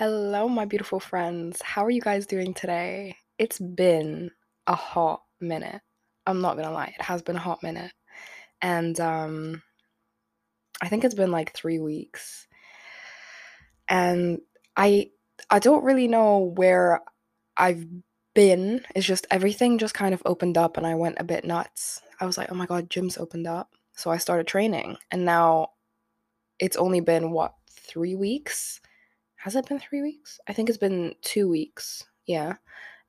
Hello, 0.00 0.48
my 0.48 0.64
beautiful 0.64 0.98
friends. 0.98 1.60
How 1.60 1.84
are 1.84 1.90
you 1.90 2.00
guys 2.00 2.24
doing 2.24 2.54
today? 2.54 3.16
It's 3.36 3.58
been 3.58 4.30
a 4.66 4.74
hot 4.74 5.20
minute. 5.42 5.82
I'm 6.26 6.40
not 6.40 6.56
gonna 6.56 6.72
lie, 6.72 6.94
it 6.98 7.02
has 7.02 7.20
been 7.20 7.36
a 7.36 7.38
hot 7.38 7.62
minute. 7.62 7.92
And 8.62 8.98
um 8.98 9.62
I 10.80 10.88
think 10.88 11.04
it's 11.04 11.14
been 11.14 11.30
like 11.30 11.52
3 11.52 11.80
weeks. 11.80 12.46
And 13.90 14.38
I 14.74 15.10
I 15.50 15.58
don't 15.58 15.84
really 15.84 16.08
know 16.08 16.50
where 16.56 17.02
I've 17.58 17.84
been. 18.34 18.80
It's 18.94 19.06
just 19.06 19.26
everything 19.30 19.76
just 19.76 19.92
kind 19.92 20.14
of 20.14 20.22
opened 20.24 20.56
up 20.56 20.78
and 20.78 20.86
I 20.86 20.94
went 20.94 21.16
a 21.20 21.24
bit 21.24 21.44
nuts. 21.44 22.00
I 22.18 22.24
was 22.24 22.38
like, 22.38 22.50
"Oh 22.50 22.54
my 22.54 22.64
god, 22.64 22.88
gym's 22.88 23.18
opened 23.18 23.46
up." 23.46 23.74
So 23.96 24.10
I 24.10 24.16
started 24.16 24.46
training. 24.46 24.96
And 25.10 25.26
now 25.26 25.72
it's 26.58 26.78
only 26.78 27.00
been 27.00 27.32
what, 27.32 27.52
3 27.68 28.14
weeks? 28.14 28.80
Has 29.40 29.56
it 29.56 29.66
been 29.66 29.78
three 29.78 30.02
weeks? 30.02 30.38
I 30.48 30.52
think 30.52 30.68
it's 30.68 30.76
been 30.76 31.14
two 31.22 31.48
weeks. 31.48 32.04
Yeah. 32.26 32.56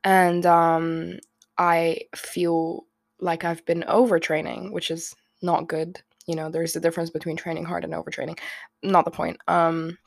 And 0.06 0.46
um, 0.46 1.20
I 1.58 2.04
feel 2.16 2.86
like 3.20 3.44
I've 3.44 3.66
been 3.66 3.84
overtraining, 3.88 4.72
which 4.72 4.92
is 4.92 5.14
not 5.42 5.68
good. 5.68 6.02
You 6.28 6.36
know, 6.36 6.50
there's 6.50 6.78
a 6.78 6.80
difference 6.80 7.10
between 7.10 7.36
training 7.36 7.66
hard 7.66 7.84
and 7.84 7.94
overtraining. 7.94 8.40
Not 8.82 9.04
the 9.04 9.12
point. 9.12 9.40
Um, 9.50 9.98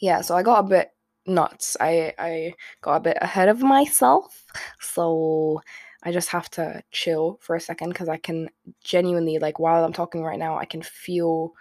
yeah, 0.00 0.22
so 0.22 0.34
I 0.34 0.42
got 0.42 0.64
a 0.64 0.68
bit 0.68 0.90
nuts. 1.26 1.76
I 1.78 2.14
I 2.18 2.54
got 2.80 2.96
a 2.96 3.00
bit 3.00 3.18
ahead 3.20 3.50
of 3.50 3.60
myself. 3.60 4.46
So 4.80 5.60
I 6.02 6.12
just 6.12 6.30
have 6.30 6.48
to 6.52 6.82
chill 6.92 7.38
for 7.42 7.56
a 7.56 7.60
second 7.60 7.90
because 7.90 8.08
I 8.08 8.16
can 8.16 8.48
genuinely 8.82 9.38
like 9.38 9.58
while 9.58 9.84
I'm 9.84 9.92
talking 9.92 10.22
right 10.22 10.38
now, 10.38 10.56
I 10.56 10.64
can 10.64 10.80
feel, 10.80 11.52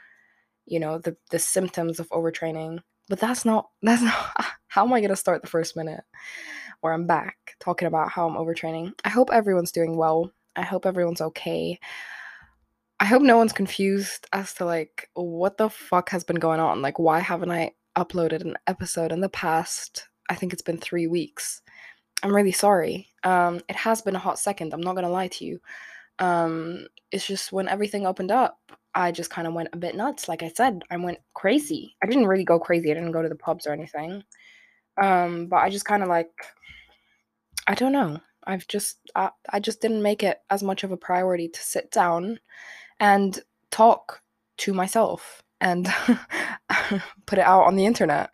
you 0.66 0.80
know, 0.80 0.98
the 0.98 1.18
the 1.30 1.40
symptoms 1.40 2.00
of 2.00 2.08
overtraining 2.10 2.80
but 3.10 3.20
that's 3.20 3.46
not 3.46 3.70
that's 3.82 4.02
not 4.02 4.46
how 4.68 4.86
am 4.86 4.94
I 4.94 5.02
gonna 5.02 5.16
start 5.16 5.42
the 5.42 5.48
first 5.48 5.76
minute 5.76 6.04
where 6.82 6.94
I'm 6.94 7.08
back 7.08 7.56
talking 7.60 7.88
about 7.88 8.10
how 8.10 8.28
I'm 8.28 8.36
overtraining. 8.36 8.94
I 9.06 9.10
hope 9.10 9.30
everyone's 9.32 9.72
doing 9.72 9.96
well. 9.96 10.32
I 10.56 10.64
hope 10.64 10.86
everyone's 10.86 11.22
okay. 11.22 11.80
I 13.00 13.06
hope 13.06 13.22
no 13.22 13.38
one's 13.38 13.54
confused 13.54 14.28
as 14.34 14.54
to 14.56 14.66
like 14.66 15.10
what 15.14 15.58
the 15.58 15.70
fuck 15.70 16.10
has 16.10 16.24
been 16.24 16.38
going 16.38 16.60
on. 16.60 16.82
Like 16.82 17.00
why 17.00 17.20
haven't 17.20 17.52
I 17.52 17.72
uploaded 17.96 18.42
an 18.42 18.56
episode 18.68 19.12
in 19.12 19.22
the 19.22 19.30
past? 19.30 20.08
I 20.30 20.36
think 20.36 20.54
it's 20.54 20.62
been 20.62 20.78
3 20.78 21.08
weeks. 21.08 21.62
I'm 22.24 22.36
really 22.36 22.52
sorry. 22.52 23.08
Um 23.24 23.62
it 23.70 23.76
has 23.76 24.02
been 24.02 24.16
a 24.16 24.20
hot 24.20 24.40
second. 24.40 24.74
I'm 24.74 24.82
not 24.82 24.94
going 24.94 25.06
to 25.06 25.12
lie 25.12 25.28
to 25.30 25.46
you. 25.46 25.60
Um 26.20 26.88
it's 27.12 27.28
just 27.28 27.52
when 27.52 27.68
everything 27.68 28.06
opened 28.06 28.32
up, 28.32 28.60
I 28.94 29.12
just 29.12 29.30
kind 29.30 29.48
of 29.48 29.54
went 29.54 29.70
a 29.74 29.78
bit 29.78 29.96
nuts. 29.96 30.28
Like 30.28 30.44
I 30.44 30.50
said, 30.50 30.84
I 30.92 30.98
went 30.98 31.20
crazy. 31.34 31.96
I 32.04 32.08
didn't 32.08 32.28
really 32.28 32.44
go 32.44 32.60
crazy. 32.60 32.92
I 32.92 32.94
didn't 32.94 33.12
go 33.12 33.22
to 33.22 33.30
the 33.30 33.36
pubs 33.36 33.66
or 33.66 33.72
anything. 33.72 34.24
Um, 35.02 35.48
but 35.48 35.58
I 35.58 35.70
just 35.70 35.86
kind 35.86 36.04
of 36.04 36.10
like, 36.10 36.32
I 37.68 37.76
don't 37.76 37.94
know. 37.94 38.20
I've 38.46 38.68
just, 38.68 38.98
I, 39.16 39.30
I 39.50 39.60
just 39.60 39.82
didn't 39.82 40.02
make 40.02 40.24
it 40.24 40.40
as 40.50 40.64
much 40.64 40.84
of 40.84 40.92
a 40.92 40.98
priority 40.98 41.48
to 41.48 41.60
sit 41.62 41.92
down 41.92 42.40
and 43.00 43.40
talk 43.70 44.22
to 44.58 44.74
myself 44.74 45.44
and 45.62 45.88
put 47.26 47.40
it 47.40 47.46
out 47.46 47.64
on 47.64 47.76
the 47.76 47.86
internet. 47.86 48.34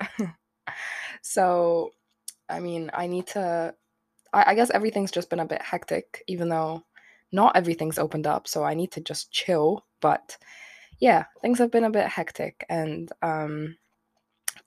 so, 1.22 1.92
I 2.50 2.60
mean, 2.60 2.90
I 2.94 3.08
need 3.08 3.28
to, 3.28 3.76
I, 4.34 4.52
I 4.52 4.56
guess 4.56 4.70
everything's 4.72 5.12
just 5.12 5.30
been 5.30 5.42
a 5.42 5.46
bit 5.46 5.62
hectic, 5.62 6.24
even 6.28 6.50
though 6.50 6.84
not 7.32 7.56
everything's 7.56 8.00
opened 8.00 8.26
up, 8.26 8.48
so 8.48 8.64
I 8.64 8.74
need 8.74 8.92
to 8.94 9.02
just 9.02 9.32
chill. 9.32 9.86
But 10.02 10.38
yeah, 11.00 11.26
things 11.42 11.60
have 11.60 11.72
been 11.72 11.84
a 11.84 11.92
bit 11.92 12.08
hectic, 12.08 12.66
and 12.70 13.12
um, 13.22 13.78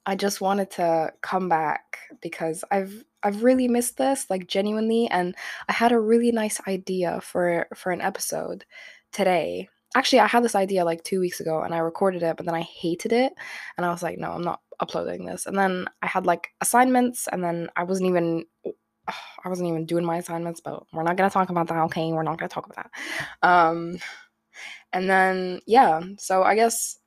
I 0.07 0.17
just 0.17 0.41
wanted 0.41 0.71
to 0.73 1.13
come 1.23 1.49
back 1.49 1.99
because 2.23 2.65
I've 2.71 3.05
I've 3.23 3.43
really 3.43 3.69
missed 3.69 3.97
this, 3.97 4.27
like 4.31 4.47
genuinely, 4.47 5.09
and 5.09 5.35
I 5.69 5.73
had 5.73 5.93
a 5.93 6.01
really 6.01 6.33
nice 6.33 6.61
idea 6.67 7.21
for 7.21 7.67
for 7.75 7.93
an 7.93 8.01
episode 8.01 8.65
today. 9.13 9.69
Actually, 9.97 10.21
I 10.21 10.29
had 10.29 10.45
this 10.45 10.55
idea 10.55 10.85
like 10.85 11.03
two 11.03 11.21
weeks 11.21 11.41
ago, 11.41 11.63
and 11.63 11.75
I 11.75 11.79
recorded 11.79 12.23
it, 12.23 12.37
but 12.37 12.47
then 12.47 12.55
I 12.55 12.63
hated 12.63 13.13
it, 13.13 13.33
and 13.77 13.85
I 13.85 13.91
was 13.91 14.03
like, 14.03 14.19
no, 14.19 14.33
I'm 14.33 14.45
not 14.45 14.61
uploading 14.81 15.27
this. 15.27 15.47
And 15.47 15.59
then 15.59 15.87
I 16.03 16.07
had 16.07 16.27
like 16.27 16.49
assignments, 16.61 17.29
and 17.31 17.43
then 17.43 17.69
I 17.77 17.85
wasn't 17.85 18.09
even 18.09 18.45
I 19.45 19.49
wasn't 19.49 19.69
even 19.69 19.87
doing 19.87 20.05
my 20.05 20.19
assignments, 20.19 20.61
but 20.61 20.85
we're 20.93 21.03
not 21.03 21.17
gonna 21.17 21.31
talk 21.31 21.51
about 21.51 21.69
that. 21.69 21.79
Okay, 21.85 22.13
we're 22.13 22.23
not 22.23 22.39
gonna 22.39 22.49
talk 22.49 22.67
about 22.67 22.87
that. 23.43 23.49
Um, 23.49 23.99
and 24.93 25.09
then 25.09 25.61
yeah, 25.67 26.01
so 26.19 26.43
I 26.43 26.55
guess 26.55 26.99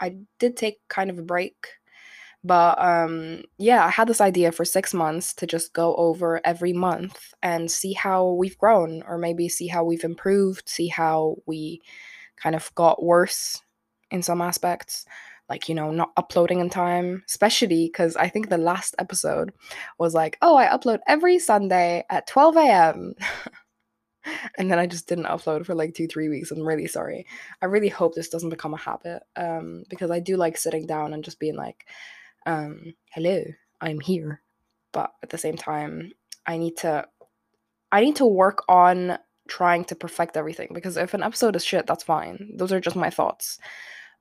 I 0.00 0.16
did 0.38 0.56
take 0.56 0.80
kind 0.88 1.10
of 1.10 1.18
a 1.18 1.22
break, 1.22 1.68
but 2.44 2.80
um, 2.82 3.42
yeah, 3.58 3.84
I 3.84 3.90
had 3.90 4.08
this 4.08 4.20
idea 4.20 4.52
for 4.52 4.64
six 4.64 4.92
months 4.94 5.32
to 5.34 5.46
just 5.46 5.72
go 5.72 5.94
over 5.96 6.40
every 6.44 6.72
month 6.72 7.34
and 7.42 7.70
see 7.70 7.92
how 7.92 8.32
we've 8.32 8.58
grown, 8.58 9.02
or 9.06 9.18
maybe 9.18 9.48
see 9.48 9.68
how 9.68 9.84
we've 9.84 10.04
improved, 10.04 10.68
see 10.68 10.88
how 10.88 11.36
we 11.46 11.80
kind 12.36 12.56
of 12.56 12.74
got 12.74 13.02
worse 13.02 13.60
in 14.10 14.22
some 14.22 14.42
aspects 14.42 15.06
like 15.48 15.68
you 15.68 15.74
know 15.74 15.90
not 15.90 16.12
uploading 16.16 16.60
in 16.60 16.70
time 16.70 17.22
especially 17.28 17.86
because 17.86 18.16
i 18.16 18.28
think 18.28 18.48
the 18.48 18.58
last 18.58 18.94
episode 18.98 19.52
was 19.98 20.14
like 20.14 20.38
oh 20.42 20.56
i 20.56 20.66
upload 20.66 21.00
every 21.06 21.38
sunday 21.38 22.04
at 22.10 22.26
12 22.26 22.56
a.m 22.56 23.14
and 24.58 24.70
then 24.70 24.78
i 24.78 24.86
just 24.86 25.08
didn't 25.08 25.26
upload 25.26 25.64
for 25.64 25.74
like 25.74 25.94
two 25.94 26.06
three 26.06 26.28
weeks 26.28 26.50
i'm 26.50 26.62
really 26.62 26.86
sorry 26.86 27.26
i 27.60 27.66
really 27.66 27.88
hope 27.88 28.14
this 28.14 28.28
doesn't 28.28 28.50
become 28.50 28.74
a 28.74 28.78
habit 28.78 29.22
um 29.36 29.84
because 29.88 30.10
i 30.10 30.20
do 30.20 30.36
like 30.36 30.56
sitting 30.56 30.86
down 30.86 31.12
and 31.12 31.24
just 31.24 31.38
being 31.38 31.56
like 31.56 31.86
um 32.46 32.94
hello 33.12 33.42
i'm 33.80 34.00
here 34.00 34.40
but 34.92 35.12
at 35.22 35.30
the 35.30 35.38
same 35.38 35.56
time 35.56 36.12
i 36.46 36.56
need 36.56 36.76
to 36.76 37.04
i 37.90 38.00
need 38.00 38.16
to 38.16 38.26
work 38.26 38.64
on 38.68 39.18
trying 39.48 39.84
to 39.84 39.94
perfect 39.94 40.36
everything 40.36 40.68
because 40.72 40.96
if 40.96 41.14
an 41.14 41.22
episode 41.22 41.56
is 41.56 41.64
shit 41.64 41.86
that's 41.86 42.04
fine 42.04 42.52
those 42.56 42.72
are 42.72 42.80
just 42.80 42.96
my 42.96 43.10
thoughts 43.10 43.58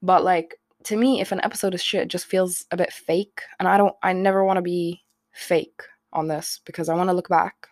but 0.01 0.23
like 0.23 0.57
to 0.85 0.95
me, 0.95 1.21
if 1.21 1.31
an 1.31 1.41
episode 1.43 1.73
is 1.73 1.83
shit, 1.83 2.03
it 2.03 2.07
just 2.07 2.25
feels 2.25 2.65
a 2.71 2.77
bit 2.77 2.91
fake. 2.91 3.41
And 3.59 3.67
I 3.67 3.77
don't, 3.77 3.95
I 4.03 4.13
never 4.13 4.43
want 4.43 4.57
to 4.57 4.61
be 4.61 5.03
fake 5.31 5.83
on 6.13 6.27
this 6.27 6.59
because 6.65 6.89
I 6.89 6.95
want 6.95 7.09
to 7.09 7.15
look 7.15 7.29
back. 7.29 7.67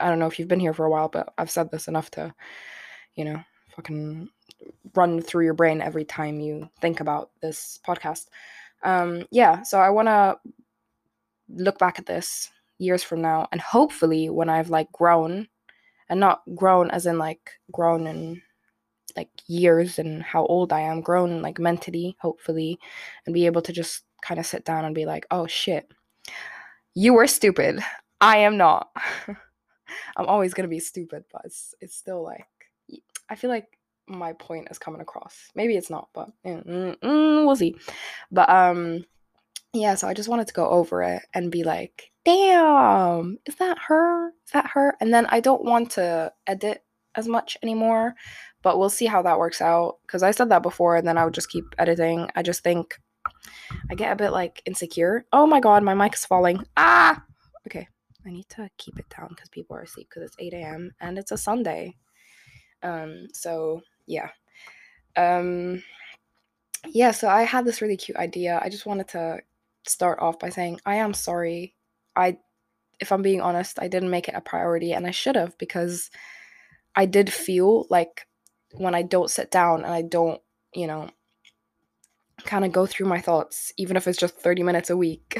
I 0.00 0.08
don't 0.08 0.18
know 0.18 0.26
if 0.26 0.38
you've 0.38 0.48
been 0.48 0.60
here 0.60 0.74
for 0.74 0.84
a 0.84 0.90
while, 0.90 1.08
but 1.08 1.32
I've 1.38 1.50
said 1.50 1.70
this 1.70 1.88
enough 1.88 2.10
to, 2.12 2.34
you 3.14 3.24
know, 3.24 3.42
fucking 3.74 4.28
run 4.94 5.20
through 5.20 5.44
your 5.44 5.54
brain 5.54 5.80
every 5.80 6.04
time 6.04 6.40
you 6.40 6.70
think 6.80 7.00
about 7.00 7.30
this 7.42 7.78
podcast. 7.86 8.26
Um, 8.82 9.26
yeah, 9.30 9.62
so 9.62 9.78
I 9.78 9.90
want 9.90 10.08
to 10.08 10.38
look 11.48 11.78
back 11.78 11.98
at 11.98 12.06
this 12.06 12.50
years 12.78 13.02
from 13.02 13.22
now 13.22 13.48
and 13.52 13.60
hopefully 13.60 14.28
when 14.28 14.48
I've 14.50 14.68
like 14.68 14.92
grown 14.92 15.48
and 16.08 16.20
not 16.20 16.42
grown 16.54 16.90
as 16.90 17.06
in 17.06 17.18
like 17.18 17.52
grown 17.72 18.06
in 18.06 18.42
like 19.16 19.30
years 19.46 19.98
and 19.98 20.22
how 20.22 20.44
old 20.46 20.72
I 20.72 20.80
am, 20.80 21.00
grown 21.00 21.40
like 21.42 21.58
mentally, 21.58 22.16
hopefully, 22.20 22.78
and 23.24 23.32
be 23.32 23.46
able 23.46 23.62
to 23.62 23.72
just 23.72 24.04
kind 24.22 24.38
of 24.38 24.46
sit 24.46 24.64
down 24.64 24.84
and 24.84 24.94
be 24.94 25.06
like, 25.06 25.26
oh 25.30 25.46
shit, 25.46 25.90
you 26.94 27.14
were 27.14 27.26
stupid. 27.26 27.80
I 28.20 28.38
am 28.38 28.56
not. 28.56 28.90
I'm 30.16 30.26
always 30.26 30.54
gonna 30.54 30.68
be 30.68 30.80
stupid, 30.80 31.24
but 31.32 31.42
it's 31.44 31.74
it's 31.80 31.96
still 31.96 32.22
like 32.22 32.46
I 33.28 33.34
feel 33.34 33.50
like 33.50 33.78
my 34.06 34.32
point 34.34 34.68
is 34.70 34.78
coming 34.78 35.00
across. 35.00 35.50
Maybe 35.54 35.76
it's 35.76 35.90
not, 35.90 36.08
but 36.14 36.30
mm, 36.44 36.98
mm, 36.98 37.46
we'll 37.46 37.56
see. 37.56 37.76
But 38.30 38.48
um, 38.48 39.04
yeah. 39.72 39.94
So 39.94 40.08
I 40.08 40.14
just 40.14 40.28
wanted 40.28 40.46
to 40.48 40.54
go 40.54 40.68
over 40.68 41.02
it 41.02 41.22
and 41.34 41.50
be 41.50 41.64
like, 41.64 42.12
damn, 42.24 43.38
is 43.46 43.56
that 43.56 43.78
her? 43.88 44.28
Is 44.28 44.52
that 44.52 44.70
her? 44.74 44.96
And 45.00 45.12
then 45.12 45.26
I 45.26 45.40
don't 45.40 45.64
want 45.64 45.92
to 45.92 46.32
edit 46.46 46.84
as 47.16 47.26
much 47.26 47.56
anymore 47.62 48.14
but 48.66 48.80
we'll 48.80 48.90
see 48.90 49.06
how 49.06 49.22
that 49.22 49.38
works 49.38 49.60
out 49.60 49.98
because 50.02 50.24
I 50.24 50.32
said 50.32 50.48
that 50.48 50.64
before 50.64 50.96
and 50.96 51.06
then 51.06 51.16
I 51.16 51.24
would 51.24 51.34
just 51.34 51.50
keep 51.50 51.72
editing. 51.78 52.28
I 52.34 52.42
just 52.42 52.64
think 52.64 53.00
I 53.88 53.94
get 53.94 54.10
a 54.10 54.16
bit 54.16 54.30
like 54.30 54.60
insecure. 54.66 55.24
Oh 55.32 55.46
my 55.46 55.60
god, 55.60 55.84
my 55.84 55.94
mic 55.94 56.14
is 56.14 56.24
falling. 56.24 56.64
Ah! 56.76 57.22
Okay, 57.68 57.86
I 58.26 58.30
need 58.30 58.48
to 58.50 58.68
keep 58.76 58.98
it 58.98 59.06
down 59.16 59.28
because 59.30 59.48
people 59.48 59.76
are 59.76 59.82
asleep 59.82 60.08
because 60.10 60.24
it's 60.24 60.36
8 60.38 60.54
a.m. 60.54 60.92
and 61.00 61.18
it's 61.18 61.32
a 61.32 61.38
Sunday. 61.38 61.94
Um, 62.82 63.28
so 63.32 63.82
yeah. 64.06 64.30
Um, 65.16 65.82
yeah, 66.86 67.12
so 67.12 67.28
I 67.28 67.42
had 67.42 67.64
this 67.64 67.80
really 67.80 67.96
cute 67.96 68.16
idea. 68.16 68.60
I 68.62 68.68
just 68.68 68.86
wanted 68.86 69.08
to 69.08 69.40
start 69.86 70.18
off 70.20 70.38
by 70.38 70.48
saying 70.48 70.80
I 70.84 70.96
am 70.96 71.14
sorry. 71.14 71.74
I 72.14 72.38
if 72.98 73.12
I'm 73.12 73.22
being 73.22 73.40
honest, 73.40 73.78
I 73.80 73.88
didn't 73.88 74.10
make 74.10 74.28
it 74.28 74.34
a 74.34 74.40
priority 74.40 74.92
and 74.92 75.06
I 75.06 75.10
should 75.10 75.36
have 75.36 75.56
because 75.58 76.10
I 76.94 77.06
did 77.06 77.32
feel 77.32 77.86
like 77.90 78.26
when 78.72 78.94
I 78.94 79.02
don't 79.02 79.30
sit 79.30 79.50
down 79.50 79.84
and 79.84 79.92
I 79.92 80.02
don't, 80.02 80.40
you 80.74 80.86
know, 80.86 81.10
kind 82.44 82.64
of 82.64 82.72
go 82.72 82.86
through 82.86 83.06
my 83.06 83.20
thoughts, 83.20 83.72
even 83.76 83.96
if 83.96 84.06
it's 84.06 84.18
just 84.18 84.36
30 84.36 84.62
minutes 84.62 84.88
a 84.88 84.96
week, 84.96 85.38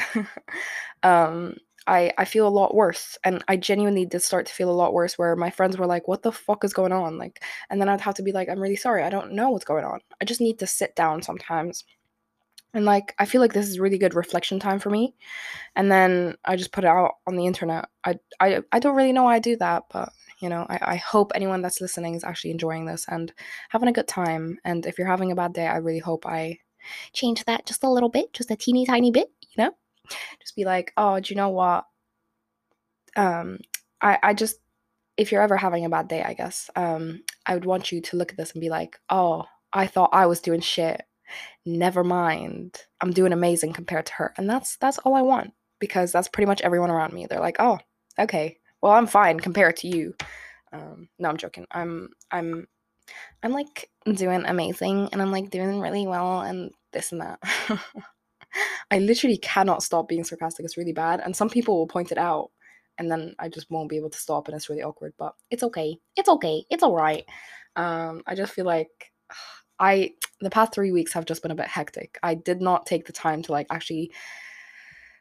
um, 1.03 1.57
I, 1.87 2.13
I 2.19 2.25
feel 2.25 2.47
a 2.49 2.51
lot 2.51 2.75
worse. 2.75 3.19
And 3.25 3.45
I 3.49 3.57
genuinely 3.57 4.07
did 4.07 4.23
start 4.23 4.47
to 4.47 4.53
feel 4.53 4.71
a 4.71 4.73
lot 4.73 4.93
worse 4.95 5.19
where 5.19 5.37
my 5.37 5.51
friends 5.51 5.79
were 5.79 5.87
like, 5.87 6.09
what 6.09 6.23
the 6.23 6.33
fuck 6.33 6.65
is 6.65 6.73
going 6.73 6.93
on? 6.93 7.19
Like, 7.19 7.43
and 7.71 7.81
then 7.81 7.89
I'd 7.89 8.01
have 8.01 8.15
to 8.17 8.23
be 8.23 8.33
like, 8.33 8.49
I'm 8.49 8.61
really 8.61 8.77
sorry. 8.77 9.03
I 9.05 9.11
don't 9.11 9.33
know 9.33 9.51
what's 9.51 9.65
going 9.65 9.85
on. 9.85 10.01
I 10.21 10.25
just 10.25 10.41
need 10.41 10.59
to 10.61 10.67
sit 10.67 10.97
down 10.97 11.23
sometimes 11.23 11.85
And 12.75 12.85
like 12.85 13.15
I 13.19 13.25
feel 13.25 13.41
like 13.41 13.55
this 13.55 13.69
is 13.69 13.79
really 13.79 13.99
good 13.99 14.15
reflection 14.15 14.61
time 14.61 14.79
for 14.79 14.91
me. 14.91 15.15
And 15.77 15.91
then 15.91 16.37
I 16.45 16.57
just 16.57 16.73
put 16.73 16.85
it 16.85 16.89
out 16.89 17.15
on 17.27 17.37
the 17.37 17.47
internet. 17.47 17.87
I 18.05 18.17
I, 18.41 18.63
I 18.73 18.79
don't 18.81 18.97
really 18.97 19.13
know 19.13 19.25
why 19.25 19.37
I 19.37 19.41
do 19.41 19.57
that, 19.59 19.85
but 19.93 20.11
you 20.41 20.49
know, 20.51 20.67
I, 20.69 20.79
I 20.83 20.97
hope 20.97 21.33
anyone 21.35 21.63
that's 21.63 21.81
listening 21.81 22.15
is 22.15 22.25
actually 22.25 22.53
enjoying 22.53 22.87
this 22.87 23.07
and 23.09 23.33
having 23.71 23.89
a 23.89 23.93
good 23.93 24.09
time. 24.09 24.59
And 24.65 24.87
if 24.87 24.99
you're 24.99 25.09
having 25.09 25.33
a 25.33 25.37
bad 25.37 25.55
day, 25.55 25.67
I 25.69 25.79
really 25.79 26.01
hope 26.01 26.27
I 26.27 26.59
change 27.15 27.45
that 27.47 27.67
just 27.67 27.85
a 27.85 27.91
little 27.91 28.11
bit, 28.11 28.33
just 28.35 28.51
a 28.51 28.57
teeny 28.57 28.87
tiny 28.87 29.11
bit? 29.13 29.31
Just 30.41 30.57
be 30.57 30.65
like, 30.65 30.93
oh, 30.97 31.21
do 31.21 31.33
you 31.33 31.37
know 31.37 31.51
what? 31.51 31.85
Um, 33.17 33.59
I, 34.01 34.19
I 34.23 34.35
just 34.35 34.59
if 35.17 35.33
you're 35.33 35.43
ever 35.43 35.57
having 35.57 35.85
a 35.85 35.91
bad 35.91 36.09
day, 36.09 36.23
I 36.23 36.35
guess, 36.35 36.71
um, 36.77 37.23
I 37.47 37.55
would 37.55 37.65
want 37.65 37.91
you 37.91 38.01
to 38.03 38.17
look 38.17 38.33
at 38.33 38.37
this 38.37 38.53
and 38.53 38.61
be 38.61 38.69
like, 38.69 39.01
oh, 39.09 39.45
I 39.73 39.87
thought 39.87 40.11
I 40.13 40.27
was 40.27 40.41
doing 40.41 40.61
shit. 40.61 41.03
Never 41.65 42.05
mind. 42.05 42.77
I'm 43.01 43.13
doing 43.13 43.33
amazing 43.33 43.73
compared 43.73 44.07
to 44.07 44.13
her. 44.15 44.35
And 44.37 44.49
that's 44.49 44.77
that's 44.77 44.99
all 44.99 45.15
I 45.15 45.23
want 45.23 45.53
because 45.81 46.13
that's 46.13 46.29
pretty 46.29 46.47
much 46.47 46.61
everyone 46.63 46.91
around 46.91 47.13
me. 47.13 47.27
They're 47.27 47.41
like, 47.41 47.57
oh, 47.59 47.79
okay. 48.19 48.59
Well, 48.81 48.93
I'm 48.93 49.07
fine 49.07 49.41
compared 49.41 49.77
to 49.79 49.89
you. 49.89 50.15
Um, 50.73 51.09
no, 51.19 51.29
I'm 51.29 51.37
joking. 51.37 51.67
I'm 51.71 52.11
I'm 52.31 52.69
I'm 53.43 53.53
like 53.53 53.91
doing 54.05 54.45
amazing 54.47 55.09
and 55.13 55.23
I'm 55.23 55.33
like 55.33 55.51
doing 55.51 55.81
really 55.81 56.07
well 56.07 56.41
and 56.41 56.71
this 56.93 57.13
and 57.13 57.21
that. 57.23 57.41
I 58.91 58.99
literally 58.99 59.39
cannot 59.39 59.83
stop 59.83 60.09
being 60.09 60.25
sarcastic. 60.25 60.65
It's 60.65 60.77
really 60.77 60.93
bad. 60.93 61.21
And 61.21 61.35
some 61.35 61.51
people 61.51 61.77
will 61.77 61.87
point 61.87 62.13
it 62.13 62.19
out 62.19 62.51
and 62.99 63.11
then 63.11 63.35
I 63.39 63.49
just 63.49 63.71
won't 63.71 63.89
be 63.89 63.97
able 63.97 64.11
to 64.11 64.19
stop 64.19 64.49
and 64.49 64.57
it's 64.57 64.69
really 64.69 64.83
awkward. 64.83 65.15
But 65.19 65.35
it's 65.51 65.63
okay. 65.63 65.99
It's 66.17 66.29
okay. 66.29 66.65
It's 66.71 66.83
all 66.83 66.95
right. 66.95 67.25
Um, 67.75 68.23
I 68.27 68.35
just 68.35 68.53
feel 68.53 68.65
like 68.65 69.13
I 69.79 70.13
the 70.41 70.51
past 70.51 70.73
three 70.73 70.93
weeks 70.93 71.13
have 71.13 71.27
just 71.27 71.43
been 71.43 71.51
a 71.51 71.57
bit 71.57 71.69
hectic. 71.69 72.19
I 72.23 72.35
did 72.35 72.61
not 72.61 72.87
take 72.87 73.07
the 73.07 73.13
time 73.13 73.43
to 73.43 73.53
like 73.53 73.67
actually 73.71 74.13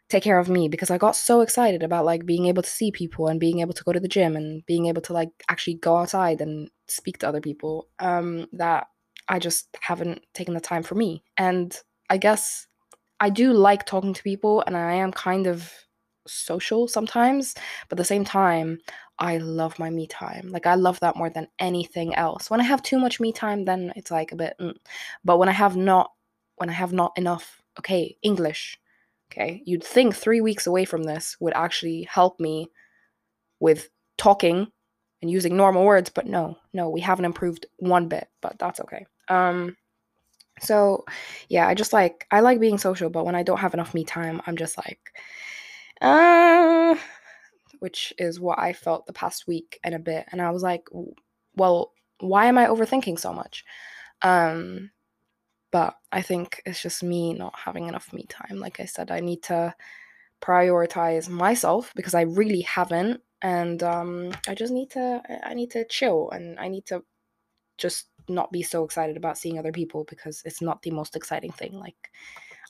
take 0.09 0.23
care 0.23 0.39
of 0.39 0.49
me 0.49 0.67
because 0.67 0.91
I 0.91 0.97
got 0.97 1.15
so 1.15 1.41
excited 1.41 1.83
about 1.83 2.05
like 2.05 2.25
being 2.25 2.45
able 2.45 2.61
to 2.61 2.69
see 2.69 2.91
people 2.91 3.27
and 3.27 3.39
being 3.39 3.59
able 3.59 3.73
to 3.73 3.83
go 3.83 3.91
to 3.91 3.99
the 3.99 4.07
gym 4.07 4.35
and 4.35 4.65
being 4.65 4.85
able 4.85 5.01
to 5.03 5.13
like 5.13 5.29
actually 5.49 5.75
go 5.75 5.97
outside 5.97 6.41
and 6.41 6.69
speak 6.87 7.17
to 7.19 7.27
other 7.27 7.41
people 7.41 7.87
um, 7.99 8.47
that 8.53 8.87
I 9.27 9.39
just 9.39 9.75
haven't 9.81 10.21
taken 10.33 10.53
the 10.53 10.59
time 10.59 10.83
for 10.83 10.95
me. 10.95 11.23
And 11.37 11.75
I 12.09 12.17
guess 12.17 12.67
I 13.19 13.29
do 13.29 13.53
like 13.53 13.85
talking 13.85 14.13
to 14.13 14.23
people 14.23 14.63
and 14.67 14.75
I 14.75 14.95
am 14.95 15.12
kind 15.12 15.47
of 15.47 15.71
social 16.27 16.88
sometimes, 16.88 17.53
but 17.89 17.94
at 17.94 17.97
the 17.97 18.06
same 18.06 18.25
time, 18.25 18.79
I 19.19 19.38
love 19.38 19.79
my 19.79 19.89
me 19.89 20.07
time. 20.07 20.50
Like 20.50 20.65
I 20.65 20.75
love 20.75 21.00
that 21.00 21.15
more 21.15 21.29
than 21.29 21.47
anything 21.59 22.15
else. 22.15 22.50
When 22.50 22.59
I 22.59 22.65
have 22.65 22.83
too 22.83 23.00
much 23.00 23.19
me 23.19 23.31
time, 23.31 23.65
then 23.65 23.94
it's 23.95 24.12
like 24.12 24.31
a 24.31 24.35
bit. 24.35 24.56
Mm. 24.59 24.75
But 25.23 25.38
when 25.38 25.50
I 25.50 25.53
have 25.53 25.75
not, 25.75 26.12
when 26.57 26.69
I 26.69 26.73
have 26.73 26.94
not 26.94 27.13
enough, 27.17 27.62
okay, 27.79 28.17
English. 28.21 28.79
Okay, 29.31 29.63
you'd 29.65 29.83
think 29.83 30.15
three 30.15 30.39
weeks 30.39 30.68
away 30.68 30.85
from 30.85 31.03
this 31.03 31.35
would 31.39 31.53
actually 31.56 32.03
help 32.03 32.39
me 32.39 32.69
with 33.59 33.89
talking 34.18 34.68
and 35.21 35.31
using 35.31 35.57
normal 35.57 35.83
words, 35.83 36.11
but 36.11 36.27
no, 36.27 36.57
no, 36.73 36.89
we 36.89 37.01
haven't 37.01 37.25
improved 37.25 37.65
one 37.77 38.07
bit. 38.07 38.27
But 38.41 38.59
that's 38.59 38.79
okay. 38.81 39.06
Um. 39.29 39.77
So, 40.62 41.06
yeah, 41.50 41.68
I 41.68 41.74
just 41.74 41.94
like 41.94 42.28
I 42.31 42.40
like 42.40 42.60
being 42.60 42.78
social, 42.78 43.10
but 43.10 43.25
when 43.25 43.36
I 43.36 43.44
don't 43.44 43.60
have 43.60 43.74
enough 43.74 43.94
me 43.94 44.04
time, 44.04 44.42
I'm 44.48 44.57
just 44.57 44.78
like 44.78 45.12
uh, 46.02 46.96
which 47.80 48.13
is 48.18 48.40
what 48.40 48.60
I 48.60 48.74
felt 48.74 49.06
the 49.06 49.13
past 49.13 49.48
week 49.48 49.80
and 49.84 49.96
a 49.96 50.00
bit. 50.00 50.25
And 50.31 50.42
I 50.42 50.52
was 50.52 50.63
like, 50.63 50.88
well, 51.56 51.94
why 52.19 52.46
am 52.46 52.57
I 52.57 52.68
overthinking 52.68 53.19
so 53.19 53.34
much? 53.34 53.66
Um, 54.22 54.92
but 55.72 55.98
I 56.12 56.22
think 56.22 56.62
it's 56.66 56.81
just 56.81 57.04
me 57.04 57.34
not 57.34 57.54
having 57.57 57.88
enough 57.88 58.13
me 58.13 58.25
time. 58.30 58.60
Like 58.60 58.80
I 58.80 58.86
said, 58.86 59.12
I 59.12 59.19
need 59.19 59.44
to 59.44 59.75
prioritize 60.42 61.30
myself 61.30 61.92
because 61.96 62.13
I 62.13 62.22
really 62.22 62.62
haven't. 62.62 63.22
And 63.42 63.84
um, 63.84 64.31
I 64.48 64.56
just 64.56 64.74
need 64.74 64.92
to, 64.92 65.22
I 65.44 65.54
need 65.54 65.72
to 65.72 65.86
chill 65.86 66.30
and 66.31 66.60
I 66.60 66.69
need 66.69 66.86
to 66.88 67.04
just 67.77 68.07
not 68.27 68.51
be 68.51 68.63
so 68.63 68.83
excited 68.83 69.18
about 69.18 69.38
seeing 69.38 69.60
other 69.60 69.72
people 69.72 70.04
because 70.06 70.42
it's 70.45 70.62
not 70.62 70.81
the 70.81 70.92
most 70.92 71.16
exciting 71.16 71.51
thing. 71.51 71.74
Like, 71.74 72.12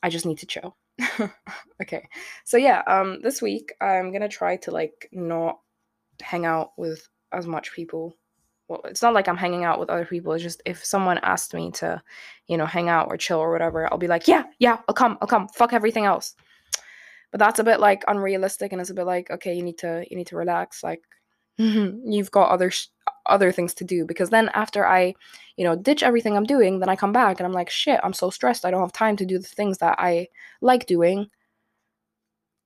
I 0.04 0.10
just 0.10 0.26
need 0.26 0.40
to 0.40 0.46
chill. 0.46 0.76
okay. 1.82 2.08
So 2.44 2.58
yeah, 2.58 2.82
um 2.88 3.22
this 3.22 3.42
week 3.42 3.74
I'm 3.82 4.12
going 4.12 4.22
to 4.22 4.30
try 4.30 4.58
to 4.58 4.72
like 4.72 5.10
not 5.12 5.60
hang 6.22 6.46
out 6.46 6.72
with 6.78 7.08
as 7.32 7.46
much 7.46 7.74
people. 7.74 8.16
Well, 8.68 8.82
it's 8.86 9.02
not 9.02 9.14
like 9.14 9.28
I'm 9.28 9.38
hanging 9.38 9.64
out 9.64 9.80
with 9.80 9.90
other 9.90 10.06
people. 10.06 10.34
It's 10.34 10.44
just 10.44 10.62
if 10.66 10.84
someone 10.84 11.20
asked 11.20 11.54
me 11.54 11.72
to, 11.72 12.02
you 12.48 12.58
know, 12.58 12.66
hang 12.66 12.90
out 12.90 13.08
or 13.10 13.18
chill 13.18 13.40
or 13.40 13.52
whatever, 13.52 13.92
I'll 13.92 14.00
be 14.00 14.08
like, 14.08 14.28
"Yeah, 14.28 14.46
yeah, 14.58 14.78
I'll 14.88 14.96
come. 14.96 15.18
I'll 15.22 15.28
come. 15.28 15.48
Fuck 15.50 15.74
everything 15.74 16.06
else." 16.06 16.34
But 17.32 17.40
that's 17.40 17.60
a 17.60 17.64
bit 17.64 17.80
like 17.80 18.04
unrealistic 18.08 18.72
and 18.72 18.82
it's 18.82 18.90
a 18.90 18.96
bit 18.96 19.06
like, 19.06 19.30
"Okay, 19.30 19.54
you 19.54 19.62
need 19.62 19.78
to 19.80 20.06
you 20.10 20.18
need 20.18 20.28
to 20.28 20.38
relax. 20.38 20.84
Like 20.84 21.02
you've 21.58 22.32
got 22.32 22.50
other 22.50 22.72
sh- 22.72 22.88
other 23.26 23.52
things 23.52 23.74
to 23.76 23.84
do 23.84 24.06
because 24.06 24.30
then 24.30 24.50
after 24.54 24.86
I, 24.86 25.16
you 25.58 25.64
know, 25.66 25.76
ditch 25.76 26.04
everything 26.04 26.36
I'm 26.36 26.44
doing, 26.44 26.80
then 26.80 26.90
I 26.90 26.96
come 26.96 27.12
back 27.12 27.40
and 27.40 27.48
I'm 27.48 27.54
like, 27.54 27.70
shit, 27.70 28.00
I'm 28.04 28.14
so 28.14 28.30
stressed. 28.30 28.66
I 28.66 28.72
don't 28.72 28.82
have 28.82 28.92
time 28.92 29.16
to 29.18 29.26
do 29.26 29.40
the 29.40 29.48
things 29.48 29.80
that 29.80 29.96
I 30.00 30.28
like 30.62 30.86
doing 30.86 31.28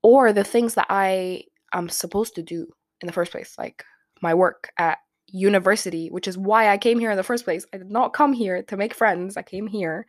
or 0.01 0.33
the 0.33 0.43
things 0.43 0.75
that 0.75 0.87
I 0.89 1.43
am 1.73 1.89
supposed 1.89 2.35
to 2.35 2.43
do 2.43 2.67
in 3.01 3.07
the 3.07 3.13
first 3.13 3.31
place, 3.31 3.55
like 3.57 3.83
my 4.21 4.33
work 4.33 4.69
at 4.77 4.99
university, 5.27 6.09
which 6.09 6.27
is 6.27 6.37
why 6.37 6.69
I 6.69 6.77
came 6.77 6.99
here 6.99 7.11
in 7.11 7.17
the 7.17 7.23
first 7.23 7.45
place. 7.45 7.65
I 7.73 7.77
did 7.77 7.91
not 7.91 8.13
come 8.13 8.33
here 8.33 8.63
to 8.63 8.77
make 8.77 8.93
friends. 8.93 9.37
I 9.37 9.43
came 9.43 9.67
here 9.67 10.05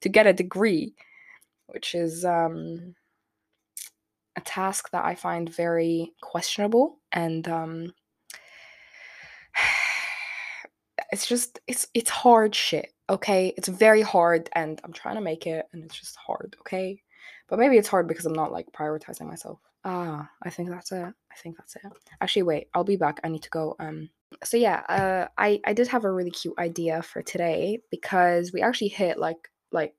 to 0.00 0.08
get 0.08 0.26
a 0.26 0.32
degree, 0.32 0.94
which 1.68 1.94
is 1.94 2.24
um 2.24 2.94
a 4.36 4.40
task 4.40 4.90
that 4.90 5.04
I 5.04 5.14
find 5.14 5.48
very 5.48 6.12
questionable 6.20 6.98
and 7.12 7.46
um 7.48 7.94
it's 11.14 11.28
just 11.28 11.60
it's 11.68 11.86
it's 11.94 12.10
hard 12.10 12.54
shit 12.54 12.90
okay? 13.08 13.52
It's 13.56 13.68
very 13.68 14.02
hard 14.02 14.48
and 14.54 14.80
i'm 14.82 14.92
trying 14.92 15.14
to 15.16 15.20
make 15.20 15.46
it 15.46 15.66
and 15.72 15.84
it's 15.84 15.98
just 15.98 16.16
hard 16.16 16.56
okay? 16.60 17.00
But 17.48 17.58
maybe 17.60 17.76
it's 17.78 17.88
hard 17.88 18.08
because 18.08 18.26
i'm 18.26 18.40
not 18.42 18.50
like 18.52 18.66
prioritizing 18.72 19.28
myself. 19.28 19.60
Ah 19.84 20.28
i 20.42 20.50
think 20.50 20.70
that's 20.70 20.90
it. 20.90 21.04
I 21.04 21.36
think 21.40 21.56
that's 21.56 21.76
it. 21.76 21.82
Actually 22.20 22.42
wait 22.42 22.66
i'll 22.74 22.84
be 22.84 22.96
back. 22.96 23.20
I 23.22 23.28
need 23.28 23.44
to 23.44 23.50
go 23.50 23.76
um 23.78 24.10
so 24.42 24.56
yeah 24.56 24.82
uh 24.88 25.28
i 25.38 25.60
i 25.64 25.72
did 25.72 25.86
have 25.88 26.04
a 26.04 26.10
really 26.10 26.32
cute 26.32 26.58
idea 26.58 27.00
for 27.02 27.22
today 27.22 27.78
because 27.92 28.52
we 28.52 28.60
actually 28.60 28.88
hit 28.88 29.16
like 29.16 29.48
like 29.70 29.94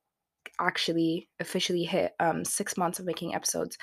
actually 0.60 1.30
officially 1.40 1.84
hit 1.84 2.14
um 2.20 2.44
six 2.44 2.76
months 2.76 3.00
of 3.00 3.06
making 3.06 3.34
episodes 3.34 3.78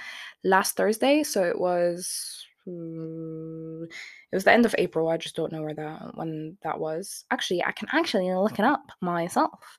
last 0.45 0.77
thursday. 0.77 1.23
So 1.23 1.43
it 1.45 1.59
was 1.59 2.45
it 2.67 3.89
was 4.33 4.45
the 4.45 4.53
end 4.53 4.67
of 4.67 4.75
April. 4.79 5.09
I 5.09 5.17
just 5.17 5.37
don't 5.37 5.53
know 5.53 5.63
where 5.63 5.75
that 5.75 6.17
when 6.17 6.57
that 6.63 6.79
was. 6.79 7.25
Actually, 7.31 7.65
I 7.65 7.73
can 7.73 7.89
actually 7.93 8.33
look 8.33 8.59
it 8.59 8.65
up 8.65 8.93
myself. 9.01 9.79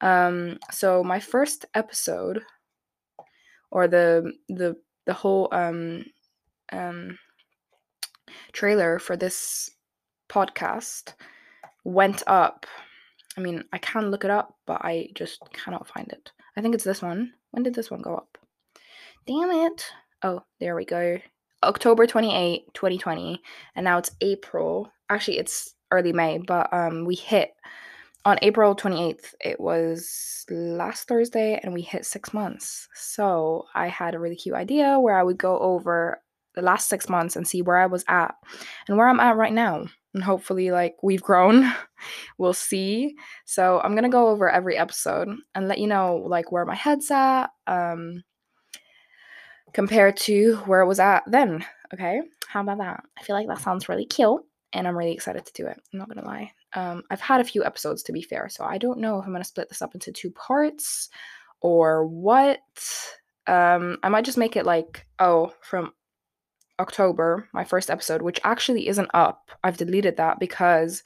Um, 0.00 0.58
so 0.70 1.02
my 1.04 1.20
first 1.20 1.64
episode, 1.74 2.42
or 3.70 3.88
the 3.88 4.32
the 4.48 4.76
the 5.06 5.14
whole 5.14 5.48
um 5.52 6.04
um 6.72 7.18
trailer 8.52 8.98
for 8.98 9.16
this 9.16 9.70
podcast 10.28 11.14
went 11.84 12.22
up. 12.26 12.66
I 13.36 13.40
mean, 13.40 13.64
I 13.72 13.78
can 13.78 14.10
look 14.10 14.24
it 14.24 14.30
up, 14.30 14.56
but 14.66 14.80
I 14.84 15.08
just 15.14 15.40
cannot 15.52 15.88
find 15.88 16.08
it. 16.08 16.30
I 16.56 16.60
think 16.60 16.74
it's 16.74 16.84
this 16.84 17.02
one. 17.02 17.32
When 17.50 17.62
did 17.62 17.74
this 17.74 17.90
one 17.90 18.02
go 18.02 18.14
up? 18.14 18.38
Damn 19.26 19.50
it. 19.50 19.84
Oh, 20.22 20.44
there 20.60 20.76
we 20.76 20.84
go. 20.84 21.18
October 21.66 22.06
28, 22.06 22.72
2020, 22.74 23.42
and 23.76 23.84
now 23.84 23.98
it's 23.98 24.10
April. 24.20 24.90
Actually, 25.08 25.38
it's 25.38 25.74
early 25.90 26.12
May, 26.12 26.38
but 26.38 26.72
um, 26.72 27.04
we 27.04 27.14
hit 27.14 27.54
on 28.24 28.38
April 28.42 28.74
28th. 28.74 29.34
It 29.40 29.60
was 29.60 30.44
last 30.50 31.08
Thursday, 31.08 31.60
and 31.62 31.74
we 31.74 31.82
hit 31.82 32.06
six 32.06 32.32
months. 32.32 32.88
So 32.94 33.66
I 33.74 33.88
had 33.88 34.14
a 34.14 34.18
really 34.18 34.36
cute 34.36 34.54
idea 34.54 34.98
where 34.98 35.16
I 35.16 35.22
would 35.22 35.38
go 35.38 35.58
over 35.58 36.20
the 36.54 36.62
last 36.62 36.88
six 36.88 37.08
months 37.08 37.36
and 37.36 37.46
see 37.46 37.62
where 37.62 37.78
I 37.78 37.86
was 37.86 38.04
at 38.08 38.34
and 38.88 38.96
where 38.96 39.08
I'm 39.08 39.20
at 39.20 39.36
right 39.36 39.52
now. 39.52 39.86
And 40.14 40.22
hopefully, 40.22 40.70
like, 40.70 40.94
we've 41.02 41.22
grown. 41.22 41.72
we'll 42.38 42.52
see. 42.52 43.16
So 43.44 43.80
I'm 43.82 43.94
gonna 43.94 44.08
go 44.08 44.28
over 44.28 44.48
every 44.48 44.76
episode 44.76 45.28
and 45.54 45.68
let 45.68 45.78
you 45.78 45.88
know, 45.88 46.24
like, 46.26 46.52
where 46.52 46.64
my 46.64 46.76
head's 46.76 47.10
at. 47.10 47.48
Um, 47.66 48.22
compared 49.74 50.16
to 50.16 50.56
where 50.64 50.80
it 50.80 50.86
was 50.86 51.00
at 51.00 51.24
then. 51.26 51.64
Okay, 51.92 52.22
how 52.48 52.62
about 52.62 52.78
that? 52.78 53.04
I 53.18 53.22
feel 53.22 53.36
like 53.36 53.48
that 53.48 53.60
sounds 53.60 53.88
really 53.88 54.06
cute, 54.06 54.42
and 54.72 54.88
I'm 54.88 54.96
really 54.96 55.12
excited 55.12 55.44
to 55.44 55.52
do 55.52 55.66
it. 55.66 55.78
I'm 55.92 55.98
not 55.98 56.08
gonna 56.08 56.24
lie. 56.26 56.52
Um, 56.72 57.02
I've 57.10 57.20
had 57.20 57.40
a 57.40 57.44
few 57.44 57.64
episodes 57.64 58.02
to 58.04 58.12
be 58.12 58.22
fair, 58.22 58.48
so 58.48 58.64
I 58.64 58.78
don't 58.78 59.00
know 59.00 59.18
if 59.18 59.26
I'm 59.26 59.32
gonna 59.32 59.44
split 59.44 59.68
this 59.68 59.82
up 59.82 59.94
into 59.94 60.12
two 60.12 60.30
parts 60.30 61.10
or 61.60 62.06
what. 62.06 62.60
Um, 63.46 63.98
I 64.02 64.08
might 64.08 64.24
just 64.24 64.38
make 64.38 64.56
it 64.56 64.64
like 64.64 65.06
oh 65.18 65.52
from 65.60 65.92
October, 66.80 67.48
my 67.52 67.64
first 67.64 67.90
episode, 67.90 68.22
which 68.22 68.40
actually 68.42 68.88
isn't 68.88 69.10
up. 69.14 69.50
I've 69.62 69.76
deleted 69.76 70.16
that 70.16 70.40
because 70.40 71.02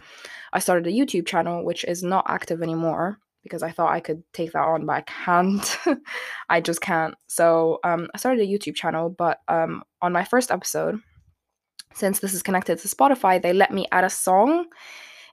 I 0.52 0.60
started 0.60 0.86
a 0.86 0.96
YouTube 0.96 1.26
channel 1.26 1.64
which 1.64 1.84
is 1.84 2.02
not 2.02 2.24
active 2.28 2.62
anymore. 2.62 3.18
Because 3.42 3.62
I 3.62 3.70
thought 3.70 3.92
I 3.92 4.00
could 4.00 4.22
take 4.32 4.52
that 4.52 4.62
on, 4.62 4.86
but 4.86 4.92
I 4.92 5.00
can't. 5.02 5.78
I 6.48 6.60
just 6.60 6.80
can't. 6.80 7.14
So 7.28 7.78
um, 7.84 8.08
I 8.14 8.18
started 8.18 8.42
a 8.42 8.46
YouTube 8.46 8.74
channel, 8.74 9.10
but 9.10 9.40
um, 9.48 9.82
on 10.02 10.12
my 10.12 10.24
first 10.24 10.50
episode, 10.50 11.00
since 11.94 12.20
this 12.20 12.34
is 12.34 12.42
connected 12.42 12.78
to 12.78 12.88
Spotify, 12.88 13.40
they 13.40 13.52
let 13.52 13.72
me 13.72 13.86
add 13.92 14.04
a 14.04 14.10
song 14.10 14.66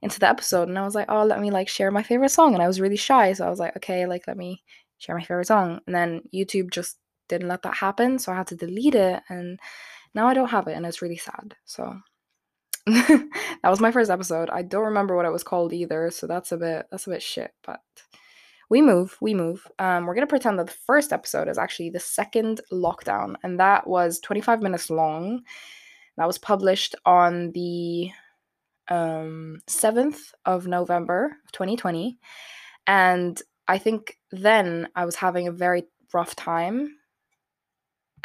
into 0.01 0.19
the 0.19 0.29
episode, 0.29 0.67
and 0.67 0.77
I 0.77 0.83
was 0.83 0.95
like, 0.95 1.07
oh, 1.09 1.23
let 1.23 1.39
me 1.41 1.51
like 1.51 1.67
share 1.67 1.91
my 1.91 2.03
favorite 2.03 2.29
song, 2.29 2.53
and 2.53 2.61
I 2.61 2.67
was 2.67 2.81
really 2.81 2.97
shy, 2.97 3.33
so 3.33 3.45
I 3.45 3.49
was 3.49 3.59
like, 3.59 3.75
okay, 3.77 4.05
like 4.05 4.27
let 4.27 4.37
me 4.37 4.63
share 4.97 5.15
my 5.15 5.23
favorite 5.23 5.47
song, 5.47 5.79
and 5.87 5.95
then 5.95 6.21
YouTube 6.33 6.71
just 6.71 6.97
didn't 7.27 7.47
let 7.47 7.63
that 7.63 7.75
happen, 7.75 8.19
so 8.19 8.31
I 8.31 8.35
had 8.35 8.47
to 8.47 8.55
delete 8.55 8.95
it, 8.95 9.21
and 9.29 9.59
now 10.13 10.27
I 10.27 10.33
don't 10.33 10.51
have 10.51 10.67
it, 10.67 10.73
and 10.73 10.85
it's 10.85 11.01
really 11.01 11.17
sad. 11.17 11.55
So 11.65 11.99
that 12.87 13.29
was 13.63 13.79
my 13.79 13.91
first 13.91 14.11
episode. 14.11 14.49
I 14.49 14.61
don't 14.61 14.85
remember 14.85 15.15
what 15.15 15.25
it 15.25 15.31
was 15.31 15.43
called 15.43 15.73
either, 15.73 16.11
so 16.11 16.27
that's 16.27 16.51
a 16.51 16.57
bit 16.57 16.85
that's 16.91 17.07
a 17.07 17.11
bit 17.11 17.23
shit, 17.23 17.51
but 17.65 17.81
we 18.69 18.81
move, 18.81 19.17
we 19.21 19.33
move. 19.33 19.67
Um, 19.79 20.05
we're 20.05 20.15
gonna 20.15 20.27
pretend 20.27 20.59
that 20.59 20.67
the 20.67 20.77
first 20.85 21.11
episode 21.11 21.47
is 21.47 21.57
actually 21.57 21.89
the 21.89 21.99
second 21.99 22.61
lockdown, 22.71 23.35
and 23.43 23.59
that 23.59 23.87
was 23.87 24.19
25 24.19 24.61
minutes 24.61 24.89
long. 24.89 25.41
That 26.17 26.27
was 26.27 26.37
published 26.37 26.95
on 27.05 27.51
the 27.51 28.11
um, 28.87 29.61
7th 29.67 30.33
of 30.45 30.67
November 30.67 31.37
2020. 31.51 32.17
And 32.87 33.41
I 33.67 33.77
think 33.77 34.17
then 34.31 34.87
I 34.95 35.05
was 35.05 35.15
having 35.15 35.47
a 35.47 35.51
very 35.51 35.83
rough 36.13 36.35
time 36.35 36.95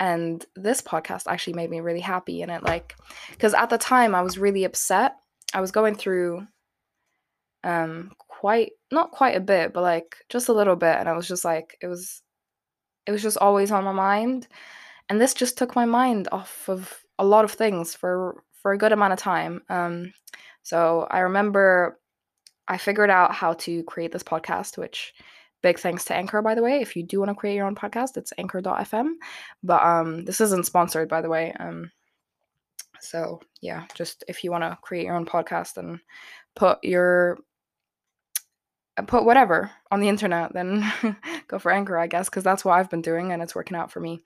and 0.00 0.44
this 0.56 0.80
podcast 0.80 1.24
actually 1.28 1.52
made 1.52 1.70
me 1.70 1.80
really 1.80 2.00
happy 2.00 2.42
and 2.42 2.50
it 2.50 2.64
like 2.64 2.96
because 3.30 3.54
at 3.54 3.70
the 3.70 3.78
time 3.78 4.14
i 4.14 4.22
was 4.22 4.38
really 4.38 4.64
upset. 4.64 5.16
I 5.52 5.60
was 5.60 5.70
going 5.70 5.94
through 5.94 6.46
um 7.62 8.12
quite 8.18 8.72
not 8.90 9.10
quite 9.10 9.36
a 9.36 9.40
bit 9.40 9.74
but 9.74 9.82
like 9.82 10.16
just 10.28 10.48
a 10.48 10.52
little 10.52 10.76
bit 10.76 10.96
and 10.96 11.08
i 11.08 11.12
was 11.12 11.28
just 11.28 11.44
like 11.44 11.76
it 11.82 11.86
was 11.86 12.22
it 13.06 13.12
was 13.12 13.22
just 13.22 13.38
always 13.38 13.70
on 13.70 13.84
my 13.84 13.92
mind. 13.92 14.46
And 15.08 15.20
this 15.20 15.34
just 15.34 15.58
took 15.58 15.74
my 15.74 15.84
mind 15.84 16.28
off 16.30 16.68
of 16.68 17.02
a 17.18 17.24
lot 17.24 17.44
of 17.44 17.50
things 17.50 17.94
for 17.94 18.44
for 18.62 18.72
a 18.72 18.78
good 18.78 18.92
amount 18.92 19.12
of 19.12 19.18
time 19.18 19.62
um 19.68 20.12
so 20.62 21.06
i 21.10 21.20
remember 21.20 21.98
i 22.68 22.76
figured 22.76 23.10
out 23.10 23.34
how 23.34 23.54
to 23.54 23.82
create 23.84 24.12
this 24.12 24.22
podcast 24.22 24.78
which 24.78 25.12
Big 25.62 25.78
thanks 25.78 26.04
to 26.06 26.14
Anchor, 26.14 26.40
by 26.42 26.54
the 26.54 26.62
way. 26.62 26.80
If 26.80 26.96
you 26.96 27.02
do 27.02 27.18
want 27.18 27.30
to 27.30 27.34
create 27.34 27.54
your 27.54 27.66
own 27.66 27.74
podcast, 27.74 28.16
it's 28.16 28.32
anchor.fm. 28.38 29.12
But 29.62 29.82
um, 29.82 30.24
this 30.24 30.40
isn't 30.40 30.66
sponsored, 30.66 31.08
by 31.08 31.20
the 31.20 31.28
way. 31.28 31.52
Um, 31.58 31.90
so 33.00 33.40
yeah, 33.60 33.84
just 33.94 34.24
if 34.28 34.44
you 34.44 34.50
want 34.50 34.64
to 34.64 34.78
create 34.82 35.04
your 35.04 35.16
own 35.16 35.26
podcast 35.26 35.76
and 35.76 36.00
put 36.54 36.82
your 36.82 37.38
put 39.06 39.24
whatever 39.24 39.70
on 39.90 40.00
the 40.00 40.08
internet, 40.08 40.52
then 40.52 40.90
go 41.48 41.58
for 41.58 41.72
Anchor, 41.72 41.98
I 41.98 42.06
guess, 42.06 42.28
because 42.28 42.44
that's 42.44 42.64
what 42.64 42.72
I've 42.72 42.90
been 42.90 43.02
doing 43.02 43.32
and 43.32 43.42
it's 43.42 43.54
working 43.54 43.76
out 43.76 43.90
for 43.90 44.00
me. 44.00 44.20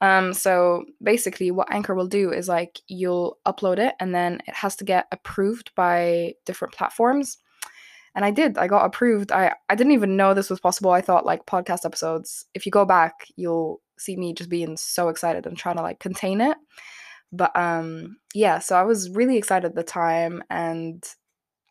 Um, 0.00 0.32
so 0.32 0.84
basically, 1.02 1.50
what 1.50 1.72
Anchor 1.72 1.94
will 1.94 2.08
do 2.08 2.32
is 2.32 2.48
like 2.48 2.80
you'll 2.88 3.38
upload 3.46 3.78
it 3.78 3.94
and 4.00 4.14
then 4.14 4.40
it 4.46 4.54
has 4.54 4.76
to 4.76 4.84
get 4.84 5.06
approved 5.12 5.72
by 5.76 6.34
different 6.44 6.74
platforms 6.74 7.38
and 8.14 8.24
I 8.24 8.30
did. 8.30 8.58
I 8.58 8.66
got 8.66 8.84
approved. 8.84 9.32
I 9.32 9.54
I 9.68 9.74
didn't 9.74 9.92
even 9.92 10.16
know 10.16 10.34
this 10.34 10.50
was 10.50 10.60
possible. 10.60 10.90
I 10.90 11.00
thought 11.00 11.26
like 11.26 11.46
podcast 11.46 11.84
episodes, 11.84 12.46
if 12.54 12.66
you 12.66 12.72
go 12.72 12.84
back, 12.84 13.26
you'll 13.36 13.80
see 13.98 14.16
me 14.16 14.34
just 14.34 14.50
being 14.50 14.76
so 14.76 15.08
excited 15.08 15.46
and 15.46 15.56
trying 15.56 15.76
to 15.76 15.82
like 15.82 16.00
contain 16.00 16.40
it. 16.40 16.56
But 17.32 17.56
um 17.56 18.18
yeah, 18.34 18.58
so 18.58 18.76
I 18.76 18.82
was 18.82 19.10
really 19.10 19.36
excited 19.38 19.66
at 19.68 19.74
the 19.74 19.82
time 19.82 20.42
and 20.50 21.04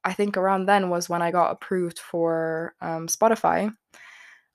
I 0.04 0.14
think 0.14 0.38
around 0.38 0.66
then 0.66 0.90
was 0.90 1.10
when 1.10 1.22
I 1.22 1.32
got 1.32 1.52
approved 1.52 2.00
for 2.00 2.74
um, 2.82 3.08
Spotify. 3.08 3.72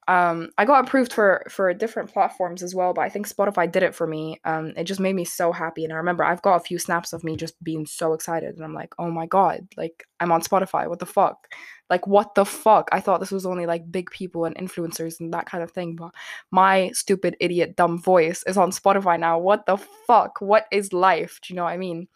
Um, 0.08 0.50
I 0.56 0.64
got 0.64 0.86
approved 0.86 1.12
for 1.12 1.44
for 1.50 1.72
different 1.74 2.12
platforms 2.12 2.62
as 2.62 2.74
well, 2.74 2.92
but 2.92 3.00
I 3.00 3.08
think 3.08 3.28
Spotify 3.28 3.70
did 3.70 3.82
it 3.82 3.94
for 3.94 4.06
me. 4.06 4.40
Um, 4.44 4.72
it 4.76 4.84
just 4.84 5.00
made 5.00 5.14
me 5.16 5.24
so 5.24 5.50
happy, 5.50 5.82
and 5.82 5.92
I 5.92 5.96
remember 5.96 6.22
I've 6.22 6.42
got 6.42 6.56
a 6.56 6.64
few 6.64 6.78
snaps 6.78 7.12
of 7.12 7.24
me 7.24 7.36
just 7.36 7.62
being 7.62 7.86
so 7.86 8.12
excited, 8.12 8.54
and 8.54 8.64
I'm 8.64 8.74
like, 8.74 8.94
oh 9.00 9.10
my 9.10 9.26
god, 9.26 9.66
like 9.76 10.06
I'm 10.20 10.30
on 10.30 10.42
Spotify. 10.42 10.88
What 10.88 11.00
the 11.00 11.06
fuck? 11.06 11.48
Like 11.90 12.06
what 12.06 12.36
the 12.36 12.44
fuck? 12.44 12.88
I 12.92 13.00
thought 13.00 13.18
this 13.18 13.32
was 13.32 13.46
only 13.46 13.66
like 13.66 13.90
big 13.90 14.10
people 14.10 14.44
and 14.44 14.56
influencers 14.56 15.18
and 15.18 15.34
that 15.34 15.46
kind 15.46 15.64
of 15.64 15.72
thing, 15.72 15.96
but 15.96 16.12
my 16.52 16.90
stupid 16.94 17.36
idiot 17.40 17.74
dumb 17.74 18.00
voice 18.00 18.44
is 18.46 18.56
on 18.56 18.70
Spotify 18.70 19.18
now. 19.18 19.38
What 19.40 19.66
the 19.66 19.76
fuck? 20.06 20.40
What 20.40 20.66
is 20.70 20.92
life? 20.92 21.40
Do 21.42 21.52
you 21.52 21.56
know 21.56 21.64
what 21.64 21.72
I 21.72 21.78
mean? 21.78 22.08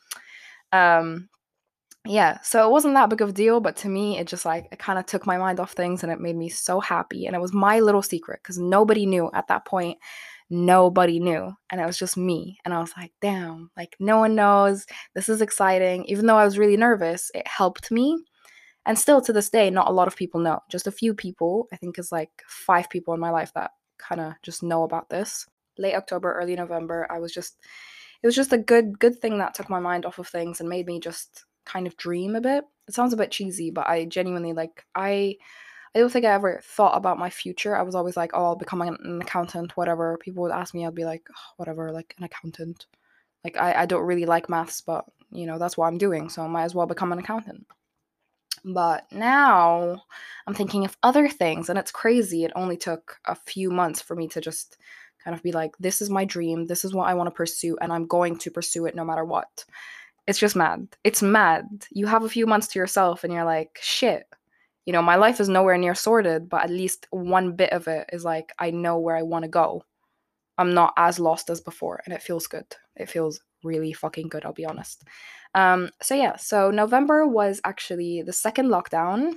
Um, 0.73 1.29
yeah, 2.07 2.41
so 2.43 2.67
it 2.67 2.71
wasn't 2.71 2.95
that 2.95 3.11
big 3.11 3.21
of 3.21 3.29
a 3.29 3.33
deal, 3.33 3.61
but 3.61 3.77
to 3.79 3.89
me, 3.89 4.19
it 4.19 4.27
just 4.27 4.47
like 4.47 4.69
it 4.73 4.79
kind 4.79 4.99
of 4.99 5.05
took 5.05 5.27
my 5.27 5.37
mind 5.37 5.61
off 5.61 5.73
things 5.73 6.03
and 6.03 6.11
it 6.11 6.21
made 6.21 6.37
me 6.37 6.49
so 6.49 6.81
happy. 6.81 7.27
And 7.27 7.37
it 7.37 7.41
was 7.41 7.53
my 7.53 7.81
little 7.81 8.03
secret 8.03 8.41
because 8.43 8.59
nobody 8.59 9.05
knew 9.05 9.31
at 9.35 9.49
that 9.49 9.67
point. 9.67 9.99
Nobody 10.49 11.21
knew. 11.21 11.53
And 11.71 11.81
it 11.81 11.87
was 11.87 11.99
just 11.99 12.17
me. 12.17 12.59
And 12.65 12.73
I 12.73 12.81
was 12.81 12.93
like, 12.97 13.13
damn, 13.21 13.71
like 13.77 13.97
no 14.01 14.19
one 14.19 14.35
knows. 14.35 14.87
This 15.15 15.29
is 15.29 15.43
exciting. 15.43 16.07
Even 16.07 16.27
though 16.27 16.39
I 16.39 16.45
was 16.45 16.59
really 16.59 16.77
nervous, 16.79 17.31
it 17.35 17.47
helped 17.47 17.91
me. 17.91 18.17
And 18.87 18.99
still 18.99 19.21
to 19.21 19.33
this 19.33 19.51
day, 19.51 19.69
not 19.69 19.89
a 19.89 19.93
lot 19.93 20.09
of 20.09 20.17
people 20.17 20.41
know. 20.41 20.61
Just 20.71 20.87
a 20.87 20.93
few 20.93 21.13
people, 21.13 21.69
I 21.71 21.77
think 21.77 21.99
is 21.99 22.11
like 22.11 22.31
five 22.49 22.89
people 22.89 23.13
in 23.13 23.21
my 23.21 23.31
life 23.31 23.53
that 23.55 23.73
kind 23.99 24.23
of 24.23 24.33
just 24.43 24.63
know 24.63 24.85
about 24.85 25.11
this. 25.11 25.47
Late 25.77 25.95
October, 25.95 26.33
early 26.33 26.57
November, 26.57 27.07
I 27.11 27.19
was 27.19 27.33
just 27.33 27.59
it 28.23 28.27
was 28.27 28.35
just 28.35 28.53
a 28.53 28.59
good 28.59 28.99
good 28.99 29.21
thing 29.21 29.39
that 29.39 29.55
took 29.55 29.69
my 29.69 29.81
mind 29.81 30.07
off 30.07 30.19
of 30.19 30.29
things 30.29 30.61
and 30.61 30.69
made 30.69 30.87
me 30.87 30.99
just 30.99 31.45
kind 31.71 31.87
of 31.87 31.97
dream 31.97 32.35
a 32.35 32.41
bit. 32.41 32.65
It 32.89 32.95
sounds 32.95 33.13
a 33.13 33.17
bit 33.17 33.31
cheesy, 33.31 33.71
but 33.71 33.87
I 33.87 34.05
genuinely 34.05 34.53
like 34.53 34.85
I 34.95 35.37
I 35.95 35.99
don't 35.99 36.11
think 36.11 36.25
I 36.25 36.33
ever 36.33 36.61
thought 36.63 36.97
about 36.97 37.19
my 37.19 37.31
future. 37.31 37.77
I 37.77 37.83
was 37.83 37.95
always 37.95 38.17
like, 38.17 38.31
oh, 38.33 38.45
I'll 38.45 38.57
become 38.57 38.81
an, 38.81 39.21
accountant, 39.21 39.77
whatever. 39.77 40.19
People 40.19 40.45
would 40.45 40.53
ask 40.53 40.73
me, 40.73 40.87
I'd 40.87 40.95
be 40.95 41.05
like, 41.05 41.27
oh, 41.31 41.53
whatever, 41.57 41.91
like 41.91 42.15
an 42.17 42.25
accountant. 42.25 42.87
Like 43.43 43.57
I, 43.57 43.83
I 43.83 43.87
don't 43.87 44.07
really 44.07 44.27
like 44.27 44.49
maths, 44.49 44.81
but 44.81 45.05
you 45.33 45.47
know, 45.47 45.59
that's 45.59 45.77
what 45.77 45.87
I'm 45.87 45.99
doing, 45.99 46.29
so 46.29 46.43
I 46.43 46.49
might 46.49 46.65
as 46.65 46.75
well 46.75 46.87
become 46.87 47.13
an 47.13 47.19
accountant. 47.19 47.67
But 48.65 49.11
now 49.11 50.03
I'm 50.47 50.55
thinking 50.55 50.85
of 50.85 50.97
other 51.03 51.29
things, 51.29 51.69
and 51.69 51.79
it's 51.79 51.91
crazy. 51.91 52.45
It 52.45 52.53
only 52.55 52.77
took 52.77 53.19
a 53.27 53.35
few 53.35 53.71
months 53.71 54.01
for 54.01 54.15
me 54.15 54.29
to 54.29 54.41
just 54.41 54.77
kind 55.25 55.35
of 55.35 55.43
be 55.43 55.53
like, 55.53 55.77
this 55.79 56.01
is 56.03 56.11
my 56.11 56.25
dream, 56.25 56.67
this 56.67 56.85
is 56.85 56.95
what 56.95 57.09
I 57.09 57.15
want 57.15 57.29
to 57.29 57.35
pursue, 57.35 57.77
and 57.81 57.93
I'm 57.93 58.07
going 58.07 58.37
to 58.39 58.51
pursue 58.51 58.87
it 58.87 58.95
no 58.95 59.05
matter 59.05 59.25
what 59.25 59.65
it's 60.31 60.39
just 60.39 60.55
mad. 60.55 60.87
It's 61.03 61.23
mad. 61.23 61.67
You 61.91 62.07
have 62.07 62.23
a 62.23 62.29
few 62.29 62.47
months 62.47 62.69
to 62.69 62.79
yourself 62.79 63.25
and 63.25 63.33
you're 63.33 63.45
like, 63.45 63.81
shit. 63.83 64.27
You 64.87 64.93
know, 64.93 65.03
my 65.03 65.17
life 65.17 65.41
is 65.41 65.49
nowhere 65.49 65.77
near 65.77 65.95
sorted, 65.95 66.49
but 66.49 66.63
at 66.63 66.71
least 66.71 67.09
one 67.11 67.57
bit 67.57 67.73
of 67.73 67.89
it 67.89 68.09
is 68.13 68.25
like, 68.25 68.53
I 68.59 68.71
know 68.71 68.99
where 68.99 69.17
I 69.17 69.23
want 69.23 69.43
to 69.43 69.51
go. 69.51 69.85
I'm 70.57 70.73
not 70.73 70.95
as 70.97 71.19
lost 71.19 71.51
as 71.51 71.61
before, 71.61 72.01
and 72.05 72.15
it 72.15 72.23
feels 72.23 72.47
good. 72.47 72.67
It 72.95 73.09
feels 73.09 73.41
really 73.65 73.93
fucking 73.93 74.29
good, 74.29 74.45
I'll 74.45 74.53
be 74.53 74.65
honest. 74.65 75.03
Um, 75.55 75.91
so, 76.01 76.15
yeah, 76.15 76.37
so 76.37 76.71
November 76.71 77.27
was 77.27 77.61
actually 77.65 78.23
the 78.23 78.33
second 78.33 78.69
lockdown. 78.69 79.35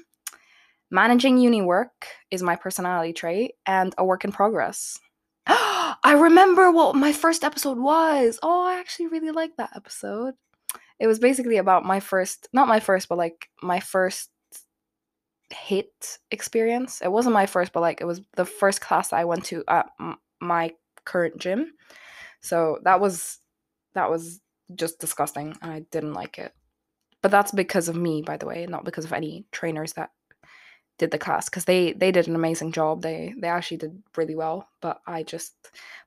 Managing 0.91 1.39
uni 1.39 1.61
work 1.61 2.07
is 2.29 2.43
my 2.43 2.55
personality 2.55 3.13
trait 3.13 3.53
and 3.65 3.95
a 3.97 4.05
work 4.05 4.25
in 4.25 4.31
progress. 4.31 4.99
I 5.47 6.15
remember 6.17 6.71
what 6.71 6.95
my 6.95 7.13
first 7.13 7.43
episode 7.43 7.79
was. 7.79 8.37
Oh, 8.43 8.65
I 8.65 8.79
actually 8.79 9.07
really 9.07 9.31
like 9.31 9.55
that 9.57 9.71
episode 9.75 10.35
it 10.99 11.07
was 11.07 11.19
basically 11.19 11.57
about 11.57 11.85
my 11.85 11.99
first 11.99 12.47
not 12.53 12.67
my 12.67 12.79
first 12.79 13.09
but 13.09 13.17
like 13.17 13.49
my 13.61 13.79
first 13.79 14.29
HIIT 15.51 16.17
experience. 16.31 17.01
It 17.01 17.11
wasn't 17.11 17.33
my 17.33 17.45
first 17.45 17.73
but 17.73 17.81
like 17.81 18.01
it 18.01 18.05
was 18.05 18.21
the 18.35 18.45
first 18.45 18.81
class 18.81 19.13
i 19.13 19.23
went 19.23 19.45
to 19.45 19.63
at 19.67 19.87
m- 19.99 20.17
my 20.41 20.73
current 21.05 21.37
gym. 21.37 21.73
So 22.41 22.79
that 22.83 22.99
was 22.99 23.39
that 23.93 24.09
was 24.09 24.41
just 24.75 24.99
disgusting 24.99 25.55
and 25.61 25.71
i 25.71 25.79
didn't 25.91 26.13
like 26.13 26.39
it. 26.39 26.53
But 27.21 27.31
that's 27.31 27.51
because 27.51 27.87
of 27.89 27.95
me 27.95 28.21
by 28.21 28.37
the 28.37 28.45
way 28.45 28.65
not 28.67 28.85
because 28.85 29.05
of 29.05 29.13
any 29.13 29.45
trainers 29.51 29.93
that 29.93 30.11
did 30.99 31.11
the 31.11 31.17
class 31.17 31.49
because 31.49 31.65
they 31.65 31.93
they 31.93 32.11
did 32.11 32.27
an 32.27 32.35
amazing 32.35 32.71
job. 32.71 33.01
They 33.01 33.33
they 33.39 33.47
actually 33.47 33.77
did 33.77 34.01
really 34.15 34.35
well 34.35 34.67
but 34.81 35.01
i 35.07 35.23
just 35.23 35.53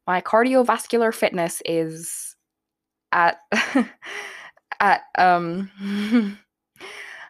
my 0.07 0.21
cardiovascular 0.21 1.13
fitness 1.15 1.61
is 1.65 2.37
at 3.13 3.39
at 4.81 5.03
um 5.17 5.71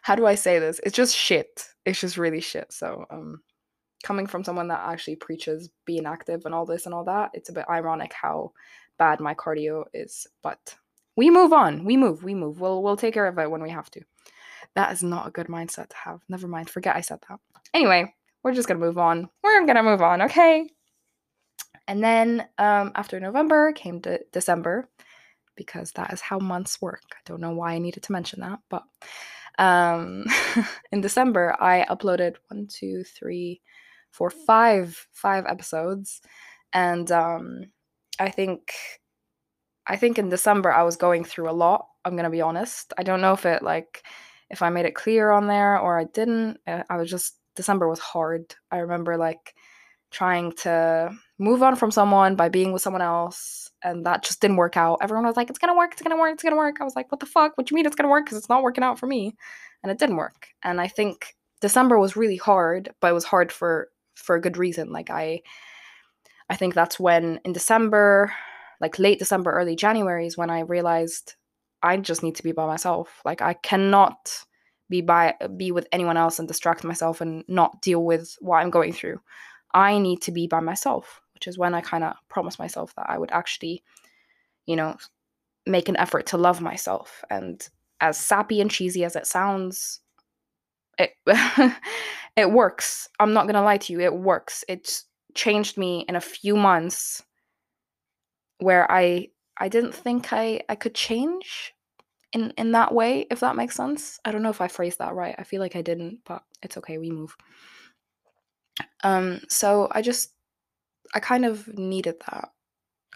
how 0.01 0.15
do 0.15 0.25
I 0.25 0.35
say 0.35 0.59
this? 0.59 0.79
It's 0.83 0.95
just 0.95 1.15
shit. 1.15 1.67
It's 1.85 1.99
just 1.99 2.17
really 2.17 2.41
shit. 2.41 2.71
So 2.71 3.05
um 3.09 3.41
coming 4.03 4.27
from 4.27 4.43
someone 4.43 4.67
that 4.69 4.87
actually 4.87 5.15
preaches 5.15 5.69
being 5.85 6.05
active 6.05 6.45
and 6.45 6.53
all 6.53 6.65
this 6.65 6.85
and 6.85 6.93
all 6.93 7.03
that, 7.05 7.31
it's 7.33 7.49
a 7.49 7.53
bit 7.53 7.65
ironic 7.69 8.13
how 8.13 8.51
bad 8.97 9.19
my 9.19 9.33
cardio 9.33 9.85
is. 9.93 10.27
But 10.41 10.75
we 11.15 11.29
move 11.29 11.51
on. 11.51 11.83
We 11.83 11.97
move. 11.97 12.23
We 12.23 12.35
move. 12.35 12.59
We'll 12.59 12.81
we'll 12.83 12.97
take 12.97 13.13
care 13.13 13.27
of 13.27 13.37
it 13.37 13.51
when 13.51 13.61
we 13.61 13.69
have 13.71 13.89
to. 13.91 14.01
That 14.75 14.91
is 14.91 15.03
not 15.03 15.27
a 15.27 15.31
good 15.31 15.47
mindset 15.47 15.89
to 15.89 15.95
have. 15.97 16.21
Never 16.29 16.47
mind. 16.47 16.69
Forget 16.69 16.95
I 16.95 17.01
said 17.01 17.19
that. 17.29 17.39
Anyway, 17.73 18.13
we're 18.43 18.53
just 18.53 18.67
gonna 18.67 18.79
move 18.79 18.97
on. 18.97 19.29
We're 19.43 19.65
gonna 19.65 19.83
move 19.83 20.01
on, 20.01 20.21
okay? 20.23 20.69
And 21.87 22.03
then 22.03 22.47
um, 22.57 22.91
after 22.95 23.19
November 23.19 23.71
came 23.71 24.01
to 24.01 24.19
December, 24.31 24.89
because 25.57 25.91
that 25.93 26.13
is 26.13 26.21
how 26.21 26.39
months 26.39 26.81
work. 26.81 27.03
I 27.13 27.19
don't 27.25 27.41
know 27.41 27.51
why 27.53 27.73
I 27.73 27.79
needed 27.79 28.03
to 28.03 28.11
mention 28.13 28.41
that, 28.41 28.59
but 28.69 28.83
Um, 29.59 30.25
in 30.91 31.01
December, 31.01 31.55
I 31.59 31.85
uploaded 31.89 32.37
one, 32.49 32.67
two, 32.67 33.03
three, 33.03 33.61
four, 34.11 34.29
five, 34.29 35.07
five 35.13 35.45
episodes, 35.47 36.21
and 36.73 37.11
um, 37.11 37.65
I 38.19 38.29
think, 38.29 38.73
I 39.85 39.95
think 39.95 40.19
in 40.19 40.29
December 40.29 40.71
I 40.71 40.83
was 40.83 40.97
going 40.97 41.23
through 41.23 41.49
a 41.49 41.51
lot. 41.51 41.87
I'm 42.05 42.15
gonna 42.15 42.29
be 42.29 42.41
honest. 42.41 42.93
I 42.97 43.03
don't 43.03 43.21
know 43.21 43.33
if 43.33 43.45
it 43.45 43.63
like, 43.63 44.03
if 44.49 44.61
I 44.61 44.69
made 44.69 44.85
it 44.85 44.95
clear 44.95 45.31
on 45.31 45.47
there 45.47 45.79
or 45.79 45.99
I 45.99 46.05
didn't. 46.05 46.59
Uh, 46.67 46.83
I 46.89 46.97
was 46.97 47.09
just 47.09 47.37
December 47.55 47.87
was 47.89 47.99
hard. 47.99 48.55
I 48.71 48.77
remember 48.79 49.17
like 49.17 49.55
trying 50.11 50.51
to 50.53 51.11
move 51.39 51.61
on 51.61 51.75
from 51.75 51.91
someone 51.91 52.35
by 52.35 52.49
being 52.49 52.71
with 52.71 52.81
someone 52.81 53.01
else 53.01 53.69
and 53.83 54.05
that 54.05 54.23
just 54.23 54.41
didn't 54.41 54.57
work 54.57 54.77
out. 54.77 54.99
Everyone 55.01 55.25
was 55.25 55.35
like 55.37 55.49
it's 55.49 55.59
gonna 55.59 55.75
work 55.75 55.93
it's 55.93 56.01
gonna 56.01 56.17
work 56.17 56.33
it's 56.33 56.43
gonna 56.43 56.55
work. 56.55 56.77
I 56.79 56.83
was 56.83 56.95
like 56.95 57.11
what 57.11 57.19
the 57.19 57.25
fuck? 57.25 57.57
What 57.57 57.67
do 57.67 57.73
you 57.73 57.75
mean 57.75 57.85
it's 57.85 57.95
gonna 57.95 58.09
work? 58.09 58.25
Because 58.25 58.37
it's 58.37 58.49
not 58.49 58.63
working 58.63 58.83
out 58.83 58.99
for 58.99 59.07
me. 59.07 59.35
And 59.83 59.91
it 59.91 59.99
didn't 59.99 60.15
work. 60.15 60.47
And 60.63 60.81
i 60.81 60.87
think 60.87 61.35
december 61.61 61.97
was 61.97 62.15
really 62.15 62.37
hard 62.37 62.89
but 63.01 63.09
it 63.09 63.13
was 63.13 63.23
hard 63.23 63.51
for 63.51 63.89
for 64.15 64.35
a 64.35 64.41
good 64.41 64.57
reason. 64.57 64.91
Like 64.91 65.09
i 65.09 65.41
i 66.49 66.55
think 66.55 66.73
that's 66.73 66.99
when 66.99 67.39
in 67.45 67.53
december 67.53 68.31
like 68.79 68.99
late 68.99 69.19
december 69.19 69.51
early 69.51 69.75
january 69.75 70.27
is 70.27 70.37
when 70.37 70.49
i 70.49 70.61
realized 70.61 71.35
i 71.83 71.97
just 71.97 72.23
need 72.23 72.35
to 72.35 72.43
be 72.43 72.51
by 72.51 72.65
myself. 72.65 73.21
Like 73.25 73.41
i 73.41 73.53
cannot 73.53 74.31
be 74.89 75.01
by 75.01 75.35
be 75.57 75.71
with 75.71 75.87
anyone 75.91 76.17
else 76.17 76.39
and 76.39 76.47
distract 76.47 76.83
myself 76.83 77.21
and 77.21 77.43
not 77.47 77.81
deal 77.81 78.03
with 78.03 78.35
what 78.39 78.57
i'm 78.57 78.69
going 78.69 78.93
through 78.93 79.19
I 79.73 79.99
need 79.99 80.21
to 80.23 80.31
be 80.31 80.47
by 80.47 80.59
myself, 80.59 81.21
which 81.33 81.47
is 81.47 81.57
when 81.57 81.73
I 81.73 81.81
kind 81.81 82.03
of 82.03 82.15
promised 82.29 82.59
myself 82.59 82.93
that 82.95 83.09
I 83.09 83.17
would 83.17 83.31
actually, 83.31 83.83
you 84.65 84.75
know, 84.75 84.97
make 85.65 85.89
an 85.89 85.97
effort 85.97 86.25
to 86.27 86.37
love 86.37 86.61
myself. 86.61 87.23
And 87.29 87.67
as 88.01 88.17
sappy 88.17 88.61
and 88.61 88.71
cheesy 88.71 89.03
as 89.03 89.15
it 89.15 89.27
sounds, 89.27 89.99
it 90.97 91.11
it 92.35 92.51
works. 92.51 93.09
I'm 93.19 93.33
not 93.33 93.47
gonna 93.47 93.63
lie 93.63 93.77
to 93.77 93.93
you, 93.93 93.99
it 93.99 94.13
works. 94.13 94.63
It's 94.67 95.05
changed 95.35 95.77
me 95.77 96.05
in 96.07 96.15
a 96.15 96.21
few 96.21 96.55
months 96.55 97.23
where 98.59 98.89
I 98.91 99.29
I 99.57 99.69
didn't 99.69 99.93
think 99.93 100.33
I 100.33 100.61
I 100.69 100.75
could 100.75 100.95
change 100.95 101.73
in 102.33 102.51
in 102.57 102.71
that 102.71 102.93
way 102.93 103.27
if 103.31 103.39
that 103.41 103.55
makes 103.55 103.75
sense. 103.75 104.19
I 104.25 104.31
don't 104.31 104.43
know 104.43 104.49
if 104.49 104.61
I 104.61 104.67
phrased 104.67 104.99
that 104.99 105.13
right. 105.13 105.35
I 105.37 105.43
feel 105.43 105.61
like 105.61 105.75
I 105.75 105.81
didn't, 105.81 106.19
but 106.25 106.43
it's 106.61 106.77
okay. 106.77 106.97
We 106.97 107.11
move. 107.11 107.35
Um, 109.03 109.41
so 109.49 109.87
I 109.91 110.01
just, 110.01 110.33
I 111.13 111.19
kind 111.19 111.45
of 111.45 111.67
needed 111.77 112.15
that. 112.29 112.49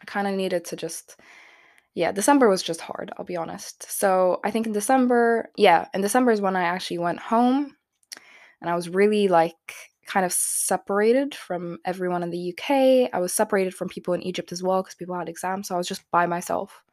I 0.02 0.06
kind 0.06 0.28
of 0.28 0.34
needed 0.34 0.66
to 0.66 0.76
just, 0.76 1.20
yeah, 1.94 2.12
December 2.12 2.50
was 2.50 2.64
just 2.64 2.82
hard, 2.82 3.12
I'll 3.18 3.26
be 3.26 3.36
honest. 3.36 3.92
So 3.92 4.40
I 4.44 4.52
think 4.52 4.66
in 4.66 4.74
December, 4.74 5.52
yeah, 5.58 5.88
in 5.94 6.02
December 6.02 6.32
is 6.32 6.42
when 6.42 6.56
I 6.56 6.64
actually 6.64 7.00
went 7.00 7.20
home 7.20 7.76
and 8.62 8.70
I 8.70 8.76
was 8.76 8.90
really 8.90 9.28
like 9.28 9.74
kind 10.06 10.26
of 10.26 10.34
separated 10.34 11.36
from 11.36 11.80
everyone 11.86 12.24
in 12.24 12.32
the 12.32 12.54
UK. 12.54 13.10
I 13.14 13.20
was 13.20 13.34
separated 13.34 13.74
from 13.74 13.90
people 13.90 14.14
in 14.14 14.22
Egypt 14.24 14.52
as 14.52 14.64
well 14.64 14.82
because 14.82 14.96
people 14.96 15.16
had 15.16 15.30
exams. 15.30 15.68
So 15.68 15.76
I 15.76 15.78
was 15.78 15.88
just 15.88 16.10
by 16.12 16.26
myself. 16.26 16.84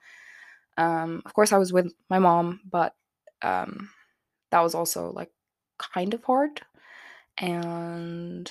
Um, 0.76 1.22
of 1.25 1.34
course, 1.34 1.52
I 1.52 1.58
was 1.58 1.72
with 1.72 1.92
my 2.08 2.18
mom, 2.18 2.60
but 2.70 2.94
um, 3.42 3.90
that 4.50 4.60
was 4.60 4.75
also 4.75 5.12
like 5.12 5.30
kind 5.78 6.14
of 6.14 6.22
hard. 6.25 6.60
And 7.40 8.50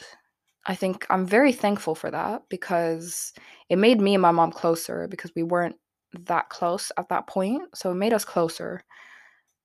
I 0.66 0.76
think 0.76 1.06
I'm 1.10 1.26
very 1.26 1.54
thankful 1.54 1.96
for 1.96 2.12
that 2.12 2.44
because 2.50 3.34
it 3.70 3.78
made 3.78 4.02
me 4.02 4.16
and 4.16 4.22
my 4.22 4.32
mom 4.32 4.52
closer 4.52 5.08
because 5.08 5.32
we 5.36 5.44
weren't 5.44 5.78
that 6.26 6.50
close 6.50 6.92
at 6.98 7.10
that 7.10 7.28
point. 7.28 7.64
So 7.76 7.92
it 7.92 7.96
made 7.96 8.14
us 8.14 8.26
closer. 8.26 8.84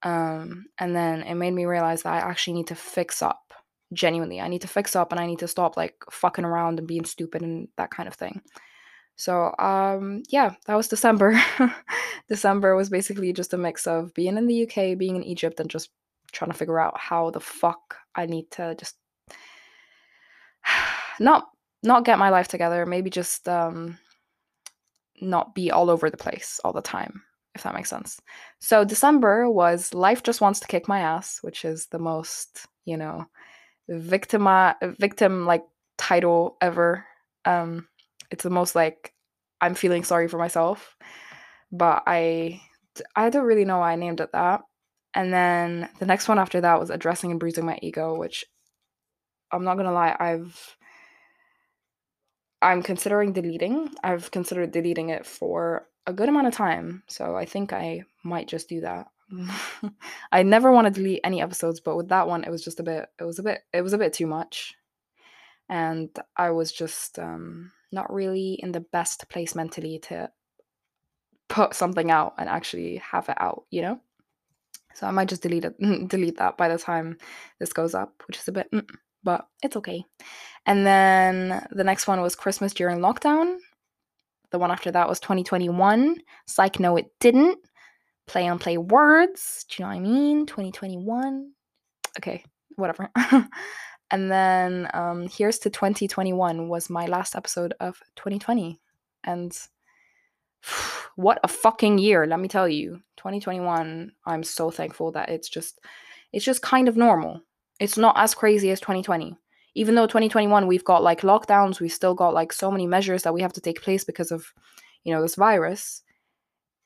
Um, 0.02 0.66
and 0.78 0.94
then 0.94 1.22
it 1.22 1.34
made 1.34 1.52
me 1.52 1.64
realize 1.64 2.02
that 2.02 2.14
I 2.14 2.18
actually 2.18 2.54
need 2.54 2.68
to 2.68 2.74
fix 2.74 3.22
up 3.22 3.52
genuinely. 3.92 4.40
I 4.40 4.48
need 4.48 4.62
to 4.62 4.68
fix 4.68 4.96
up 4.96 5.12
and 5.12 5.20
I 5.20 5.26
need 5.26 5.40
to 5.40 5.48
stop 5.48 5.76
like 5.76 5.96
fucking 6.10 6.44
around 6.44 6.78
and 6.78 6.88
being 6.88 7.04
stupid 7.04 7.42
and 7.42 7.68
that 7.76 7.90
kind 7.90 8.08
of 8.08 8.14
thing. 8.14 8.40
So 9.16 9.54
um 9.58 10.22
yeah, 10.28 10.54
that 10.66 10.74
was 10.74 10.88
December. 10.88 11.40
December 12.28 12.74
was 12.74 12.88
basically 12.88 13.32
just 13.32 13.52
a 13.52 13.58
mix 13.58 13.86
of 13.86 14.14
being 14.14 14.36
in 14.36 14.46
the 14.46 14.62
UK, 14.62 14.96
being 14.98 15.16
in 15.16 15.24
Egypt 15.24 15.60
and 15.60 15.68
just 15.68 15.90
trying 16.32 16.50
to 16.50 16.56
figure 16.56 16.80
out 16.80 16.98
how 16.98 17.30
the 17.30 17.40
fuck 17.40 17.96
I 18.14 18.26
need 18.26 18.50
to 18.52 18.74
just 18.74 18.96
not 21.20 21.48
not 21.82 22.04
get 22.04 22.18
my 22.18 22.30
life 22.30 22.48
together, 22.48 22.86
maybe 22.86 23.10
just 23.10 23.48
um 23.48 23.98
not 25.20 25.54
be 25.54 25.70
all 25.70 25.90
over 25.90 26.10
the 26.10 26.16
place 26.16 26.60
all 26.64 26.72
the 26.72 26.82
time, 26.82 27.22
if 27.54 27.62
that 27.62 27.74
makes 27.74 27.90
sense. 27.90 28.20
So 28.60 28.84
December 28.84 29.48
was 29.48 29.94
Life 29.94 30.22
Just 30.22 30.40
Wants 30.40 30.60
to 30.60 30.66
Kick 30.66 30.88
My 30.88 31.00
Ass, 31.00 31.38
which 31.42 31.64
is 31.64 31.86
the 31.86 31.98
most, 31.98 32.66
you 32.84 32.96
know, 32.96 33.26
victim 33.88 34.48
victim 34.98 35.46
like 35.46 35.64
title 35.98 36.56
ever. 36.60 37.04
Um 37.44 37.88
it's 38.30 38.44
the 38.44 38.50
most 38.50 38.74
like 38.74 39.12
I'm 39.60 39.74
feeling 39.74 40.04
sorry 40.04 40.28
for 40.28 40.38
myself. 40.38 40.96
But 41.70 42.02
I 42.06 42.60
I 43.16 43.30
don't 43.30 43.46
really 43.46 43.64
know 43.64 43.78
why 43.78 43.92
I 43.92 43.96
named 43.96 44.20
it 44.20 44.32
that. 44.32 44.62
And 45.14 45.32
then 45.32 45.88
the 45.98 46.06
next 46.06 46.28
one 46.28 46.38
after 46.38 46.60
that 46.60 46.80
was 46.80 46.90
addressing 46.90 47.30
and 47.30 47.40
bruising 47.40 47.66
my 47.66 47.78
ego, 47.82 48.16
which 48.16 48.44
I'm 49.50 49.64
not 49.64 49.76
gonna 49.76 49.92
lie, 49.92 50.16
I've 50.18 50.76
I'm 52.62 52.82
considering 52.82 53.32
deleting. 53.32 53.90
I've 54.04 54.30
considered 54.30 54.70
deleting 54.70 55.10
it 55.10 55.26
for 55.26 55.88
a 56.06 56.12
good 56.12 56.28
amount 56.28 56.46
of 56.46 56.54
time, 56.54 57.02
so 57.08 57.36
I 57.36 57.44
think 57.44 57.72
I 57.72 58.04
might 58.22 58.46
just 58.46 58.68
do 58.68 58.80
that. 58.82 59.08
I 60.32 60.42
never 60.42 60.70
want 60.70 60.86
to 60.86 60.92
delete 60.92 61.20
any 61.24 61.42
episodes, 61.42 61.80
but 61.80 61.96
with 61.96 62.08
that 62.08 62.28
one, 62.28 62.44
it 62.44 62.50
was 62.50 62.62
just 62.62 62.78
a 62.78 62.84
bit. 62.84 63.08
It 63.18 63.24
was 63.24 63.38
a 63.38 63.42
bit. 63.42 63.62
It 63.72 63.82
was 63.82 63.92
a 63.92 63.98
bit 63.98 64.12
too 64.12 64.26
much, 64.26 64.74
and 65.68 66.08
I 66.36 66.50
was 66.50 66.70
just 66.70 67.18
um, 67.18 67.72
not 67.90 68.12
really 68.12 68.54
in 68.54 68.72
the 68.72 68.80
best 68.80 69.28
place 69.28 69.54
mentally 69.54 69.98
to 70.04 70.30
put 71.48 71.74
something 71.74 72.10
out 72.10 72.34
and 72.38 72.48
actually 72.48 72.98
have 72.98 73.28
it 73.28 73.36
out. 73.40 73.64
You 73.70 73.82
know. 73.82 74.00
So 74.94 75.06
I 75.06 75.10
might 75.10 75.28
just 75.28 75.42
delete 75.42 75.64
it, 75.64 75.78
delete 76.08 76.38
that 76.38 76.56
by 76.56 76.68
the 76.68 76.78
time 76.78 77.16
this 77.58 77.72
goes 77.72 77.94
up, 77.94 78.22
which 78.28 78.38
is 78.38 78.46
a 78.46 78.52
bit. 78.52 78.70
Mm 78.70 78.86
but 79.24 79.46
it's 79.62 79.76
okay. 79.76 80.04
And 80.66 80.86
then 80.86 81.66
the 81.70 81.84
next 81.84 82.06
one 82.06 82.20
was 82.20 82.36
Christmas 82.36 82.72
during 82.72 82.98
lockdown. 82.98 83.58
The 84.50 84.58
one 84.58 84.70
after 84.70 84.90
that 84.90 85.08
was 85.08 85.18
2021. 85.20 86.16
Psych, 86.46 86.78
no, 86.78 86.96
it 86.96 87.06
didn't. 87.20 87.58
Play 88.26 88.46
on 88.46 88.58
play 88.58 88.76
words. 88.78 89.64
Do 89.68 89.82
you 89.82 89.84
know 89.84 89.90
what 89.90 89.96
I 89.96 90.00
mean? 90.00 90.46
2021. 90.46 91.50
Okay, 92.18 92.44
whatever. 92.76 93.10
and 94.10 94.30
then 94.30 94.88
um, 94.94 95.26
here's 95.28 95.58
to 95.60 95.70
2021 95.70 96.68
was 96.68 96.90
my 96.90 97.06
last 97.06 97.34
episode 97.34 97.74
of 97.80 97.98
2020. 98.16 98.78
And 99.24 99.58
what 101.16 101.40
a 101.42 101.48
fucking 101.48 101.98
year, 101.98 102.26
let 102.26 102.38
me 102.38 102.48
tell 102.48 102.68
you. 102.68 103.00
2021, 103.16 104.12
I'm 104.26 104.42
so 104.42 104.70
thankful 104.70 105.12
that 105.12 105.28
it's 105.28 105.48
just 105.48 105.80
it's 106.32 106.44
just 106.44 106.62
kind 106.62 106.88
of 106.88 106.96
normal. 106.96 107.40
It's 107.80 107.98
not 107.98 108.16
as 108.18 108.34
crazy 108.34 108.70
as 108.70 108.80
2020. 108.80 109.36
Even 109.74 109.94
though 109.94 110.06
2021 110.06 110.66
we've 110.66 110.84
got 110.84 111.02
like 111.02 111.22
lockdowns, 111.22 111.80
we've 111.80 111.92
still 111.92 112.14
got 112.14 112.34
like 112.34 112.52
so 112.52 112.70
many 112.70 112.86
measures 112.86 113.22
that 113.22 113.34
we 113.34 113.42
have 113.42 113.52
to 113.54 113.60
take 113.60 113.82
place 113.82 114.04
because 114.04 114.30
of, 114.30 114.52
you 115.04 115.14
know, 115.14 115.22
this 115.22 115.34
virus. 115.34 116.02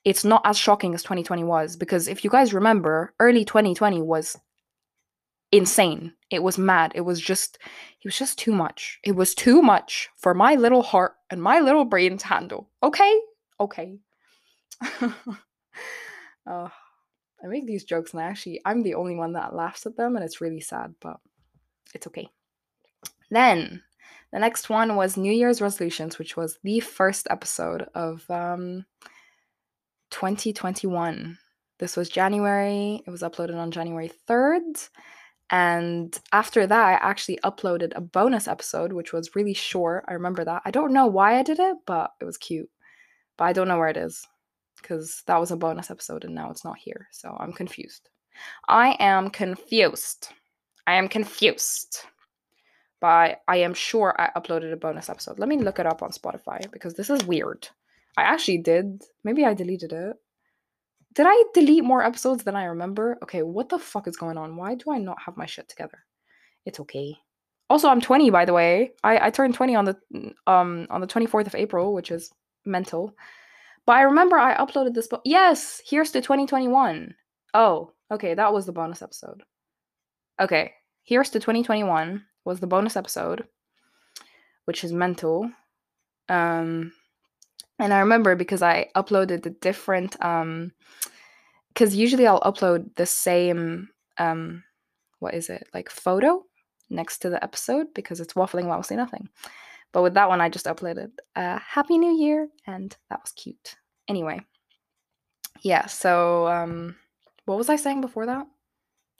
It's 0.05 0.23
not 0.23 0.41
as 0.45 0.57
shocking 0.57 0.93
as 0.93 1.03
2020 1.03 1.43
was 1.43 1.75
because 1.75 2.07
if 2.07 2.23
you 2.23 2.29
guys 2.29 2.53
remember, 2.53 3.13
early 3.19 3.43
2020 3.43 4.01
was 4.01 4.37
insane. 5.51 6.13
It 6.29 6.43
was 6.43 6.57
mad. 6.57 6.93
It 6.95 7.01
was 7.01 7.19
just 7.19 7.57
it 7.61 8.05
was 8.05 8.17
just 8.17 8.37
too 8.37 8.53
much. 8.53 8.99
It 9.03 9.15
was 9.15 9.35
too 9.35 9.61
much 9.61 10.09
for 10.15 10.33
my 10.33 10.55
little 10.55 10.83
heart 10.83 11.15
and 11.29 11.41
my 11.41 11.59
little 11.59 11.85
brain 11.85 12.17
to 12.17 12.27
handle. 12.27 12.69
Okay? 12.83 13.19
Okay. 13.59 13.97
oh. 15.01 16.71
I 17.43 17.47
make 17.47 17.67
these 17.67 17.83
jokes 17.83 18.13
and 18.13 18.21
I 18.21 18.25
actually 18.25 18.61
I'm 18.65 18.81
the 18.81 18.95
only 18.95 19.15
one 19.15 19.33
that 19.33 19.53
laughs 19.53 19.85
at 19.85 19.95
them 19.95 20.15
and 20.15 20.25
it's 20.25 20.41
really 20.41 20.61
sad, 20.61 20.95
but 21.01 21.17
it's 21.93 22.07
okay. 22.07 22.29
Then 23.29 23.83
the 24.31 24.39
next 24.39 24.69
one 24.69 24.95
was 24.95 25.17
New 25.17 25.31
Year's 25.31 25.61
resolutions, 25.61 26.17
which 26.17 26.35
was 26.35 26.59
the 26.63 26.79
first 26.79 27.27
episode 27.29 27.87
of 27.95 28.29
um 28.29 28.85
2021. 30.11 31.37
This 31.79 31.95
was 31.95 32.09
January. 32.09 33.03
It 33.05 33.09
was 33.09 33.21
uploaded 33.21 33.55
on 33.55 33.71
January 33.71 34.11
3rd. 34.27 34.89
And 35.49 36.17
after 36.33 36.67
that, 36.67 36.85
I 36.85 36.93
actually 36.93 37.39
uploaded 37.43 37.93
a 37.95 38.01
bonus 38.01 38.47
episode, 38.47 38.91
which 38.91 39.13
was 39.13 39.35
really 39.35 39.53
short. 39.53 40.03
I 40.07 40.13
remember 40.13 40.43
that. 40.43 40.63
I 40.65 40.71
don't 40.71 40.91
know 40.91 41.07
why 41.07 41.37
I 41.39 41.43
did 41.43 41.59
it, 41.59 41.77
but 41.85 42.11
it 42.19 42.25
was 42.25 42.37
cute. 42.37 42.69
But 43.37 43.45
I 43.45 43.53
don't 43.53 43.67
know 43.67 43.77
where 43.77 43.87
it 43.87 43.97
is 43.97 44.27
because 44.81 45.23
that 45.27 45.39
was 45.39 45.51
a 45.51 45.57
bonus 45.57 45.89
episode 45.89 46.23
and 46.23 46.35
now 46.35 46.51
it's 46.51 46.65
not 46.65 46.77
here. 46.77 47.07
So 47.11 47.35
I'm 47.39 47.53
confused. 47.53 48.09
I 48.67 48.95
am 48.99 49.29
confused. 49.29 50.29
I 50.85 50.95
am 50.95 51.07
confused. 51.07 51.99
But 52.99 53.41
I 53.47 53.57
am 53.57 53.73
sure 53.75 54.15
I 54.19 54.31
uploaded 54.39 54.73
a 54.73 54.77
bonus 54.77 55.09
episode. 55.09 55.39
Let 55.39 55.49
me 55.49 55.57
look 55.59 55.79
it 55.79 55.85
up 55.85 56.01
on 56.01 56.11
Spotify 56.11 56.69
because 56.71 56.95
this 56.95 57.09
is 57.09 57.23
weird. 57.25 57.69
I 58.17 58.23
actually 58.23 58.57
did. 58.59 59.03
Maybe 59.23 59.45
I 59.45 59.53
deleted 59.53 59.93
it. 59.93 60.15
did 61.13 61.25
I 61.27 61.43
delete 61.53 61.83
more 61.83 62.03
episodes 62.03 62.43
than 62.43 62.55
I 62.55 62.65
remember? 62.65 63.17
Okay, 63.23 63.43
what 63.43 63.69
the 63.69 63.79
fuck 63.79 64.07
is 64.07 64.17
going 64.17 64.37
on? 64.37 64.55
Why 64.55 64.75
do 64.75 64.91
I 64.91 64.97
not 64.99 65.17
have 65.25 65.37
my 65.37 65.45
shit 65.45 65.67
together? 65.69 65.99
It's 66.65 66.79
okay. 66.81 67.15
Also, 67.69 67.89
I'm 67.89 68.01
20 68.01 68.29
by 68.31 68.45
the 68.45 68.53
way. 68.53 68.93
I 69.03 69.27
I 69.27 69.29
turned 69.31 69.53
20 69.55 69.75
on 69.75 69.85
the 69.85 69.97
um 70.47 70.87
on 70.89 71.01
the 71.01 71.07
24th 71.07 71.47
of 71.47 71.55
April, 71.55 71.93
which 71.93 72.11
is 72.11 72.31
mental. 72.65 73.13
But 73.85 73.93
I 73.97 74.01
remember 74.03 74.37
I 74.37 74.57
uploaded 74.57 74.93
this 74.93 75.07
book. 75.07 75.21
Yes, 75.25 75.81
here's 75.85 76.11
to 76.11 76.21
2021. 76.21 77.15
Oh, 77.53 77.91
okay, 78.11 78.33
that 78.35 78.53
was 78.53 78.65
the 78.65 78.71
bonus 78.73 79.01
episode. 79.01 79.43
Okay, 80.39 80.73
here's 81.03 81.29
to 81.31 81.39
2021 81.39 82.23
was 82.47 82.59
the 82.59 82.67
bonus 82.67 82.95
episode, 82.95 83.45
which 84.65 84.83
is 84.83 84.91
mental. 84.91 85.51
Um, 86.29 86.93
and 87.77 87.93
I 87.93 87.99
remember 87.99 88.35
because 88.35 88.61
I 88.61 88.89
uploaded 88.95 89.43
the 89.43 89.51
different 89.51 90.15
um, 90.23 90.71
because 91.69 91.95
usually 91.95 92.25
I'll 92.25 92.41
upload 92.41 92.95
the 92.95 93.05
same 93.05 93.89
um, 94.17 94.63
what 95.19 95.35
is 95.35 95.49
it 95.49 95.67
like 95.73 95.89
photo 95.89 96.43
next 96.89 97.19
to 97.19 97.29
the 97.29 97.43
episode 97.43 97.87
because 97.93 98.19
it's 98.19 98.33
waffling 98.33 98.65
while 98.65 98.81
say 98.81 98.95
nothing. 98.95 99.29
But 99.91 100.01
with 100.01 100.15
that 100.15 100.29
one, 100.29 100.41
I 100.41 100.49
just 100.49 100.65
uploaded 100.65 101.11
uh, 101.35 101.59
Happy 101.59 101.97
New 101.97 102.15
Year, 102.17 102.49
and 102.65 102.95
that 103.09 103.21
was 103.21 103.31
cute. 103.31 103.75
Anyway, 104.07 104.41
yeah. 105.61 105.85
So, 105.85 106.47
um, 106.47 106.95
what 107.45 107.57
was 107.57 107.69
I 107.69 107.77
saying 107.77 108.01
before 108.01 108.25
that? 108.25 108.47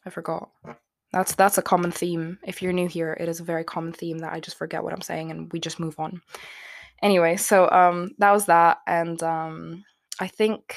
I 0.05 0.09
forgot. 0.09 0.49
That's 1.17 1.33
that's 1.33 1.57
a 1.57 1.63
common 1.63 1.89
theme. 1.89 2.37
If 2.43 2.61
you're 2.61 2.71
new 2.71 2.87
here, 2.87 3.17
it 3.19 3.27
is 3.27 3.39
a 3.39 3.43
very 3.43 3.63
common 3.63 3.91
theme 3.91 4.19
that 4.19 4.33
I 4.33 4.39
just 4.39 4.55
forget 4.55 4.83
what 4.83 4.93
I'm 4.93 5.01
saying 5.01 5.31
and 5.31 5.51
we 5.51 5.59
just 5.59 5.79
move 5.79 5.99
on. 5.99 6.21
Anyway, 7.01 7.37
so 7.37 7.67
um, 7.71 8.11
that 8.19 8.31
was 8.31 8.45
that, 8.45 8.77
and 8.85 9.21
um, 9.23 9.83
I 10.19 10.27
think 10.27 10.75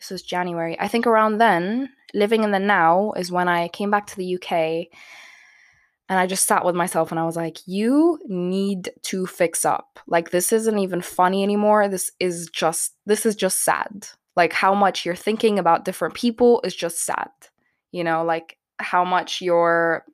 this 0.00 0.10
was 0.10 0.22
January. 0.22 0.76
I 0.80 0.88
think 0.88 1.06
around 1.06 1.38
then, 1.38 1.90
living 2.12 2.42
in 2.42 2.50
the 2.50 2.58
now 2.58 3.12
is 3.12 3.30
when 3.30 3.46
I 3.46 3.68
came 3.68 3.88
back 3.88 4.08
to 4.08 4.16
the 4.16 4.34
UK 4.34 4.88
and 6.08 6.18
I 6.18 6.26
just 6.26 6.46
sat 6.46 6.64
with 6.64 6.74
myself 6.74 7.12
and 7.12 7.20
I 7.20 7.24
was 7.24 7.36
like, 7.36 7.58
you 7.66 8.18
need 8.26 8.90
to 9.02 9.26
fix 9.26 9.64
up. 9.64 10.00
Like 10.08 10.30
this 10.30 10.52
isn't 10.52 10.78
even 10.80 11.02
funny 11.02 11.44
anymore. 11.44 11.86
This 11.86 12.10
is 12.18 12.48
just 12.50 12.94
this 13.06 13.24
is 13.24 13.36
just 13.36 13.62
sad. 13.62 14.08
Like 14.34 14.52
how 14.52 14.74
much 14.74 15.06
you're 15.06 15.14
thinking 15.14 15.60
about 15.60 15.84
different 15.84 16.14
people 16.14 16.60
is 16.64 16.74
just 16.74 17.04
sad. 17.04 17.30
You 17.92 18.02
know, 18.02 18.24
like 18.24 18.58
how 18.78 19.04
much 19.04 19.40
you're 19.40 20.04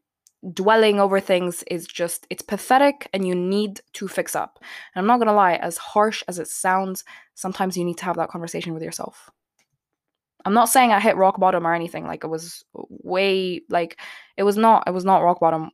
dwelling 0.53 0.98
over 0.98 1.20
things 1.20 1.62
is 1.70 1.87
just 1.87 2.27
it's 2.29 2.42
pathetic 2.42 3.09
and 3.12 3.27
you 3.27 3.35
need 3.35 3.81
to 3.92 4.09
fix 4.09 4.35
up. 4.35 4.59
And 4.94 5.01
I'm 5.01 5.07
not 5.07 5.18
going 5.18 5.29
to 5.29 5.35
lie, 5.35 5.55
as 5.55 5.77
harsh 5.77 6.22
as 6.29 6.38
it 6.38 6.48
sounds, 6.48 7.05
sometimes 7.35 7.77
you 7.77 7.85
need 7.85 7.98
to 7.98 8.05
have 8.05 8.16
that 8.16 8.29
conversation 8.29 8.75
with 8.75 8.83
yourself. 8.83 9.31
I'm 10.44 10.55
not 10.55 10.68
saying 10.68 10.92
I 10.92 11.01
hit 11.01 11.16
rock 11.16 11.38
bottom 11.38 11.66
or 11.66 11.75
anything. 11.75 12.07
Like 12.07 12.25
it 12.25 12.29
was 12.29 12.64
way 12.75 13.62
like 13.68 14.01
it 14.37 14.42
was 14.42 14.57
not 14.57 14.85
it 14.87 14.90
was 14.90 15.05
not 15.05 15.22
rock 15.22 15.40
bottom 15.40 15.70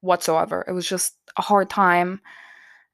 whatsoever. 0.00 0.64
It 0.66 0.72
was 0.72 0.88
just 0.88 1.16
a 1.36 1.42
hard 1.42 1.68
time, 1.68 2.20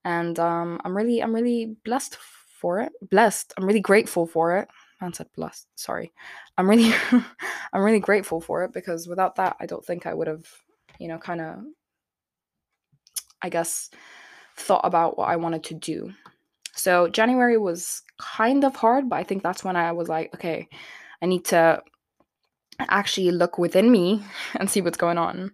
and 0.05 0.37
um, 0.41 0.81
I'm 0.85 0.97
really 0.97 1.23
I'm 1.23 1.35
really 1.35 1.77
blessed 1.85 2.19
for 2.61 2.81
it. 2.81 2.93
Blessed. 3.01 3.55
I'm 3.57 3.67
really 3.67 3.81
grateful 3.81 4.27
for 4.27 4.57
it. 4.57 4.69
Man 5.03 5.13
said 5.13 5.27
blessed. 5.35 5.67
Sorry. 5.75 6.13
I'm 6.57 6.71
really 6.71 6.95
I'm 7.73 7.83
really 7.83 8.01
grateful 8.01 8.41
for 8.41 8.65
it 8.65 8.73
because 8.73 9.09
without 9.09 9.35
that, 9.37 9.57
I 9.61 9.67
don't 9.67 9.85
think 9.85 10.07
I 10.07 10.15
would 10.15 10.29
have 10.29 10.47
you 10.99 11.09
know 11.09 11.19
kind 11.19 11.41
of 11.41 11.59
I 13.43 13.49
guess 13.49 13.91
thought 14.57 14.85
about 14.85 15.19
what 15.19 15.29
I 15.29 15.37
wanted 15.37 15.65
to 15.65 15.75
do. 15.75 16.13
So 16.75 17.09
January 17.09 17.59
was 17.59 18.03
kind 18.19 18.65
of 18.65 18.77
hard, 18.77 19.09
but 19.09 19.17
I 19.17 19.25
think 19.25 19.43
that's 19.43 19.65
when 19.65 19.77
I 19.77 19.93
was 19.93 20.09
like, 20.09 20.35
okay, 20.35 20.69
I 21.21 21.27
need 21.27 21.45
to 21.47 21.83
actually 22.79 23.31
look 23.31 23.59
within 23.59 23.91
me 23.91 24.23
and 24.57 24.71
see 24.71 24.81
what's 24.81 24.97
going 24.97 25.19
on. 25.19 25.53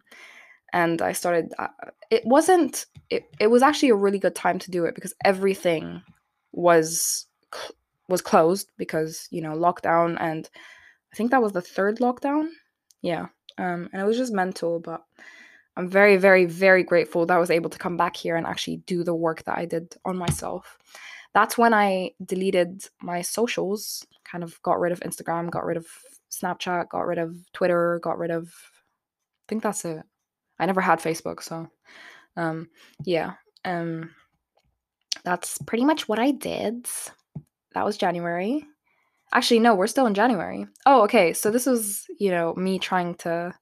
And 0.73 1.01
I 1.01 1.13
started, 1.13 1.55
uh, 1.59 1.69
it 2.11 2.23
wasn't, 2.27 2.85
it, 3.09 3.25
it 3.41 3.47
was 3.47 3.63
actually 3.63 3.89
a 3.89 3.95
really 3.95 4.19
good 4.19 4.35
time 4.35 4.59
to 4.59 4.71
do 4.71 4.85
it 4.85 4.95
because 4.95 5.15
everything 5.25 6.03
was 6.53 7.27
was 8.09 8.23
closed 8.23 8.71
because 8.77 9.29
you 9.31 9.41
know 9.41 9.53
lockdown 9.53 10.17
and 10.21 10.49
i 11.13 11.17
think 11.17 11.31
that 11.31 11.43
was 11.43 11.53
the 11.53 11.61
third 11.61 11.99
lockdown 11.99 12.49
yeah 13.03 13.27
um 13.59 13.89
and 13.93 14.03
it 14.03 14.07
was 14.07 14.17
just 14.17 14.33
mental 14.33 14.81
but 14.81 15.03
i'm 15.77 15.89
very 15.89 16.17
very 16.17 16.45
very 16.45 16.83
grateful 16.83 17.27
that 17.27 17.35
i 17.35 17.41
was 17.41 17.51
able 17.51 17.71
to 17.71 17.79
come 17.79 17.97
back 17.97 18.17
here 18.17 18.37
and 18.37 18.47
actually 18.47 18.79
do 18.87 19.05
the 19.05 19.15
work 19.15 19.43
that 19.45 19.59
i 19.59 19.65
did 19.65 19.95
on 20.05 20.17
myself 20.17 20.79
that's 21.35 21.59
when 21.59 21.75
I 21.75 22.13
deleted 22.25 22.85
my 23.03 23.23
socials, 23.23 24.07
kind 24.25 24.43
of 24.43 24.61
got 24.63 24.81
rid 24.81 24.93
of 24.93 25.01
Instagram, 25.01 25.51
got 25.51 25.65
rid 25.65 25.77
of 25.77 25.87
Snapchat, 26.31 26.89
got 26.89 27.07
rid 27.07 27.19
of 27.19 27.37
Twitter, 27.53 28.01
got 28.03 28.19
rid 28.19 28.31
of 28.31 28.47
I 28.47 29.45
think 29.49 29.63
that's 29.63 29.85
it. 29.85 30.03
I 30.59 30.67
never 30.67 30.81
had 30.81 31.01
Facebook, 31.01 31.43
so 31.43 31.69
um 32.37 32.69
yeah. 33.05 33.35
Um 33.65 34.11
that's 35.25 35.59
pretty 35.59 35.85
much 35.85 36.09
what 36.09 36.19
I 36.19 36.31
did. 36.31 36.87
That 37.79 37.85
was 37.85 37.97
January. 37.97 38.65
Actually, 39.33 39.61
no, 39.61 39.73
we're 39.73 39.87
still 39.87 40.07
in 40.07 40.15
January. 40.15 40.67
Oh, 40.85 41.03
okay. 41.03 41.33
So 41.33 41.53
this 41.53 41.65
was, 41.65 42.07
you 42.19 42.33
know, 42.33 42.53
me 42.57 42.81
trying 42.81 43.15
to 43.19 43.55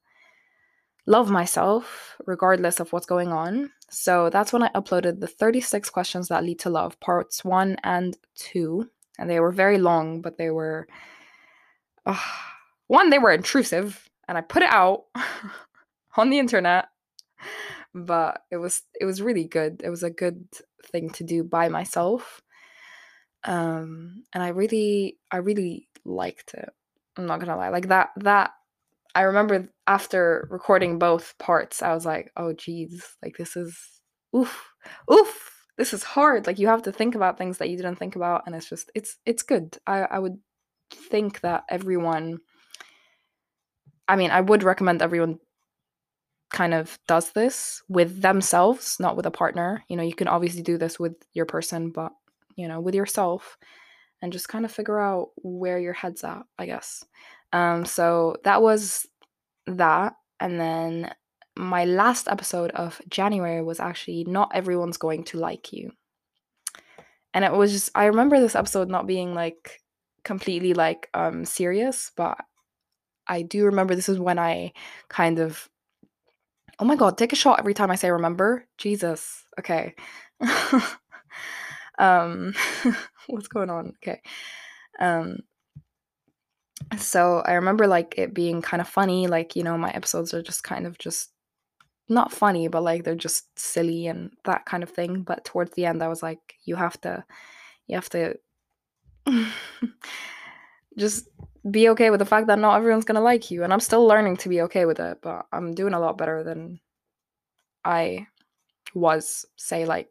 love 1.05 1.29
myself 1.29 2.15
regardless 2.25 2.79
of 2.79 2.91
what's 2.91 3.05
going 3.05 3.31
on. 3.31 3.69
So 3.91 4.31
that's 4.31 4.51
when 4.51 4.63
I 4.63 4.69
uploaded 4.69 5.19
the 5.19 5.27
36 5.27 5.91
questions 5.91 6.29
that 6.29 6.43
lead 6.43 6.57
to 6.61 6.71
love, 6.71 6.99
parts 6.99 7.45
one 7.45 7.77
and 7.83 8.17
two. 8.33 8.89
And 9.19 9.29
they 9.29 9.39
were 9.39 9.51
very 9.51 9.77
long, 9.77 10.21
but 10.23 10.39
they 10.39 10.49
were 10.49 10.87
uh, 12.07 12.19
one, 12.87 13.11
they 13.11 13.19
were 13.19 13.31
intrusive, 13.31 14.09
and 14.27 14.35
I 14.35 14.41
put 14.41 14.63
it 14.63 14.71
out 14.71 15.03
on 16.17 16.31
the 16.31 16.39
internet. 16.39 16.85
But 17.93 18.41
it 18.49 18.57
was 18.57 18.81
it 18.99 19.05
was 19.05 19.21
really 19.21 19.45
good. 19.45 19.83
It 19.83 19.91
was 19.91 20.01
a 20.01 20.09
good 20.09 20.47
thing 20.91 21.11
to 21.11 21.23
do 21.23 21.43
by 21.43 21.69
myself. 21.69 22.41
Um 23.43 24.23
and 24.33 24.43
I 24.43 24.49
really 24.49 25.17
I 25.31 25.37
really 25.37 25.87
liked 26.05 26.53
it. 26.53 26.69
I'm 27.17 27.25
not 27.25 27.39
gonna 27.39 27.57
lie. 27.57 27.69
Like 27.69 27.87
that 27.89 28.09
that 28.17 28.51
I 29.15 29.21
remember 29.21 29.69
after 29.87 30.47
recording 30.51 30.99
both 30.99 31.35
parts, 31.39 31.81
I 31.81 31.93
was 31.93 32.05
like, 32.05 32.31
oh 32.37 32.53
geez, 32.53 33.03
like 33.23 33.37
this 33.37 33.55
is 33.55 33.77
oof, 34.35 34.71
oof, 35.11 35.65
this 35.77 35.93
is 35.93 36.03
hard. 36.03 36.45
Like 36.47 36.59
you 36.59 36.67
have 36.67 36.83
to 36.83 36.91
think 36.91 37.15
about 37.15 37.37
things 37.37 37.57
that 37.57 37.69
you 37.69 37.77
didn't 37.77 37.97
think 37.97 38.15
about, 38.15 38.43
and 38.45 38.55
it's 38.55 38.69
just 38.69 38.91
it's 38.95 39.17
it's 39.25 39.43
good. 39.43 39.77
I, 39.87 40.01
I 40.01 40.19
would 40.19 40.37
think 40.91 41.41
that 41.41 41.63
everyone 41.69 42.39
I 44.07 44.15
mean, 44.15 44.31
I 44.31 44.41
would 44.41 44.63
recommend 44.63 45.01
everyone 45.01 45.39
kind 46.49 46.73
of 46.73 46.97
does 47.07 47.31
this 47.31 47.81
with 47.89 48.21
themselves, 48.21 48.97
not 48.99 49.17
with 49.17 49.25
a 49.25 49.31
partner. 49.31 49.83
You 49.89 49.97
know, 49.97 50.03
you 50.03 50.15
can 50.15 50.27
obviously 50.27 50.61
do 50.61 50.77
this 50.77 50.99
with 50.99 51.15
your 51.33 51.45
person, 51.45 51.91
but 51.91 52.13
you 52.57 52.67
know, 52.67 52.81
with 52.81 52.95
yourself 52.95 53.57
and 54.21 54.33
just 54.33 54.49
kind 54.49 54.65
of 54.65 54.71
figure 54.71 54.99
out 54.99 55.29
where 55.37 55.79
your 55.79 55.93
head's 55.93 56.23
at, 56.23 56.41
I 56.59 56.65
guess. 56.65 57.05
Um, 57.53 57.85
so 57.85 58.35
that 58.43 58.61
was 58.61 59.05
that. 59.67 60.13
And 60.39 60.59
then 60.59 61.13
my 61.55 61.85
last 61.85 62.27
episode 62.27 62.71
of 62.71 63.01
January 63.09 63.61
was 63.61 63.79
actually 63.79 64.25
Not 64.25 64.51
Everyone's 64.53 64.97
Going 64.97 65.23
to 65.25 65.37
Like 65.37 65.71
You. 65.71 65.91
And 67.33 67.45
it 67.45 67.53
was 67.53 67.71
just, 67.71 67.91
I 67.95 68.05
remember 68.05 68.39
this 68.39 68.55
episode 68.55 68.89
not 68.89 69.07
being 69.07 69.33
like 69.33 69.81
completely 70.23 70.73
like 70.73 71.09
um 71.13 71.45
serious, 71.45 72.11
but 72.17 72.37
I 73.27 73.43
do 73.43 73.65
remember 73.65 73.95
this 73.95 74.09
is 74.09 74.19
when 74.19 74.39
I 74.39 74.73
kind 75.09 75.39
of 75.39 75.69
Oh 76.79 76.85
my 76.85 76.95
god, 76.95 77.17
take 77.17 77.33
a 77.33 77.35
shot 77.35 77.59
every 77.59 77.73
time 77.73 77.89
I 77.89 77.95
say 77.95 78.11
remember. 78.11 78.65
Jesus. 78.77 79.43
Okay. 79.59 79.95
um 81.97 82.53
what's 83.27 83.47
going 83.47 83.69
on? 83.69 83.93
Okay. 83.97 84.21
Um 84.99 85.39
so 86.97 87.41
I 87.45 87.53
remember 87.53 87.87
like 87.87 88.15
it 88.17 88.33
being 88.33 88.61
kind 88.61 88.81
of 88.81 88.87
funny, 88.87 89.27
like, 89.27 89.55
you 89.55 89.63
know, 89.63 89.77
my 89.77 89.89
episodes 89.91 90.33
are 90.33 90.43
just 90.43 90.63
kind 90.63 90.85
of 90.85 90.97
just 90.97 91.31
not 92.09 92.31
funny, 92.31 92.67
but 92.67 92.83
like 92.83 93.03
they're 93.03 93.15
just 93.15 93.57
silly 93.59 94.07
and 94.07 94.31
that 94.45 94.65
kind 94.65 94.83
of 94.83 94.89
thing. 94.89 95.23
But 95.23 95.43
towards 95.43 95.71
the 95.73 95.85
end 95.85 96.03
I 96.03 96.07
was 96.07 96.23
like, 96.23 96.55
you 96.65 96.75
have 96.75 96.99
to 97.01 97.23
you 97.87 97.95
have 97.95 98.09
to 98.09 98.35
just 100.97 101.27
be 101.69 101.89
okay 101.89 102.09
with 102.09 102.19
the 102.19 102.25
fact 102.25 102.47
that 102.47 102.59
not 102.59 102.77
everyone's 102.77 103.05
gonna 103.05 103.21
like 103.21 103.51
you. 103.51 103.63
And 103.63 103.73
I'm 103.73 103.79
still 103.79 104.05
learning 104.05 104.37
to 104.37 104.49
be 104.49 104.61
okay 104.61 104.85
with 104.85 104.99
it, 104.99 105.19
but 105.21 105.45
I'm 105.51 105.73
doing 105.73 105.93
a 105.93 105.99
lot 105.99 106.17
better 106.17 106.43
than 106.43 106.79
I 107.83 108.27
was, 108.93 109.45
say, 109.57 109.85
like 109.85 110.09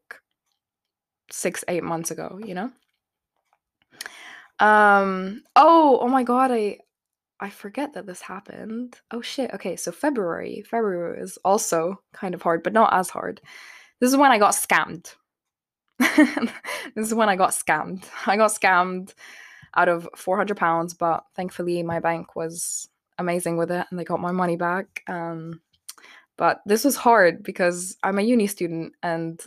six, 1.30 1.64
eight 1.68 1.84
months 1.84 2.10
ago, 2.10 2.38
you 2.44 2.54
know? 2.54 2.70
Um 4.58 5.42
oh, 5.54 5.98
oh 6.00 6.08
my 6.08 6.22
god, 6.22 6.50
I 6.50 6.78
I 7.40 7.50
forget 7.50 7.92
that 7.94 8.06
this 8.06 8.22
happened. 8.22 8.98
Oh 9.10 9.20
shit. 9.20 9.52
Okay, 9.52 9.76
so 9.76 9.92
February. 9.92 10.64
February 10.68 11.20
is 11.20 11.38
also 11.44 12.00
kind 12.12 12.34
of 12.34 12.42
hard, 12.42 12.62
but 12.62 12.72
not 12.72 12.94
as 12.94 13.10
hard. 13.10 13.40
This 14.00 14.10
is 14.10 14.16
when 14.16 14.30
I 14.30 14.38
got 14.38 14.54
scammed. 14.54 15.14
this 15.98 17.06
is 17.06 17.14
when 17.14 17.28
I 17.28 17.36
got 17.36 17.50
scammed. 17.50 18.04
I 18.26 18.36
got 18.36 18.50
scammed. 18.50 19.14
out 19.76 19.88
of 19.88 20.08
400 20.16 20.56
pounds, 20.56 20.94
but 20.94 21.24
thankfully 21.34 21.82
my 21.82 22.00
bank 22.00 22.34
was 22.34 22.88
amazing 23.18 23.56
with 23.56 23.70
it 23.70 23.86
and 23.90 23.98
they 23.98 24.04
got 24.04 24.20
my 24.20 24.32
money 24.32 24.56
back. 24.56 25.02
Um, 25.06 25.60
but 26.38 26.60
this 26.66 26.84
was 26.84 26.96
hard 26.96 27.42
because 27.42 27.96
I'm 28.02 28.18
a 28.18 28.22
uni 28.22 28.46
student 28.46 28.94
and 29.02 29.40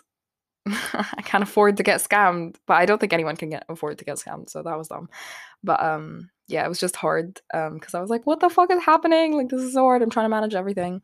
I 0.66 1.22
can't 1.24 1.44
afford 1.44 1.78
to 1.78 1.84
get 1.84 2.02
scammed, 2.02 2.56
but 2.68 2.76
I 2.76 2.86
don't 2.86 3.00
think 3.00 3.14
anyone 3.14 3.36
can 3.36 3.50
get 3.50 3.66
afford 3.70 3.98
to 4.00 4.06
get 4.06 4.18
scammed, 4.18 4.50
so 4.50 4.62
that 4.62 4.78
was 4.78 4.88
dumb. 4.88 5.10
But 5.64 5.82
um 5.82 6.30
yeah, 6.48 6.66
it 6.66 6.70
was 6.70 6.80
just 6.80 6.96
hard 6.96 7.42
um 7.54 7.76
because 7.76 7.94
I 7.94 8.02
was 8.02 8.10
like, 8.10 8.26
what 8.26 8.40
the 8.40 8.50
fuck 8.50 8.72
is 8.72 8.84
happening? 8.84 9.36
Like 9.36 9.50
this 9.50 9.62
is 9.62 9.74
so 9.74 9.84
hard. 9.84 10.02
I'm 10.02 10.10
trying 10.10 10.26
to 10.26 10.30
manage 10.30 10.56
everything. 10.56 11.02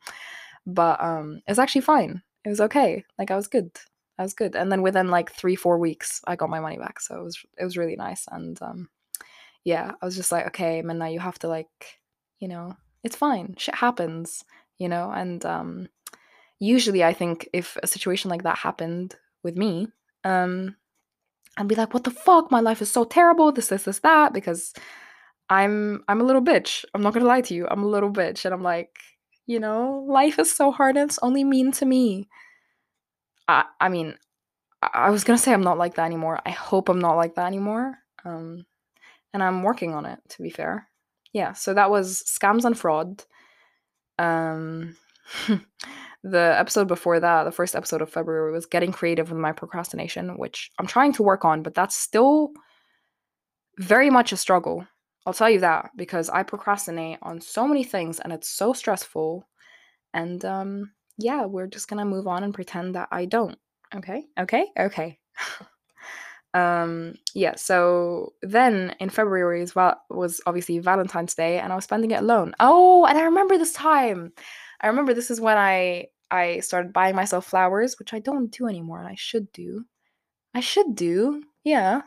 But 0.65 1.03
um 1.03 1.41
it's 1.47 1.59
actually 1.59 1.81
fine. 1.81 2.21
It 2.43 2.49
was 2.49 2.61
okay. 2.61 3.03
Like 3.17 3.31
I 3.31 3.35
was 3.35 3.47
good. 3.47 3.71
I 4.17 4.23
was 4.23 4.33
good. 4.33 4.55
And 4.55 4.71
then 4.71 4.81
within 4.81 5.09
like 5.09 5.35
3-4 5.35 5.79
weeks, 5.79 6.21
I 6.25 6.35
got 6.35 6.49
my 6.49 6.59
money 6.59 6.77
back. 6.77 6.99
So 6.99 7.19
it 7.19 7.23
was 7.23 7.43
it 7.57 7.63
was 7.63 7.77
really 7.77 7.95
nice 7.95 8.25
and 8.31 8.61
um 8.61 8.89
yeah, 9.63 9.93
I 9.99 10.05
was 10.05 10.15
just 10.15 10.31
like, 10.31 10.45
okay, 10.47 10.83
man, 10.83 10.99
now 10.99 11.07
you 11.07 11.19
have 11.19 11.39
to 11.39 11.47
like, 11.47 11.99
you 12.39 12.47
know, 12.47 12.75
it's 13.03 13.15
fine. 13.15 13.55
Shit 13.57 13.75
happens, 13.75 14.43
you 14.77 14.89
know, 14.89 15.11
and 15.11 15.43
um 15.45 15.87
usually 16.59 17.03
I 17.03 17.13
think 17.13 17.49
if 17.53 17.77
a 17.83 17.87
situation 17.87 18.29
like 18.29 18.43
that 18.43 18.57
happened 18.57 19.15
with 19.45 19.55
me, 19.57 19.87
um, 20.25 20.75
I'd 21.57 21.69
be 21.69 21.75
like, 21.75 21.93
what 21.93 22.03
the 22.03 22.11
fuck? 22.11 22.51
My 22.51 22.59
life 22.59 22.81
is 22.81 22.91
so 22.91 23.05
terrible, 23.05 23.53
this, 23.53 23.69
this, 23.69 23.83
this, 23.83 23.99
that, 23.99 24.33
because 24.33 24.73
I'm 25.49 26.03
I'm 26.07 26.21
a 26.21 26.23
little 26.23 26.41
bitch. 26.41 26.85
I'm 26.93 27.01
not 27.01 27.13
gonna 27.13 27.25
lie 27.25 27.41
to 27.41 27.53
you. 27.53 27.67
I'm 27.69 27.83
a 27.83 27.87
little 27.87 28.11
bitch. 28.11 28.45
And 28.45 28.53
I'm 28.53 28.63
like, 28.63 28.97
you 29.45 29.59
know, 29.59 30.03
life 30.07 30.39
is 30.39 30.53
so 30.53 30.71
hard 30.71 30.97
and 30.97 31.09
it's 31.09 31.19
only 31.21 31.43
mean 31.43 31.71
to 31.73 31.85
me. 31.85 32.27
I 33.47 33.65
I 33.79 33.89
mean, 33.89 34.15
I, 34.81 34.89
I 34.93 35.09
was 35.11 35.23
gonna 35.23 35.37
say 35.37 35.53
I'm 35.53 35.61
not 35.63 35.77
like 35.77 35.95
that 35.95 36.05
anymore. 36.05 36.39
I 36.45 36.51
hope 36.51 36.89
I'm 36.89 36.99
not 36.99 37.15
like 37.15 37.35
that 37.35 37.47
anymore. 37.47 37.99
Um 38.23 38.65
and 39.33 39.43
I'm 39.43 39.63
working 39.63 39.93
on 39.93 40.05
it, 40.05 40.19
to 40.29 40.41
be 40.41 40.49
fair. 40.49 40.87
Yeah, 41.33 41.53
so 41.53 41.73
that 41.73 41.91
was 41.91 42.23
scams 42.23 42.65
and 42.65 42.77
fraud. 42.77 43.23
Um 44.19 44.95
the 46.25 46.55
episode 46.57 46.87
before 46.87 47.19
that, 47.19 47.43
the 47.43 47.51
first 47.51 47.75
episode 47.75 48.01
of 48.01 48.09
February, 48.09 48.51
was 48.51 48.65
getting 48.65 48.91
creative 48.91 49.29
with 49.29 49.39
my 49.39 49.51
procrastination, 49.51 50.37
which 50.39 50.71
I'm 50.79 50.87
trying 50.87 51.13
to 51.13 51.23
work 51.23 51.45
on, 51.45 51.61
but 51.61 51.75
that's 51.75 51.95
still 51.95 52.51
very 53.77 54.09
much 54.09 54.31
a 54.31 54.37
struggle. 54.37 54.87
I'll 55.27 55.33
tell 55.33 55.51
you 55.51 55.59
that 55.59 55.91
because 55.95 56.29
I 56.29 56.41
procrastinate 56.41 57.19
on 57.21 57.41
so 57.41 57.67
many 57.67 57.83
things 57.83 58.19
and 58.19 58.33
it's 58.33 58.49
so 58.49 58.73
stressful. 58.73 59.47
And 60.15 60.43
um, 60.45 60.91
yeah, 61.19 61.45
we're 61.45 61.67
just 61.67 61.87
gonna 61.87 62.05
move 62.05 62.25
on 62.25 62.43
and 62.43 62.53
pretend 62.55 62.95
that 62.95 63.09
I 63.11 63.25
don't. 63.25 63.57
Okay, 63.93 64.23
okay, 64.39 64.65
okay. 64.79 65.19
um, 66.55 67.13
yeah. 67.35 67.53
So 67.55 68.33
then 68.41 68.95
in 68.99 69.09
February 69.09 69.61
as 69.61 69.75
well 69.75 70.01
was 70.09 70.41
obviously 70.47 70.79
Valentine's 70.79 71.35
Day, 71.35 71.59
and 71.59 71.71
I 71.71 71.75
was 71.75 71.83
spending 71.83 72.09
it 72.09 72.21
alone. 72.21 72.55
Oh, 72.59 73.05
and 73.05 73.15
I 73.15 73.25
remember 73.25 73.59
this 73.59 73.73
time. 73.73 74.33
I 74.81 74.87
remember 74.87 75.13
this 75.13 75.29
is 75.29 75.39
when 75.39 75.57
I 75.57 76.07
I 76.31 76.59
started 76.59 76.93
buying 76.93 77.15
myself 77.15 77.45
flowers, 77.45 77.97
which 77.99 78.13
I 78.13 78.19
don't 78.19 78.51
do 78.51 78.67
anymore, 78.67 78.99
and 78.99 79.07
I 79.07 79.15
should 79.15 79.51
do. 79.51 79.85
I 80.53 80.59
should 80.59 80.95
do. 80.95 81.43
Yeah. 81.63 82.01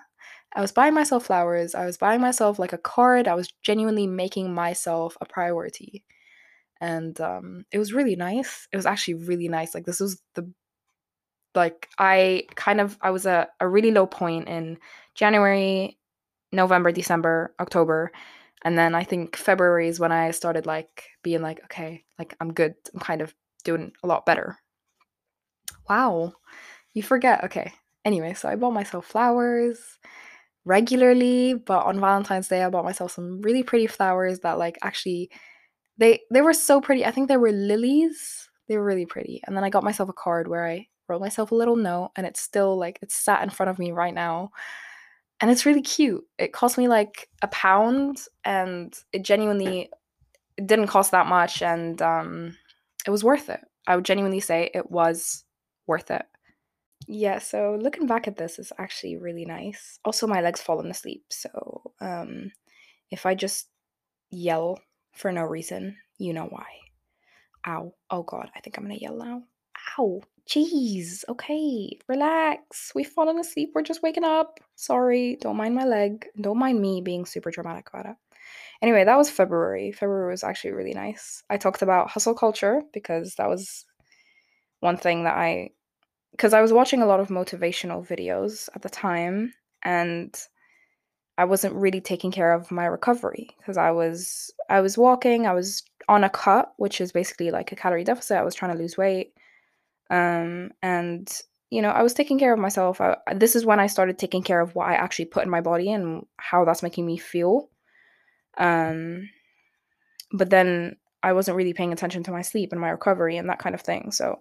I 0.54 0.60
was 0.60 0.72
buying 0.72 0.94
myself 0.94 1.26
flowers. 1.26 1.74
I 1.74 1.84
was 1.84 1.98
buying 1.98 2.20
myself 2.20 2.58
like 2.58 2.72
a 2.72 2.78
card. 2.78 3.28
I 3.28 3.34
was 3.34 3.52
genuinely 3.62 4.06
making 4.06 4.54
myself 4.54 5.16
a 5.20 5.26
priority. 5.26 6.04
And 6.80 7.20
um, 7.20 7.64
it 7.70 7.78
was 7.78 7.92
really 7.92 8.16
nice. 8.16 8.66
It 8.72 8.76
was 8.76 8.86
actually 8.86 9.14
really 9.14 9.48
nice. 9.48 9.74
Like 9.74 9.84
this 9.84 10.00
was 10.00 10.22
the 10.34 10.50
like 11.54 11.88
I 11.98 12.44
kind 12.54 12.80
of 12.80 12.96
I 13.02 13.10
was 13.10 13.26
a, 13.26 13.48
a 13.60 13.68
really 13.68 13.90
low 13.90 14.06
point 14.06 14.48
in 14.48 14.78
January, 15.14 15.98
November, 16.52 16.92
December, 16.92 17.54
October. 17.60 18.12
And 18.64 18.78
then 18.78 18.94
I 18.94 19.04
think 19.04 19.36
February 19.36 19.88
is 19.88 20.00
when 20.00 20.12
I 20.12 20.30
started 20.30 20.66
like 20.66 21.04
being 21.22 21.42
like, 21.42 21.62
okay, 21.64 22.04
like 22.18 22.34
I'm 22.40 22.52
good. 22.52 22.74
I'm 22.94 23.00
kind 23.00 23.20
of 23.20 23.34
doing 23.64 23.92
a 24.02 24.06
lot 24.06 24.26
better. 24.26 24.58
Wow. 25.88 26.34
You 26.94 27.02
forget. 27.02 27.44
Okay. 27.44 27.72
Anyway, 28.04 28.34
so 28.34 28.48
I 28.48 28.56
bought 28.56 28.72
myself 28.72 29.06
flowers 29.06 29.98
regularly, 30.64 31.54
but 31.54 31.84
on 31.86 32.00
Valentine's 32.00 32.48
Day 32.48 32.62
I 32.62 32.70
bought 32.70 32.84
myself 32.84 33.12
some 33.12 33.40
really 33.42 33.62
pretty 33.62 33.86
flowers 33.86 34.40
that 34.40 34.58
like 34.58 34.78
actually 34.82 35.30
they 35.98 36.20
they 36.30 36.42
were 36.42 36.52
so 36.52 36.80
pretty. 36.80 37.04
I 37.04 37.10
think 37.10 37.28
they 37.28 37.36
were 37.36 37.52
lilies. 37.52 38.48
They 38.68 38.76
were 38.76 38.84
really 38.84 39.06
pretty. 39.06 39.42
And 39.46 39.56
then 39.56 39.64
I 39.64 39.70
got 39.70 39.84
myself 39.84 40.08
a 40.08 40.12
card 40.14 40.48
where 40.48 40.66
I 40.66 40.86
wrote 41.08 41.20
myself 41.20 41.50
a 41.52 41.54
little 41.54 41.76
note 41.76 42.10
and 42.16 42.26
it's 42.26 42.40
still 42.40 42.78
like 42.78 42.98
it's 43.02 43.14
sat 43.14 43.42
in 43.42 43.50
front 43.50 43.70
of 43.70 43.78
me 43.78 43.92
right 43.92 44.14
now. 44.14 44.50
And 45.40 45.50
it's 45.50 45.64
really 45.66 45.82
cute. 45.82 46.24
It 46.38 46.52
cost 46.52 46.78
me 46.78 46.88
like 46.88 47.28
a 47.42 47.48
pound 47.48 48.18
and 48.44 48.94
it 49.12 49.24
genuinely 49.24 49.90
it 50.56 50.66
didn't 50.66 50.88
cost 50.88 51.12
that 51.12 51.26
much 51.26 51.62
and 51.62 52.00
um 52.02 52.56
it 53.08 53.10
was 53.10 53.24
worth 53.24 53.48
it. 53.48 53.60
I 53.86 53.96
would 53.96 54.04
genuinely 54.04 54.38
say 54.38 54.70
it 54.74 54.90
was 54.90 55.44
worth 55.86 56.10
it. 56.10 56.26
Yeah, 57.06 57.38
so 57.38 57.78
looking 57.80 58.06
back 58.06 58.28
at 58.28 58.36
this 58.36 58.58
is 58.58 58.70
actually 58.76 59.16
really 59.16 59.46
nice. 59.46 59.98
Also, 60.04 60.26
my 60.26 60.42
legs 60.42 60.60
fallen 60.60 60.90
asleep, 60.90 61.24
so 61.30 61.92
um, 62.02 62.52
if 63.10 63.24
I 63.24 63.34
just 63.34 63.70
yell 64.30 64.78
for 65.14 65.32
no 65.32 65.44
reason, 65.44 65.96
you 66.18 66.34
know 66.34 66.44
why. 66.50 66.66
Ow. 67.66 67.94
Oh 68.10 68.24
god, 68.24 68.50
I 68.54 68.60
think 68.60 68.76
I'm 68.76 68.84
gonna 68.84 68.96
yell 68.96 69.16
now. 69.16 69.42
Ow. 69.98 70.20
Jeez. 70.46 71.24
Okay, 71.30 71.98
relax. 72.08 72.92
We've 72.94 73.08
fallen 73.08 73.38
asleep. 73.38 73.70
We're 73.74 73.82
just 73.82 74.02
waking 74.02 74.24
up. 74.24 74.60
Sorry. 74.76 75.38
Don't 75.40 75.56
mind 75.56 75.74
my 75.74 75.86
leg. 75.86 76.26
Don't 76.38 76.58
mind 76.58 76.78
me 76.78 77.00
being 77.00 77.24
super 77.24 77.50
dramatic 77.50 77.88
about 77.88 78.04
it. 78.04 78.16
Anyway, 78.80 79.04
that 79.04 79.16
was 79.16 79.30
February. 79.30 79.92
February 79.92 80.30
was 80.30 80.44
actually 80.44 80.72
really 80.72 80.94
nice. 80.94 81.42
I 81.50 81.56
talked 81.56 81.82
about 81.82 82.10
hustle 82.10 82.34
culture 82.34 82.82
because 82.92 83.34
that 83.34 83.48
was 83.48 83.84
one 84.80 84.96
thing 84.96 85.24
that 85.24 85.36
I 85.36 85.70
because 86.32 86.54
I 86.54 86.60
was 86.60 86.72
watching 86.72 87.02
a 87.02 87.06
lot 87.06 87.20
of 87.20 87.28
motivational 87.28 88.06
videos 88.06 88.68
at 88.74 88.82
the 88.82 88.88
time 88.88 89.52
and 89.82 90.36
I 91.36 91.44
wasn't 91.44 91.74
really 91.74 92.00
taking 92.00 92.30
care 92.30 92.52
of 92.52 92.70
my 92.70 92.84
recovery 92.86 93.48
because 93.58 93.76
I 93.76 93.90
was 93.90 94.52
I 94.68 94.80
was 94.80 94.96
walking, 94.96 95.46
I 95.46 95.54
was 95.54 95.82
on 96.08 96.24
a 96.24 96.30
cut, 96.30 96.72
which 96.76 97.00
is 97.00 97.12
basically 97.12 97.50
like 97.50 97.72
a 97.72 97.76
calorie 97.76 98.04
deficit. 98.04 98.36
I 98.36 98.44
was 98.44 98.54
trying 98.54 98.72
to 98.72 98.78
lose 98.78 98.96
weight. 98.96 99.32
Um 100.10 100.70
and 100.82 101.28
you 101.70 101.82
know, 101.82 101.90
I 101.90 102.02
was 102.02 102.14
taking 102.14 102.38
care 102.38 102.54
of 102.54 102.58
myself. 102.58 103.00
I, 103.00 103.16
this 103.34 103.54
is 103.54 103.66
when 103.66 103.80
I 103.80 103.88
started 103.88 104.18
taking 104.18 104.42
care 104.42 104.60
of 104.60 104.74
what 104.74 104.88
I 104.88 104.94
actually 104.94 105.26
put 105.26 105.44
in 105.44 105.50
my 105.50 105.60
body 105.60 105.92
and 105.92 106.24
how 106.38 106.64
that's 106.64 106.82
making 106.82 107.04
me 107.04 107.18
feel. 107.18 107.68
Um, 108.58 109.28
but 110.32 110.50
then 110.50 110.96
I 111.22 111.32
wasn't 111.32 111.56
really 111.56 111.72
paying 111.72 111.92
attention 111.92 112.22
to 112.24 112.30
my 112.32 112.42
sleep 112.42 112.72
and 112.72 112.80
my 112.80 112.90
recovery 112.90 113.36
and 113.36 113.48
that 113.48 113.58
kind 113.58 113.74
of 113.74 113.80
thing. 113.80 114.12
So 114.12 114.40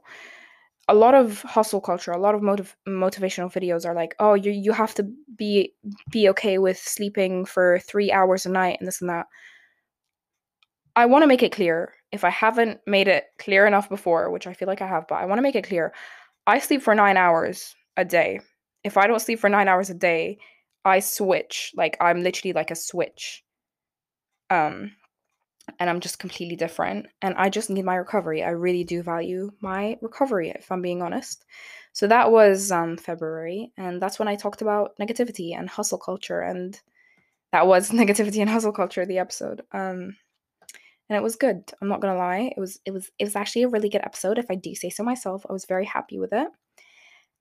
a 0.88 0.94
lot 0.96 1.16
of 1.16 1.42
hustle 1.42 1.82
culture, 1.82 2.12
a 2.12 2.20
lot 2.20 2.36
of 2.36 2.42
motiv- 2.42 2.76
motivational 2.88 3.52
videos 3.52 3.86
are 3.86 3.94
like, 3.94 4.16
"Oh, 4.20 4.36
you 4.36 4.52
you 4.52 4.72
have 4.74 4.94
to 4.96 5.04
be 5.36 5.74
be 6.12 6.30
okay 6.30 6.58
with 6.60 6.78
sleeping 6.78 7.46
for 7.46 7.80
3 7.80 8.12
hours 8.12 8.46
a 8.46 8.50
night 8.50 8.78
and 8.80 8.88
this 8.88 9.02
and 9.02 9.10
that." 9.10 9.28
I 10.96 11.06
want 11.06 11.24
to 11.24 11.28
make 11.28 11.44
it 11.44 11.52
clear, 11.52 11.94
if 12.12 12.24
I 12.24 12.30
haven't 12.30 12.80
made 12.88 13.08
it 13.08 13.26
clear 13.40 13.66
enough 13.68 13.88
before, 13.90 14.32
which 14.32 14.48
I 14.48 14.54
feel 14.54 14.68
like 14.68 14.82
I 14.82 14.88
have, 14.88 15.08
but 15.08 15.16
I 15.16 15.26
want 15.26 15.38
to 15.40 15.44
make 15.44 15.56
it 15.56 15.68
clear. 15.68 15.94
I 16.48 16.60
sleep 16.60 16.82
for 16.84 16.96
9 16.96 17.18
hours 17.18 17.76
a 17.98 18.06
day. 18.06 18.42
If 18.84 18.98
I 18.98 19.08
don't 19.08 19.22
sleep 19.22 19.40
for 19.40 19.50
9 19.50 19.68
hours 19.68 19.90
a 19.90 19.96
day, 19.96 20.40
I 20.86 21.00
switch. 21.02 21.74
Like 21.76 21.98
I'm 22.02 22.24
literally 22.24 22.54
like 22.54 22.72
a 22.72 22.76
switch 22.76 23.44
um 24.50 24.92
and 25.80 25.90
I'm 25.90 26.00
just 26.00 26.20
completely 26.20 26.56
different 26.56 27.08
and 27.22 27.36
I 27.38 27.50
just 27.50 27.70
need 27.70 27.86
my 27.86 27.96
recovery. 27.96 28.44
I 28.44 28.50
really 28.52 28.84
do 28.84 29.04
value 29.04 29.52
my 29.62 29.98
recovery 30.02 30.50
if 30.50 30.72
I'm 30.72 30.82
being 30.82 31.02
honest. 31.02 31.46
So 31.94 32.08
that 32.08 32.32
was 32.32 32.72
um 32.72 32.98
February 32.98 33.72
and 33.78 34.02
that's 34.02 34.20
when 34.20 34.28
I 34.28 34.36
talked 34.36 34.62
about 34.62 34.98
negativity 35.00 35.58
and 35.58 35.70
hustle 35.70 35.98
culture 35.98 36.42
and 36.42 36.80
that 37.52 37.68
was 37.68 37.90
negativity 37.92 38.40
and 38.42 38.50
hustle 38.50 38.72
culture 38.74 39.06
the 39.06 39.20
episode. 39.20 39.62
Um 39.72 40.16
and 41.10 41.16
it 41.16 41.24
was 41.24 41.38
good. 41.38 41.72
I'm 41.82 41.88
not 41.88 42.02
to 42.02 42.14
lie. 42.14 42.52
It 42.56 42.60
was 42.60 42.80
it 42.86 42.92
was 42.92 43.10
it 43.18 43.24
was 43.24 43.36
actually 43.36 43.64
a 43.64 43.70
really 43.70 43.90
good 43.90 44.02
episode 44.04 44.38
if 44.38 44.48
I 44.50 44.56
do 44.56 44.76
say 44.76 44.90
so 44.90 45.04
myself. 45.04 45.46
I 45.50 45.54
was 45.54 45.66
very 45.66 45.86
happy 45.86 46.20
with 46.20 46.34
it. 46.34 46.48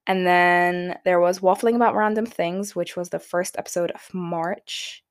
And 0.05 0.25
then 0.25 0.97
there 1.03 1.19
was 1.19 1.39
waffling 1.39 1.75
about 1.75 1.95
random 1.95 2.25
things, 2.25 2.75
which 2.75 2.95
was 2.95 3.09
the 3.09 3.19
first 3.19 3.57
episode 3.57 3.91
of 3.91 4.13
March. 4.13 5.03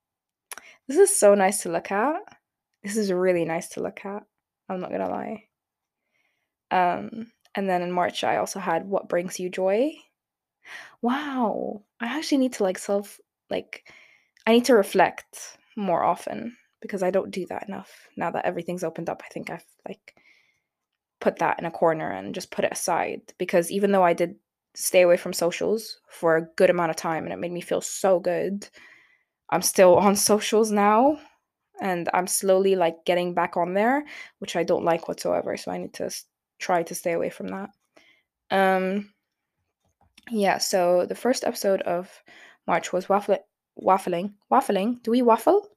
This 0.89 0.99
is 0.99 1.17
so 1.17 1.35
nice 1.35 1.63
to 1.63 1.71
look 1.71 1.91
at. 1.91 2.17
This 2.83 2.97
is 2.97 3.13
really 3.13 3.45
nice 3.45 3.69
to 3.71 3.83
look 3.83 4.05
at. 4.05 4.23
I'm 4.69 4.81
not 4.81 4.91
gonna 4.91 5.11
lie. 5.11 5.45
Um, 6.71 7.33
and 7.55 7.69
then 7.69 7.83
in 7.83 7.91
March, 7.91 8.25
I 8.25 8.37
also 8.37 8.61
had 8.61 8.87
What 8.87 9.09
Brings 9.09 9.41
You 9.41 9.49
Joy. 9.49 9.93
Wow. 11.03 11.83
I 12.01 12.07
actually 12.07 12.39
need 12.39 12.55
to 12.55 12.65
like 12.65 12.79
self, 12.79 13.21
like, 13.51 13.93
I 14.47 14.53
need 14.53 14.65
to 14.67 14.75
reflect 14.75 15.59
more 15.77 16.03
often 16.03 16.57
because 16.81 17.03
I 17.03 17.11
don't 17.11 17.31
do 17.31 17.47
that 17.47 17.69
enough. 17.69 18.09
Now 18.17 18.31
that 18.31 18.45
everything's 18.45 18.85
opened 18.85 19.09
up, 19.09 19.23
I 19.25 19.29
think 19.33 19.51
I've 19.51 19.65
like 19.89 20.15
put 21.21 21.39
that 21.39 21.59
in 21.59 21.65
a 21.65 21.71
corner 21.71 22.11
and 22.11 22.35
just 22.35 22.51
put 22.51 22.65
it 22.65 22.73
aside 22.73 23.21
because 23.39 23.71
even 23.71 23.93
though 23.93 24.05
I 24.05 24.13
did 24.13 24.37
stay 24.75 25.03
away 25.03 25.17
from 25.17 25.33
socials 25.33 26.01
for 26.09 26.37
a 26.37 26.47
good 26.57 26.71
amount 26.71 26.91
of 26.91 26.97
time 26.97 27.25
and 27.25 27.33
it 27.33 27.39
made 27.39 27.53
me 27.53 27.63
feel 27.63 27.81
so 27.81 28.21
good 28.21 28.69
I'm 29.51 29.63
still 29.63 29.97
on 29.97 30.17
socials 30.17 30.71
now 30.71 31.19
and 31.81 32.09
I'm 32.15 32.27
slowly 32.27 32.75
like 32.75 33.05
getting 33.05 33.35
back 33.35 33.57
on 33.57 33.75
there, 33.75 34.05
which 34.39 34.57
I 34.57 34.65
don't 34.65 34.85
like 34.85 35.09
whatsoever. 35.09 35.57
So 35.57 35.71
I 35.71 35.79
need 35.79 35.95
to 35.95 36.11
try 36.59 36.83
to 36.85 36.95
stay 36.95 37.13
away 37.13 37.31
from 37.31 37.49
that. 37.49 37.71
Um, 38.51 39.13
yeah. 40.31 40.59
So 40.59 41.07
the 41.07 41.15
first 41.15 41.45
episode 41.45 41.83
of 41.83 42.11
March 42.67 42.93
was 42.93 43.07
waffling, 43.07 43.41
waffling, 43.81 44.33
waffling. 44.51 45.03
Do 45.03 45.11
we 45.11 45.23
waffle? 45.23 45.69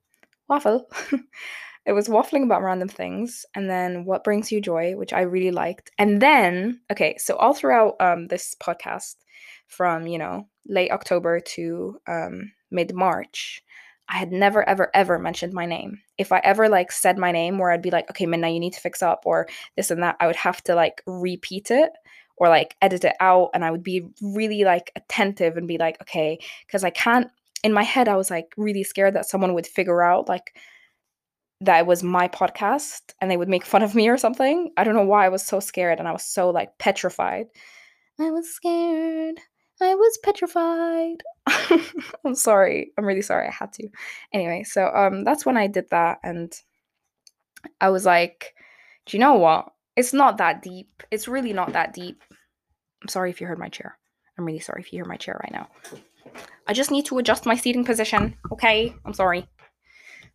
Waffle. 0.47 0.89
it 1.85 1.93
was 1.93 2.07
waffling 2.07 2.43
about 2.43 2.63
random 2.63 2.89
things, 2.89 3.45
and 3.55 3.69
then 3.69 4.05
what 4.05 4.23
brings 4.23 4.51
you 4.51 4.61
joy, 4.61 4.95
which 4.95 5.13
I 5.13 5.21
really 5.21 5.51
liked, 5.51 5.91
and 5.97 6.21
then 6.21 6.81
okay. 6.91 7.17
So 7.17 7.35
all 7.35 7.53
throughout 7.53 7.95
um 7.99 8.27
this 8.27 8.55
podcast, 8.61 9.15
from 9.67 10.07
you 10.07 10.17
know 10.17 10.47
late 10.67 10.91
October 10.91 11.39
to 11.39 11.99
um 12.07 12.51
mid 12.71 12.93
March, 12.93 13.63
I 14.09 14.17
had 14.17 14.31
never, 14.31 14.67
ever, 14.67 14.89
ever 14.93 15.19
mentioned 15.19 15.53
my 15.53 15.67
name. 15.67 16.01
If 16.17 16.31
I 16.31 16.39
ever 16.43 16.67
like 16.67 16.91
said 16.91 17.17
my 17.17 17.31
name 17.31 17.59
where 17.59 17.71
I'd 17.71 17.81
be 17.81 17.91
like, 17.91 18.09
okay, 18.09 18.25
Minna, 18.25 18.49
you 18.49 18.59
need 18.59 18.73
to 18.73 18.81
fix 18.81 19.03
up 19.03 19.23
or 19.25 19.47
this 19.75 19.91
and 19.91 20.01
that, 20.01 20.15
I 20.19 20.27
would 20.27 20.35
have 20.35 20.63
to 20.63 20.75
like 20.75 21.03
repeat 21.05 21.69
it 21.69 21.91
or 22.37 22.49
like 22.49 22.75
edit 22.81 23.03
it 23.03 23.15
out. 23.19 23.51
And 23.53 23.63
I 23.63 23.69
would 23.69 23.83
be 23.83 24.07
really 24.21 24.63
like 24.63 24.91
attentive 24.95 25.57
and 25.57 25.67
be 25.67 25.77
like, 25.77 26.01
okay, 26.01 26.39
because 26.65 26.83
I 26.83 26.89
can't, 26.89 27.29
in 27.63 27.71
my 27.71 27.83
head, 27.83 28.07
I 28.07 28.15
was 28.15 28.31
like 28.31 28.53
really 28.57 28.83
scared 28.83 29.13
that 29.13 29.27
someone 29.27 29.53
would 29.53 29.67
figure 29.67 30.01
out 30.01 30.27
like 30.27 30.55
that 31.61 31.79
it 31.79 31.85
was 31.85 32.01
my 32.01 32.27
podcast 32.27 33.13
and 33.21 33.29
they 33.29 33.37
would 33.37 33.49
make 33.49 33.65
fun 33.65 33.83
of 33.83 33.93
me 33.93 34.07
or 34.07 34.17
something. 34.17 34.71
I 34.77 34.83
don't 34.83 34.95
know 34.95 35.03
why 35.03 35.25
I 35.25 35.29
was 35.29 35.45
so 35.45 35.59
scared 35.59 35.99
and 35.99 36.07
I 36.07 36.13
was 36.13 36.23
so 36.23 36.49
like 36.49 36.77
petrified. 36.79 37.47
I 38.19 38.31
was 38.31 38.49
scared. 38.49 39.39
I 39.81 39.95
was 39.95 40.17
petrified. 40.23 41.23
I'm 42.25 42.35
sorry. 42.35 42.91
I'm 42.97 43.05
really 43.05 43.21
sorry. 43.21 43.47
I 43.47 43.51
had 43.51 43.71
to. 43.73 43.87
Anyway, 44.33 44.63
so 44.63 44.87
um 44.87 45.23
that's 45.23 45.45
when 45.45 45.57
I 45.57 45.67
did 45.67 45.89
that 45.91 46.19
and 46.23 46.53
I 47.79 47.89
was 47.89 48.05
like, 48.05 48.53
do 49.05 49.17
you 49.17 49.21
know 49.21 49.35
what? 49.35 49.69
It's 49.95 50.13
not 50.13 50.37
that 50.37 50.61
deep. 50.61 51.03
It's 51.11 51.27
really 51.27 51.53
not 51.53 51.73
that 51.73 51.93
deep. 51.93 52.21
I'm 53.01 53.07
sorry 53.07 53.29
if 53.29 53.41
you 53.41 53.47
heard 53.47 53.59
my 53.59 53.69
chair. 53.69 53.97
I'm 54.37 54.45
really 54.45 54.59
sorry 54.59 54.81
if 54.81 54.91
you 54.91 54.97
hear 54.97 55.05
my 55.05 55.17
chair 55.17 55.39
right 55.41 55.51
now. 55.51 55.67
I 56.67 56.73
just 56.73 56.91
need 56.91 57.05
to 57.07 57.17
adjust 57.17 57.45
my 57.45 57.55
seating 57.55 57.83
position, 57.83 58.37
okay? 58.51 58.93
I'm 59.05 59.13
sorry. 59.13 59.47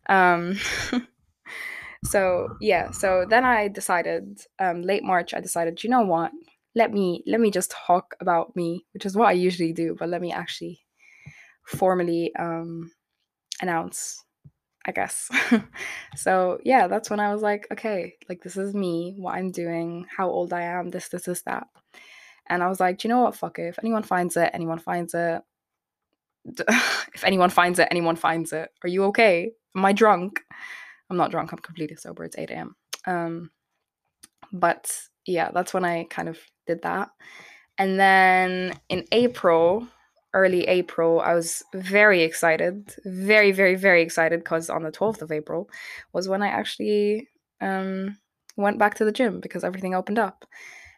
Um 0.07 0.59
so 2.05 2.49
yeah, 2.61 2.91
so 2.91 3.25
then 3.27 3.45
I 3.45 3.67
decided 3.67 4.41
um 4.59 4.81
late 4.81 5.03
March 5.03 5.33
I 5.33 5.39
decided, 5.39 5.83
you 5.83 5.89
know 5.89 6.01
what? 6.01 6.31
Let 6.75 6.91
me 6.93 7.23
let 7.25 7.39
me 7.39 7.49
just 7.49 7.71
talk 7.71 8.15
about 8.19 8.55
me, 8.55 8.85
which 8.93 9.05
is 9.05 9.15
what 9.15 9.29
I 9.29 9.31
usually 9.31 9.73
do, 9.73 9.95
but 9.97 10.09
let 10.09 10.21
me 10.21 10.31
actually 10.31 10.81
formally 11.65 12.35
um, 12.35 12.91
announce, 13.61 14.23
I 14.85 14.91
guess. 14.91 15.29
so 16.15 16.59
yeah, 16.63 16.87
that's 16.87 17.09
when 17.09 17.21
I 17.21 17.33
was 17.33 17.41
like, 17.41 17.67
okay, 17.71 18.15
like 18.29 18.43
this 18.43 18.57
is 18.57 18.73
me, 18.73 19.15
what 19.17 19.35
I'm 19.35 19.51
doing, 19.51 20.05
how 20.15 20.29
old 20.29 20.53
I 20.53 20.63
am, 20.63 20.89
this, 20.89 21.07
this, 21.07 21.23
this, 21.23 21.41
that. 21.43 21.67
And 22.47 22.61
I 22.61 22.67
was 22.67 22.79
like, 22.79 22.99
do 22.99 23.07
you 23.07 23.13
know 23.13 23.21
what? 23.21 23.35
Fuck 23.35 23.57
it. 23.57 23.69
If 23.69 23.79
anyone 23.79 24.03
finds 24.03 24.37
it, 24.37 24.51
anyone 24.53 24.79
finds 24.79 25.13
it. 25.15 25.41
if 26.55 27.23
anyone 27.23 27.49
finds 27.49 27.79
it, 27.79 27.87
anyone 27.89 28.15
finds 28.15 28.53
it. 28.53 28.69
Are 28.83 28.89
you 28.89 29.05
okay? 29.05 29.51
Am 29.75 29.83
I 29.83 29.93
drunk? 29.93 30.41
I'm 31.09 31.17
not 31.17 31.31
drunk. 31.31 31.51
I'm 31.51 31.59
completely 31.59 31.95
sober. 31.95 32.23
It's 32.23 32.37
8 32.37 32.51
a.m. 32.51 32.75
Um, 33.07 33.51
but 34.51 34.91
yeah, 35.25 35.51
that's 35.51 35.73
when 35.73 35.85
I 35.85 36.05
kind 36.09 36.29
of 36.29 36.39
did 36.67 36.81
that. 36.83 37.09
And 37.77 37.99
then 37.99 38.73
in 38.89 39.05
April, 39.11 39.87
early 40.33 40.67
April, 40.67 41.21
I 41.21 41.33
was 41.33 41.63
very 41.73 42.23
excited, 42.23 42.93
very, 43.05 43.51
very, 43.51 43.75
very 43.75 44.01
excited 44.01 44.39
because 44.39 44.69
on 44.69 44.83
the 44.83 44.91
12th 44.91 45.21
of 45.21 45.31
April 45.31 45.69
was 46.13 46.29
when 46.29 46.41
I 46.41 46.47
actually 46.47 47.29
um, 47.61 48.17
went 48.57 48.77
back 48.77 48.95
to 48.95 49.05
the 49.05 49.11
gym 49.11 49.39
because 49.39 49.63
everything 49.63 49.95
opened 49.95 50.19
up. 50.19 50.45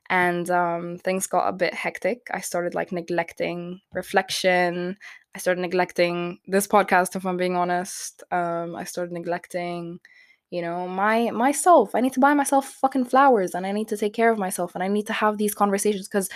And 0.10 0.50
um, 0.50 0.98
things 1.04 1.28
got 1.28 1.50
a 1.50 1.54
bit 1.54 1.74
hectic. 1.74 2.28
I 2.32 2.40
started 2.40 2.74
like 2.74 2.94
neglecting 2.94 3.82
reflection. 3.94 4.98
I 5.36 5.40
started 5.40 5.60
neglecting 5.60 6.40
this 6.48 6.66
podcast, 6.66 7.16
if 7.18 7.26
I'm 7.26 7.36
being 7.36 7.58
honest. 7.58 8.24
Um, 8.32 8.76
I 8.76 8.86
started 8.86 9.12
neglecting 9.12 10.00
you 10.50 10.62
know 10.62 10.88
my 10.88 11.30
myself 11.32 11.94
i 11.94 12.00
need 12.00 12.14
to 12.14 12.20
buy 12.20 12.34
myself 12.34 12.70
fucking 12.82 13.06
flowers 13.06 13.54
and 13.54 13.66
i 13.66 13.72
need 13.72 13.88
to 13.88 13.98
take 13.98 14.14
care 14.14 14.32
of 14.32 14.38
myself 14.38 14.76
and 14.76 14.84
i 14.84 14.88
need 14.88 15.08
to 15.08 15.14
have 15.14 15.38
these 15.38 15.54
conversations 15.54 16.08
because 16.08 16.30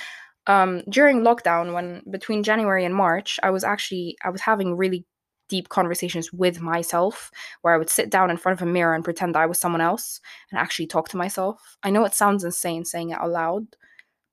um 0.47 0.81
during 0.89 1.21
lockdown 1.21 1.73
when 1.73 2.01
between 2.09 2.43
january 2.43 2.83
and 2.83 2.95
march 2.95 3.39
i 3.43 3.49
was 3.49 3.63
actually 3.63 4.17
i 4.23 4.29
was 4.29 4.41
having 4.41 4.75
really 4.75 5.05
deep 5.49 5.69
conversations 5.69 6.31
with 6.31 6.61
myself 6.61 7.31
where 7.61 7.73
i 7.73 7.77
would 7.77 7.89
sit 7.89 8.09
down 8.09 8.29
in 8.29 8.37
front 8.37 8.59
of 8.59 8.67
a 8.67 8.71
mirror 8.71 8.93
and 8.93 9.03
pretend 9.03 9.35
i 9.35 9.45
was 9.45 9.59
someone 9.59 9.81
else 9.81 10.19
and 10.49 10.59
actually 10.59 10.87
talk 10.87 11.09
to 11.09 11.17
myself 11.17 11.77
i 11.83 11.89
know 11.89 12.05
it 12.05 12.13
sounds 12.13 12.43
insane 12.43 12.83
saying 12.85 13.09
it 13.11 13.19
out 13.19 13.29
loud 13.29 13.65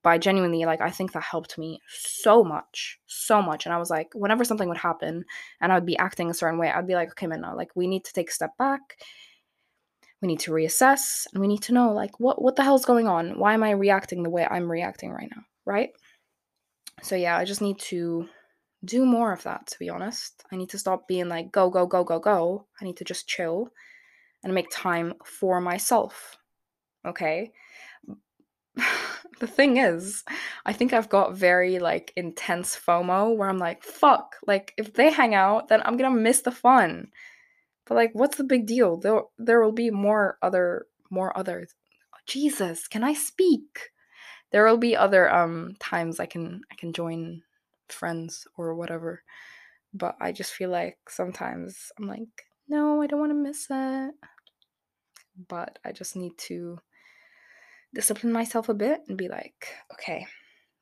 but 0.01 0.11
I 0.11 0.17
genuinely 0.17 0.63
like 0.65 0.79
I 0.79 0.89
think 0.89 1.11
that 1.11 1.23
helped 1.23 1.57
me 1.57 1.81
so 1.89 2.41
much, 2.41 2.99
so 3.05 3.41
much. 3.41 3.65
And 3.65 3.73
I 3.73 3.77
was 3.77 3.89
like, 3.89 4.07
whenever 4.13 4.45
something 4.45 4.69
would 4.69 4.77
happen 4.77 5.25
and 5.59 5.73
I'd 5.73 5.85
be 5.85 5.97
acting 5.97 6.29
a 6.29 6.33
certain 6.33 6.57
way, 6.57 6.71
I'd 6.71 6.87
be 6.87 6.95
like, 6.95 7.11
okay, 7.11 7.27
man, 7.27 7.41
like 7.55 7.71
we 7.75 7.85
need 7.85 8.05
to 8.05 8.13
take 8.13 8.29
a 8.29 8.33
step 8.33 8.51
back 8.57 8.95
we 10.21 10.27
need 10.27 10.39
to 10.41 10.51
reassess 10.51 11.27
and 11.33 11.41
we 11.41 11.47
need 11.47 11.61
to 11.63 11.73
know 11.73 11.93
like 11.93 12.19
what 12.19 12.41
what 12.41 12.55
the 12.55 12.63
hell's 12.63 12.85
going 12.85 13.07
on? 13.07 13.39
Why 13.39 13.53
am 13.53 13.63
i 13.63 13.71
reacting 13.71 14.23
the 14.23 14.29
way 14.29 14.45
i'm 14.49 14.71
reacting 14.71 15.11
right 15.11 15.29
now 15.35 15.43
right? 15.65 15.89
So 17.01 17.15
yeah 17.15 17.37
i 17.37 17.45
just 17.45 17.61
need 17.61 17.79
to 17.79 18.27
do 18.85 19.05
more 19.05 19.33
of 19.33 19.43
that 19.43 19.67
to 19.67 19.79
be 19.79 19.89
honest. 19.89 20.43
I 20.51 20.55
need 20.55 20.69
to 20.69 20.79
stop 20.79 21.07
being 21.07 21.29
like 21.29 21.51
go 21.51 21.69
go 21.69 21.85
go 21.85 22.03
go 22.03 22.19
go. 22.19 22.65
I 22.79 22.85
need 22.85 22.97
to 22.97 23.03
just 23.03 23.27
chill 23.27 23.69
and 24.43 24.53
make 24.53 24.67
time 24.71 25.13
for 25.25 25.59
myself 25.61 26.37
okay? 27.05 27.51
The 29.39 29.47
thing 29.47 29.77
is 29.77 30.25
i 30.65 30.73
think 30.73 30.91
i've 30.91 31.07
got 31.07 31.33
very 31.33 31.79
like 31.79 32.11
intense 32.17 32.75
fomo 32.75 33.33
where 33.37 33.47
i'm 33.47 33.57
like 33.57 33.83
fuck 33.83 34.35
like 34.45 34.73
if 34.75 34.93
they 34.93 35.09
hang 35.11 35.33
out 35.33 35.69
then 35.69 35.81
i'm 35.85 35.95
gonna 35.95 36.13
miss 36.13 36.41
the 36.41 36.51
fun 36.51 37.07
but 37.89 37.95
like, 37.95 38.11
what's 38.13 38.37
the 38.37 38.43
big 38.43 38.67
deal? 38.67 38.97
There, 38.97 39.23
there 39.39 39.61
will 39.61 39.73
be 39.73 39.89
more 39.89 40.37
other, 40.43 40.85
more 41.09 41.35
others. 41.35 41.73
Jesus, 42.27 42.87
can 42.87 43.03
I 43.03 43.13
speak? 43.13 43.89
There 44.51 44.63
will 44.65 44.77
be 44.77 44.95
other 44.95 45.29
um 45.33 45.73
times 45.79 46.19
I 46.19 46.27
can 46.27 46.61
I 46.71 46.75
can 46.75 46.93
join 46.93 47.41
friends 47.87 48.47
or 48.55 48.75
whatever. 48.75 49.23
But 49.93 50.15
I 50.21 50.31
just 50.31 50.53
feel 50.53 50.69
like 50.69 50.99
sometimes 51.07 51.91
I'm 51.97 52.07
like, 52.07 52.45
no, 52.67 53.01
I 53.01 53.07
don't 53.07 53.19
want 53.19 53.31
to 53.31 53.35
miss 53.35 53.67
it. 53.71 54.13
But 55.47 55.79
I 55.83 55.91
just 55.91 56.15
need 56.15 56.37
to 56.49 56.77
discipline 57.95 58.31
myself 58.31 58.69
a 58.69 58.75
bit 58.75 59.01
and 59.07 59.17
be 59.17 59.27
like, 59.27 59.67
okay, 59.93 60.27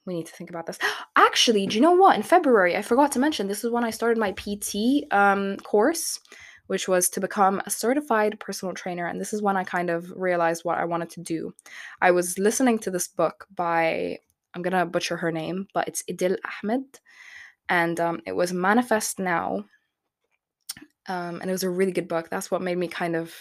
we 0.05 0.15
need 0.15 0.25
to 0.25 0.33
think 0.33 0.49
about 0.49 0.65
this. 0.65 0.79
Actually, 1.15 1.67
do 1.67 1.75
you 1.75 1.81
know 1.81 1.93
what? 1.93 2.17
In 2.17 2.23
February, 2.23 2.75
I 2.75 2.81
forgot 2.81 3.13
to 3.13 3.19
mention 3.19 3.47
this 3.47 3.63
is 3.63 3.71
when 3.71 3.85
I 3.85 3.91
started 3.91 4.17
my 4.17 4.33
PT 4.33 5.05
um, 5.11 5.55
course 5.57 6.19
which 6.67 6.87
was 6.87 7.09
to 7.09 7.19
become 7.19 7.61
a 7.65 7.69
certified 7.69 8.39
personal 8.39 8.73
trainer. 8.73 9.07
And 9.07 9.19
this 9.19 9.33
is 9.33 9.41
when 9.41 9.57
I 9.57 9.63
kind 9.63 9.89
of 9.89 10.11
realized 10.15 10.63
what 10.63 10.77
I 10.77 10.85
wanted 10.85 11.09
to 11.11 11.21
do. 11.21 11.53
I 12.01 12.11
was 12.11 12.37
listening 12.37 12.79
to 12.79 12.91
this 12.91 13.07
book 13.07 13.47
by, 13.53 14.19
I'm 14.53 14.61
going 14.61 14.73
to 14.73 14.85
butcher 14.85 15.17
her 15.17 15.31
name, 15.31 15.67
but 15.73 15.87
it's 15.87 16.03
Idil 16.03 16.37
Ahmed. 16.63 16.83
And 17.69 17.99
um, 17.99 18.21
it 18.25 18.35
was 18.35 18.53
Manifest 18.53 19.19
Now. 19.19 19.65
Um, 21.07 21.39
and 21.41 21.49
it 21.49 21.53
was 21.53 21.63
a 21.63 21.69
really 21.69 21.93
good 21.93 22.07
book. 22.07 22.29
That's 22.29 22.51
what 22.51 22.61
made 22.61 22.77
me 22.77 22.87
kind 22.87 23.15
of 23.15 23.33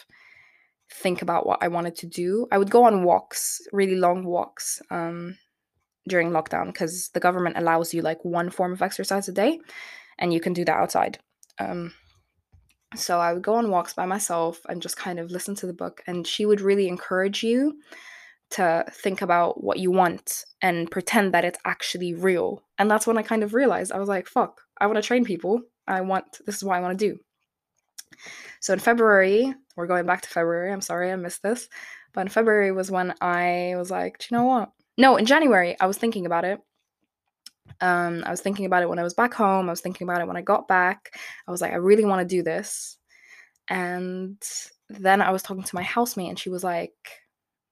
think 0.93 1.23
about 1.23 1.47
what 1.47 1.59
I 1.63 1.69
wanted 1.69 1.97
to 1.97 2.07
do. 2.07 2.47
I 2.53 2.59
would 2.59 2.71
go 2.71 2.85
on 2.85 3.03
walks, 3.03 3.61
really 3.73 3.97
long 3.97 4.25
walks 4.25 4.81
um, 4.91 5.37
during 6.09 6.31
lockdown 6.31 6.67
because 6.67 7.11
the 7.13 7.21
government 7.21 7.59
allows 7.59 7.93
you 7.93 8.03
like 8.03 8.25
one 8.25 8.51
form 8.51 8.73
of 8.73 8.83
exercise 8.83 9.29
a 9.29 9.33
day 9.33 9.59
and 10.19 10.33
you 10.33 10.41
can 10.41 10.53
do 10.53 10.65
that 10.65 10.77
outside. 10.77 11.19
Um, 11.59 11.93
so 12.95 13.19
I 13.19 13.33
would 13.33 13.43
go 13.43 13.55
on 13.55 13.71
walks 13.71 13.95
by 13.95 14.07
myself 14.07 14.61
and 14.69 14.81
just 14.81 14.97
kind 14.97 15.19
of 15.19 15.31
listen 15.31 15.55
to 15.57 15.67
the 15.67 15.73
book. 15.73 16.03
And 16.07 16.27
she 16.27 16.47
would 16.47 16.61
really 16.61 16.89
encourage 16.89 17.43
you 17.43 17.79
to 18.51 18.85
think 18.91 19.23
about 19.23 19.63
what 19.63 19.79
you 19.79 19.91
want 19.91 20.45
and 20.63 20.91
pretend 20.91 21.35
that 21.35 21.45
it's 21.45 21.59
actually 21.65 22.15
real. 22.15 22.63
And 22.79 22.91
that's 22.91 23.07
when 23.07 23.19
I 23.19 23.23
kind 23.23 23.43
of 23.43 23.55
realized 23.55 23.91
I 23.91 23.99
was 23.99 24.09
like, 24.09 24.29
fuck, 24.29 24.61
I 24.81 24.87
want 24.87 24.97
to 24.97 25.03
train 25.03 25.25
people. 25.25 25.63
I 25.89 26.01
want, 26.01 26.39
this 26.47 26.57
is 26.57 26.65
what 26.65 26.77
I 26.77 26.81
want 26.81 26.99
to 26.99 27.09
do. 27.09 27.19
So 28.61 28.73
in 28.73 28.79
February, 28.79 29.53
we're 29.77 29.87
going 29.87 30.07
back 30.07 30.23
to 30.23 30.29
February. 30.29 30.73
I'm 30.73 30.81
sorry 30.81 31.11
I 31.11 31.17
missed 31.17 31.43
this. 31.43 31.69
But 32.13 32.23
in 32.23 32.29
February 32.29 32.73
was 32.73 32.91
when 32.91 33.15
I 33.21 33.75
was 33.77 33.91
like, 33.91 34.19
do 34.19 34.27
you 34.31 34.39
know 34.39 34.45
what? 34.45 34.71
No, 34.97 35.17
in 35.17 35.27
January, 35.27 35.77
I 35.81 35.87
was 35.87 35.99
thinking 35.99 36.25
about 36.25 36.45
it 36.45 36.61
um, 37.81 38.23
I 38.25 38.31
was 38.31 38.41
thinking 38.41 38.67
about 38.67 38.83
it 38.83 38.89
when 38.89 38.99
I 38.99 39.03
was 39.03 39.15
back 39.15 39.35
home. 39.35 39.69
I 39.69 39.73
was 39.73 39.81
thinking 39.81 40.07
about 40.07 40.21
it 40.21 40.27
when 40.27 40.37
I 40.37 40.43
got 40.43 40.69
back. 40.69 41.19
I 41.47 41.51
was 41.51 41.61
like, 41.61 41.73
I 41.73 41.77
really 41.77 42.05
want 42.05 42.27
to 42.27 42.37
do 42.37 42.43
this. 42.43 42.99
And 43.69 44.41
then 44.89 45.21
I 45.21 45.31
was 45.31 45.43
talking 45.43 45.65
to 45.65 45.75
my 45.75 45.83
housemate, 45.83 46.29
and 46.29 46.39
she 46.39 46.51
was 46.51 46.63
like, 46.63 46.95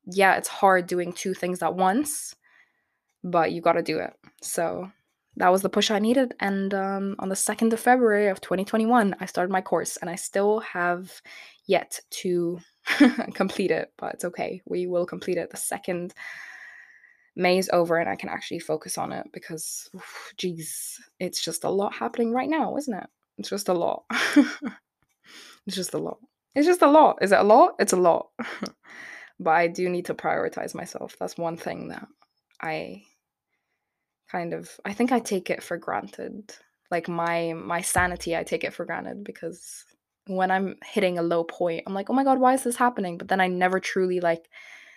Yeah, 0.06 0.36
it's 0.36 0.48
hard 0.48 0.86
doing 0.86 1.12
two 1.12 1.34
things 1.34 1.62
at 1.62 1.74
once, 1.74 2.34
but 3.22 3.52
you 3.52 3.60
got 3.60 3.74
to 3.74 3.82
do 3.82 3.98
it. 3.98 4.12
So 4.42 4.90
that 5.36 5.50
was 5.50 5.62
the 5.62 5.68
push 5.68 5.90
I 5.90 5.98
needed. 5.98 6.34
And 6.40 6.72
um, 6.74 7.16
on 7.18 7.28
the 7.28 7.34
2nd 7.34 7.72
of 7.72 7.80
February 7.80 8.28
of 8.28 8.40
2021, 8.40 9.16
I 9.18 9.26
started 9.26 9.50
my 9.50 9.60
course 9.60 9.96
and 9.96 10.08
I 10.08 10.14
still 10.14 10.60
have 10.60 11.10
yet 11.66 12.00
to 12.10 12.60
complete 13.34 13.70
it, 13.70 13.92
but 13.98 14.14
it's 14.14 14.24
okay. 14.24 14.62
We 14.66 14.86
will 14.86 15.06
complete 15.06 15.38
it 15.38 15.50
the 15.50 15.56
second 15.56 16.14
May 17.36 17.58
is 17.58 17.70
over 17.72 17.96
and 17.96 18.08
I 18.08 18.16
can 18.16 18.28
actually 18.28 18.60
focus 18.60 18.96
on 18.98 19.12
it 19.12 19.26
because, 19.32 19.90
geez, 20.36 21.00
it's 21.18 21.42
just 21.42 21.64
a 21.64 21.70
lot 21.70 21.94
happening 21.94 22.32
right 22.32 22.48
now, 22.48 22.76
isn't 22.76 22.94
it? 22.94 23.06
It's 23.38 23.50
just 23.50 23.68
a 23.68 23.74
lot. 23.74 24.04
it's 24.10 25.76
just 25.76 25.94
a 25.94 25.98
lot. 25.98 26.18
It's 26.54 26.66
just 26.66 26.82
a 26.82 26.90
lot. 26.90 27.18
Is 27.20 27.32
it 27.32 27.40
a 27.40 27.42
lot? 27.42 27.74
It's 27.80 27.92
a 27.92 27.96
lot. 27.96 28.28
but 29.40 29.50
I 29.50 29.66
do 29.66 29.88
need 29.88 30.06
to 30.06 30.14
prioritize 30.14 30.74
myself. 30.74 31.16
That's 31.18 31.36
one 31.36 31.56
thing 31.56 31.88
that 31.88 32.06
I 32.60 33.02
kind 34.30 34.54
of 34.54 34.70
I 34.84 34.92
think 34.92 35.12
I 35.12 35.18
take 35.18 35.50
it 35.50 35.62
for 35.62 35.76
granted. 35.76 36.54
Like 36.90 37.08
my 37.08 37.54
my 37.54 37.80
sanity, 37.80 38.36
I 38.36 38.44
take 38.44 38.62
it 38.64 38.72
for 38.72 38.84
granted 38.84 39.24
because 39.24 39.84
when 40.26 40.50
I'm 40.50 40.76
hitting 40.84 41.18
a 41.18 41.22
low 41.22 41.44
point, 41.44 41.82
I'm 41.86 41.94
like, 41.94 42.08
"Oh 42.08 42.14
my 42.14 42.24
god, 42.24 42.38
why 42.38 42.54
is 42.54 42.62
this 42.62 42.76
happening?" 42.76 43.18
But 43.18 43.28
then 43.28 43.40
I 43.40 43.48
never 43.48 43.80
truly 43.80 44.20
like 44.20 44.48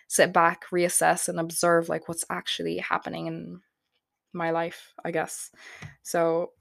sit 0.08 0.34
back, 0.34 0.64
reassess, 0.72 1.30
and 1.30 1.39
observe 1.39 1.89
like 1.89 2.08
what's 2.08 2.26
actually 2.30 2.78
happening 2.78 3.28
in 3.28 3.62
my 4.34 4.51
life, 4.51 4.93
I 5.03 5.12
guess. 5.12 5.51
So 6.03 6.51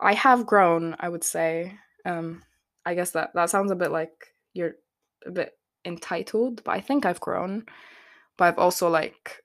I 0.00 0.14
have 0.14 0.46
grown, 0.46 0.96
I 0.98 1.08
would 1.08 1.24
say. 1.24 1.78
Um, 2.04 2.42
I 2.84 2.94
guess 2.94 3.10
that 3.12 3.30
that 3.34 3.50
sounds 3.50 3.70
a 3.70 3.76
bit 3.76 3.90
like 3.90 4.34
you're 4.54 4.74
a 5.26 5.30
bit 5.30 5.52
entitled, 5.84 6.62
but 6.64 6.72
I 6.72 6.80
think 6.80 7.04
I've 7.04 7.20
grown. 7.20 7.64
But 8.36 8.46
I've 8.46 8.58
also 8.58 8.88
like 8.88 9.42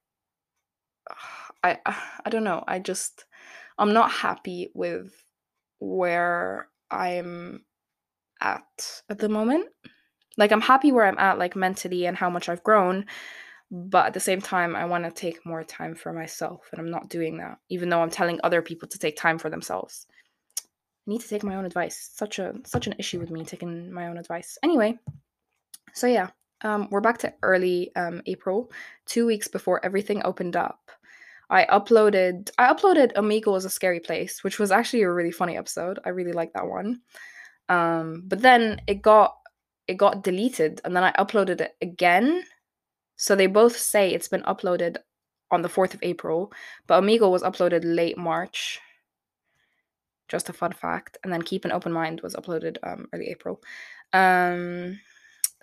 I 1.64 1.80
I 2.26 2.30
don't 2.30 2.43
know. 2.43 2.64
I 2.68 2.80
just 2.80 3.26
I'm 3.78 3.93
not 3.93 4.12
happy 4.12 4.72
with 4.74 5.14
where 5.80 6.68
I'm 6.91 7.64
at 8.41 9.02
at 9.10 9.20
the 9.20 9.30
moment. 9.30 9.68
Like 10.38 10.52
I'm 10.52 10.62
happy 10.62 10.92
where 10.92 11.06
I'm 11.06 11.18
at 11.18 11.38
like 11.38 11.56
mentally 11.56 12.06
and 12.06 12.18
how 12.18 12.30
much 12.30 12.50
I've 12.50 12.64
grown, 12.64 13.06
but 13.72 14.08
at 14.08 14.14
the 14.14 14.20
same 14.20 14.42
time 14.42 14.76
i 14.76 14.84
want 14.84 15.06
to 15.06 15.12
take 15.12 15.46
more 15.46 15.64
time 15.64 15.96
for 15.96 16.12
myself 16.12 16.68
and 16.72 16.82
i'm 16.82 16.92
not 16.92 17.10
doing 17.10 17.38
that 17.38 17.58
even 17.70 17.90
though 17.90 18.02
i'm 18.02 18.10
telling 18.10 18.40
other 18.44 18.62
people 18.62 18.88
to 18.88 19.00
take 19.00 19.16
time 19.16 19.40
for 19.40 19.50
themselves. 19.50 20.08
I 21.08 21.10
need 21.10 21.22
to 21.22 21.28
take 21.28 21.44
my 21.44 21.56
own 21.56 21.66
advice. 21.66 22.12
Such 22.14 22.38
a 22.38 22.54
such 22.64 22.86
an 22.86 22.94
issue 23.00 23.20
with 23.20 23.32
me 23.32 23.44
taking 23.44 23.92
my 23.92 24.08
own 24.08 24.18
advice. 24.18 24.58
Anyway 24.62 25.00
so 25.94 26.06
yeah 26.08 26.30
um, 26.64 26.90
we're 26.92 27.02
back 27.02 27.18
to 27.20 27.34
early 27.42 27.94
um, 27.96 28.22
april 28.28 28.72
two 29.08 29.26
weeks 29.26 29.48
before 29.48 29.84
everything 29.84 30.22
opened 30.24 30.56
up. 30.56 30.92
I 31.50 31.66
uploaded 31.66 32.52
i 32.58 32.72
uploaded 32.72 33.14
Amigo 33.16 33.56
is 33.56 33.66
a 33.66 33.70
scary 33.70 34.00
place 34.00 34.44
which 34.44 34.60
was 34.60 34.72
actually 34.72 35.04
a 35.04 35.12
really 35.12 35.32
funny 35.32 35.58
episode. 35.58 35.98
I 36.06 36.10
really 36.10 36.34
like 36.34 36.54
that 36.54 36.68
one. 36.68 37.02
Um, 37.70 38.24
but 38.28 38.42
then 38.42 38.82
it 38.86 39.02
got 39.02 39.38
it 39.92 39.98
got 39.98 40.24
deleted 40.24 40.82
and 40.84 40.96
then 40.96 41.04
i 41.04 41.12
uploaded 41.14 41.62
it 41.62 41.76
again 41.82 42.44
so 43.16 43.36
they 43.36 43.48
both 43.48 43.78
say 43.78 44.12
it's 44.12 44.28
been 44.28 44.42
uploaded 44.44 44.98
on 45.52 45.62
the 45.62 45.70
4th 45.70 45.94
of 45.94 46.00
April, 46.02 46.52
but 46.88 46.98
Amigo 46.98 47.30
was 47.30 47.44
uploaded 47.44 47.82
late 47.84 48.18
March. 48.18 48.80
Just 50.28 50.50
a 50.50 50.54
fun 50.54 50.72
fact. 50.72 51.18
And 51.24 51.32
then 51.32 51.42
Keep 51.42 51.66
an 51.66 51.72
Open 51.72 51.92
Mind 51.92 52.22
was 52.22 52.36
uploaded 52.36 52.78
um, 52.84 53.08
early 53.14 53.28
April. 53.28 53.62
Um, 54.14 55.00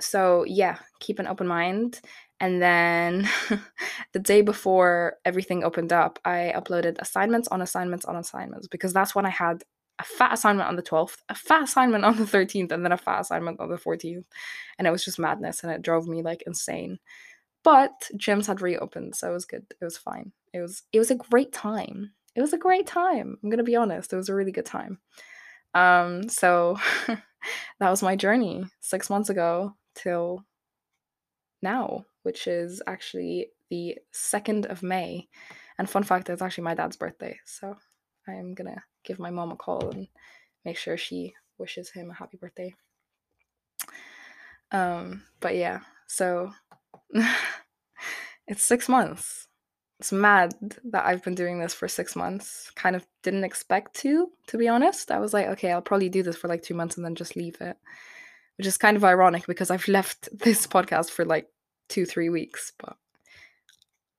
so 0.01 0.45
yeah, 0.47 0.79
keep 1.01 1.19
an 1.19 1.27
open 1.27 1.47
mind. 1.47 2.01
And 2.41 2.63
then 2.63 3.29
the 4.13 4.21
day 4.21 4.43
before 4.43 5.17
everything 5.25 5.65
opened 5.65 5.93
up, 5.93 6.21
I 6.25 6.53
uploaded 6.55 6.99
assignments 7.01 7.49
on 7.49 7.63
assignments 7.63 8.05
on 8.05 8.17
assignments 8.17 8.69
because 8.69 8.93
that's 8.93 9.15
when 9.15 9.27
I 9.27 9.31
had 9.31 9.65
a 9.99 10.05
fat 10.05 10.33
assignment 10.33 10.69
on 10.69 10.77
the 10.77 10.83
12th, 10.83 11.19
a 11.29 11.35
fat 11.35 11.65
assignment 11.65 12.05
on 12.05 12.17
the 12.17 12.25
13th, 12.25 12.73
and 12.73 12.85
then 12.85 12.93
a 12.93 12.97
fat 12.97 13.21
assignment 13.21 13.61
on 13.61 13.69
the 13.69 13.77
14th. 13.77 14.27
And 14.79 14.87
it 14.87 14.91
was 14.91 15.05
just 15.05 15.19
madness 15.19 15.63
and 15.63 15.73
it 15.73 15.83
drove 15.83 16.07
me 16.07 16.23
like 16.23 16.43
insane. 16.47 16.99
But 17.65 18.09
gyms 18.15 18.47
had 18.47 18.61
reopened, 18.61 19.17
so 19.17 19.31
it 19.31 19.35
was 19.35 19.45
good. 19.45 19.67
It 19.81 19.85
was 19.85 19.99
fine. 19.99 20.33
It 20.55 20.61
was 20.61 20.85
it 20.93 20.99
was 20.99 21.11
a 21.11 21.17
great 21.17 21.53
time. 21.53 22.13
It 22.35 22.41
was 22.41 22.53
a 22.53 22.59
great 22.59 22.87
time. 22.87 23.37
I'm 23.43 23.51
gonna 23.51 23.65
be 23.65 23.77
honest. 23.77 24.13
It 24.13 24.17
was 24.17 24.29
a 24.29 24.35
really 24.35 24.53
good 24.53 24.65
time. 24.65 25.01
Um, 25.75 26.29
so 26.29 26.79
that 27.07 27.91
was 27.91 28.03
my 28.03 28.17
journey 28.17 28.65
six 28.81 29.11
months 29.11 29.29
ago 29.29 29.75
till 29.95 30.45
now, 31.61 32.05
which 32.23 32.47
is 32.47 32.81
actually 32.87 33.49
the 33.71 33.99
2nd 34.15 34.67
of 34.67 34.83
May. 34.83 35.29
And 35.79 35.91
fun 35.91 36.05
fact, 36.05 36.31
it's 36.31 36.43
actually 36.43 36.65
my 36.65 36.75
dad's 36.75 36.97
birthday. 36.97 37.39
So 37.45 37.77
I'm 38.27 38.55
gonna 38.55 38.83
give 39.05 39.19
my 39.19 39.31
mom 39.31 39.51
a 39.51 39.57
call 39.57 39.91
and 39.91 40.09
make 40.65 40.77
sure 40.77 40.97
she 40.97 41.35
wishes 41.59 41.91
him 41.91 42.11
a 42.11 42.15
happy 42.15 42.37
birthday. 42.37 42.75
Um, 44.71 45.23
but 45.41 45.57
yeah, 45.57 45.81
so 46.07 46.53
it's 48.47 48.63
six 48.63 48.89
months. 48.89 49.47
It's 49.99 50.13
mad 50.13 50.55
that 50.85 51.07
I've 51.07 51.25
been 51.25 51.35
doing 51.35 51.59
this 51.59 51.75
for 51.75 51.89
six 51.89 52.15
months. 52.15 52.71
Kind 52.77 52.95
of 52.95 53.05
didn't 53.23 53.45
expect 53.45 53.95
to, 53.97 54.29
to 54.47 54.59
be 54.59 54.69
honest. 54.69 55.11
I 55.11 55.19
was 55.19 55.33
like, 55.33 55.47
okay, 55.49 55.73
I'll 55.73 55.83
probably 55.83 56.09
do 56.09 56.23
this 56.23 56.37
for 56.37 56.47
like 56.47 56.63
two 56.63 56.75
months 56.75 56.97
and 56.97 57.05
then 57.05 57.17
just 57.17 57.35
leave 57.35 57.61
it. 57.61 57.77
Which 58.57 58.67
is 58.67 58.77
kind 58.77 58.97
of 58.97 59.05
ironic 59.05 59.47
because 59.47 59.71
I've 59.71 59.89
left 59.89 60.29
this 60.33 60.67
podcast 60.67 61.11
for 61.11 61.25
like 61.25 61.49
two, 61.89 62.07
three 62.07 62.29
weeks. 62.29 62.73
But 62.79 62.97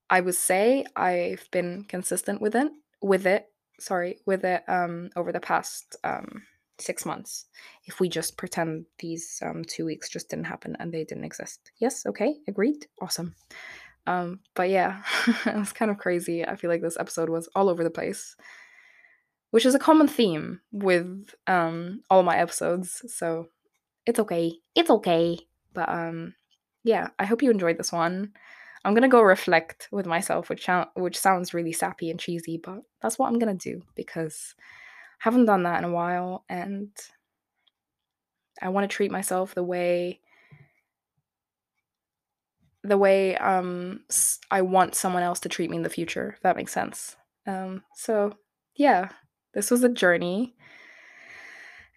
I 0.09 0.19
would 0.19 0.35
say 0.35 0.85
I've 0.95 1.47
been 1.51 1.85
consistent 1.87 2.41
with 2.41 2.55
it 2.55 2.71
with 3.01 3.25
it, 3.25 3.48
sorry, 3.79 4.19
with 4.25 4.43
it 4.45 4.63
um 4.67 5.09
over 5.15 5.31
the 5.31 5.39
past 5.39 5.95
um 6.03 6.43
six 6.81 7.05
months 7.05 7.45
if 7.85 7.99
we 7.99 8.09
just 8.09 8.37
pretend 8.37 8.85
these 8.99 9.41
um, 9.45 9.63
two 9.65 9.85
weeks 9.85 10.09
just 10.09 10.29
didn't 10.29 10.45
happen 10.45 10.75
and 10.79 10.93
they 10.93 11.03
didn't 11.03 11.23
exist. 11.23 11.71
Yes, 11.77 12.05
okay, 12.05 12.35
agreed. 12.47 12.87
Awesome. 13.01 13.35
Um, 14.07 14.39
but 14.55 14.69
yeah, 14.69 15.03
it 15.45 15.55
was 15.55 15.73
kind 15.73 15.91
of 15.91 15.97
crazy. 15.97 16.45
I 16.45 16.55
feel 16.55 16.69
like 16.69 16.81
this 16.81 16.97
episode 16.99 17.29
was 17.29 17.49
all 17.55 17.69
over 17.69 17.83
the 17.83 17.89
place, 17.89 18.35
which 19.51 19.65
is 19.65 19.75
a 19.75 19.79
common 19.79 20.07
theme 20.07 20.61
with 20.71 21.33
um, 21.47 22.01
all 22.09 22.23
my 22.23 22.37
episodes. 22.37 23.03
So 23.13 23.47
it's 24.05 24.19
okay. 24.19 24.53
It's 24.75 24.89
okay. 24.89 25.39
But 25.73 25.89
um, 25.89 26.35
yeah, 26.83 27.09
I 27.19 27.25
hope 27.25 27.41
you 27.41 27.51
enjoyed 27.51 27.77
this 27.77 27.91
one. 27.91 28.33
I'm 28.83 28.93
gonna 28.93 29.09
go 29.09 29.21
reflect 29.21 29.89
with 29.91 30.05
myself, 30.05 30.49
which 30.49 30.67
which 30.95 31.17
sounds 31.17 31.53
really 31.53 31.73
sappy 31.73 32.09
and 32.09 32.19
cheesy, 32.19 32.57
but 32.57 32.81
that's 33.01 33.19
what 33.19 33.27
I'm 33.27 33.39
gonna 33.39 33.53
do 33.55 33.81
because 33.95 34.55
I 34.59 34.61
haven't 35.19 35.45
done 35.45 35.63
that 35.63 35.79
in 35.79 35.89
a 35.89 35.93
while 35.93 36.45
and 36.49 36.89
I 38.61 38.69
want 38.69 38.89
to 38.89 38.93
treat 38.95 39.11
myself 39.11 39.55
the 39.55 39.63
way 39.63 40.19
the 42.83 42.97
way 42.97 43.35
um 43.37 44.01
I 44.51 44.61
want 44.61 44.95
someone 44.95 45.23
else 45.23 45.39
to 45.41 45.49
treat 45.49 45.69
me 45.69 45.77
in 45.77 45.83
the 45.83 45.89
future, 45.89 46.33
if 46.35 46.41
that 46.41 46.55
makes 46.55 46.73
sense. 46.73 47.15
Um 47.45 47.83
so 47.95 48.33
yeah, 48.75 49.09
this 49.53 49.71
was 49.71 49.83
a 49.83 49.89
journey. 49.89 50.55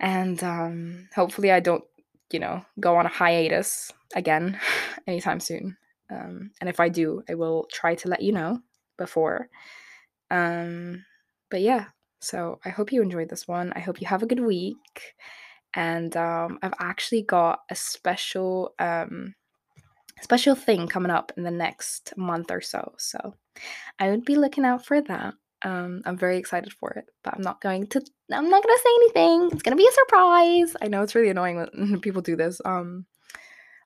And 0.00 0.42
um 0.42 1.08
hopefully 1.14 1.52
I 1.52 1.60
don't, 1.60 1.84
you 2.32 2.40
know, 2.40 2.64
go 2.80 2.96
on 2.96 3.06
a 3.06 3.10
hiatus 3.10 3.92
again 4.14 4.58
anytime 5.06 5.40
soon. 5.40 5.76
Um 6.12 6.50
and 6.60 6.68
if 6.68 6.78
I 6.80 6.88
do, 6.88 7.22
I 7.28 7.34
will 7.34 7.66
try 7.72 7.94
to 7.96 8.08
let 8.08 8.22
you 8.22 8.32
know 8.32 8.60
before. 8.98 9.48
Um 10.30 11.04
but 11.50 11.60
yeah, 11.60 11.86
so 12.22 12.60
I 12.64 12.70
hope 12.70 12.92
you 12.92 13.02
enjoyed 13.02 13.28
this 13.28 13.48
one. 13.48 13.72
I 13.74 13.80
hope 13.80 14.00
you 14.00 14.06
have 14.06 14.22
a 14.22 14.26
good 14.26 14.40
week. 14.40 15.14
And 15.74 16.16
um, 16.16 16.58
I've 16.62 16.74
actually 16.78 17.22
got 17.22 17.60
a 17.68 17.74
special 17.74 18.74
um, 18.78 19.34
special 20.22 20.54
thing 20.54 20.86
coming 20.86 21.10
up 21.10 21.32
in 21.36 21.42
the 21.42 21.50
next 21.50 22.14
month 22.16 22.50
or 22.50 22.60
so. 22.60 22.94
So 22.96 23.34
I 23.98 24.10
would 24.10 24.24
be 24.24 24.36
looking 24.36 24.64
out 24.64 24.86
for 24.86 25.00
that. 25.00 25.34
Um, 25.62 26.02
I'm 26.04 26.16
very 26.16 26.38
excited 26.38 26.72
for 26.72 26.90
it, 26.92 27.06
but 27.24 27.34
I'm 27.34 27.42
not 27.42 27.60
going 27.60 27.86
to. 27.88 28.00
I'm 28.32 28.48
not 28.48 28.62
gonna 28.62 28.78
say 28.78 28.90
anything. 28.96 29.50
It's 29.52 29.62
gonna 29.62 29.76
be 29.76 29.88
a 29.88 29.92
surprise. 29.92 30.76
I 30.80 30.88
know 30.88 31.02
it's 31.02 31.14
really 31.14 31.30
annoying 31.30 31.56
when 31.56 32.00
people 32.02 32.22
do 32.22 32.36
this 32.36 32.60
um, 32.64 33.06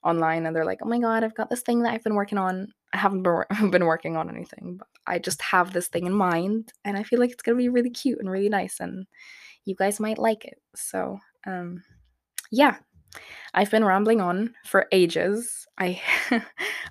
online 0.07 0.47
and 0.47 0.55
they're 0.55 0.65
like, 0.65 0.79
"Oh 0.83 0.89
my 0.89 0.99
god, 0.99 1.25
I've 1.25 1.35
got 1.35 1.51
this 1.51 1.63
thing 1.63 1.83
that 1.83 1.93
I've 1.93 2.05
been 2.05 2.15
working 2.15 2.39
on." 2.39 2.73
I 2.93 2.99
haven't 2.99 3.23
been 3.23 3.87
working 3.87 4.17
on 4.17 4.31
anything, 4.31 4.77
but 4.79 4.89
I 5.07 5.19
just 5.19 5.43
have 5.43 5.73
this 5.73 5.89
thing 5.89 6.07
in 6.07 6.13
mind 6.13 6.73
and 6.85 6.97
I 6.97 7.03
feel 7.03 7.19
like 7.21 7.31
it's 7.31 7.43
going 7.43 7.57
to 7.57 7.63
be 7.63 7.69
really 7.69 7.91
cute 7.91 8.19
and 8.21 8.31
really 8.31 8.49
nice 8.49 8.81
and 8.81 9.07
you 9.65 9.75
guys 9.75 10.01
might 10.01 10.19
like 10.19 10.45
it. 10.45 10.61
So, 10.75 11.19
um 11.47 11.83
yeah. 12.51 12.77
I've 13.55 13.71
been 13.71 13.85
rambling 13.85 14.21
on 14.21 14.55
for 14.65 14.87
ages. 14.93 15.67
I 15.79 16.01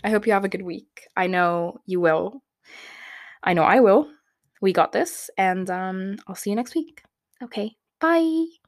I 0.03 0.09
hope 0.09 0.26
you 0.28 0.34
have 0.34 0.45
a 0.45 0.49
good 0.49 0.63
week. 0.63 1.07
I 1.16 1.28
know 1.28 1.78
you 1.86 1.99
will. 1.99 2.41
I 3.43 3.53
know 3.53 3.63
I 3.63 3.80
will. 3.80 4.09
We 4.61 4.74
got 4.74 4.91
this 4.91 5.30
and 5.38 5.70
um 5.70 6.18
I'll 6.28 6.36
see 6.36 6.49
you 6.49 6.55
next 6.55 6.76
week. 6.76 7.03
Okay. 7.43 7.76
Bye. 7.99 8.64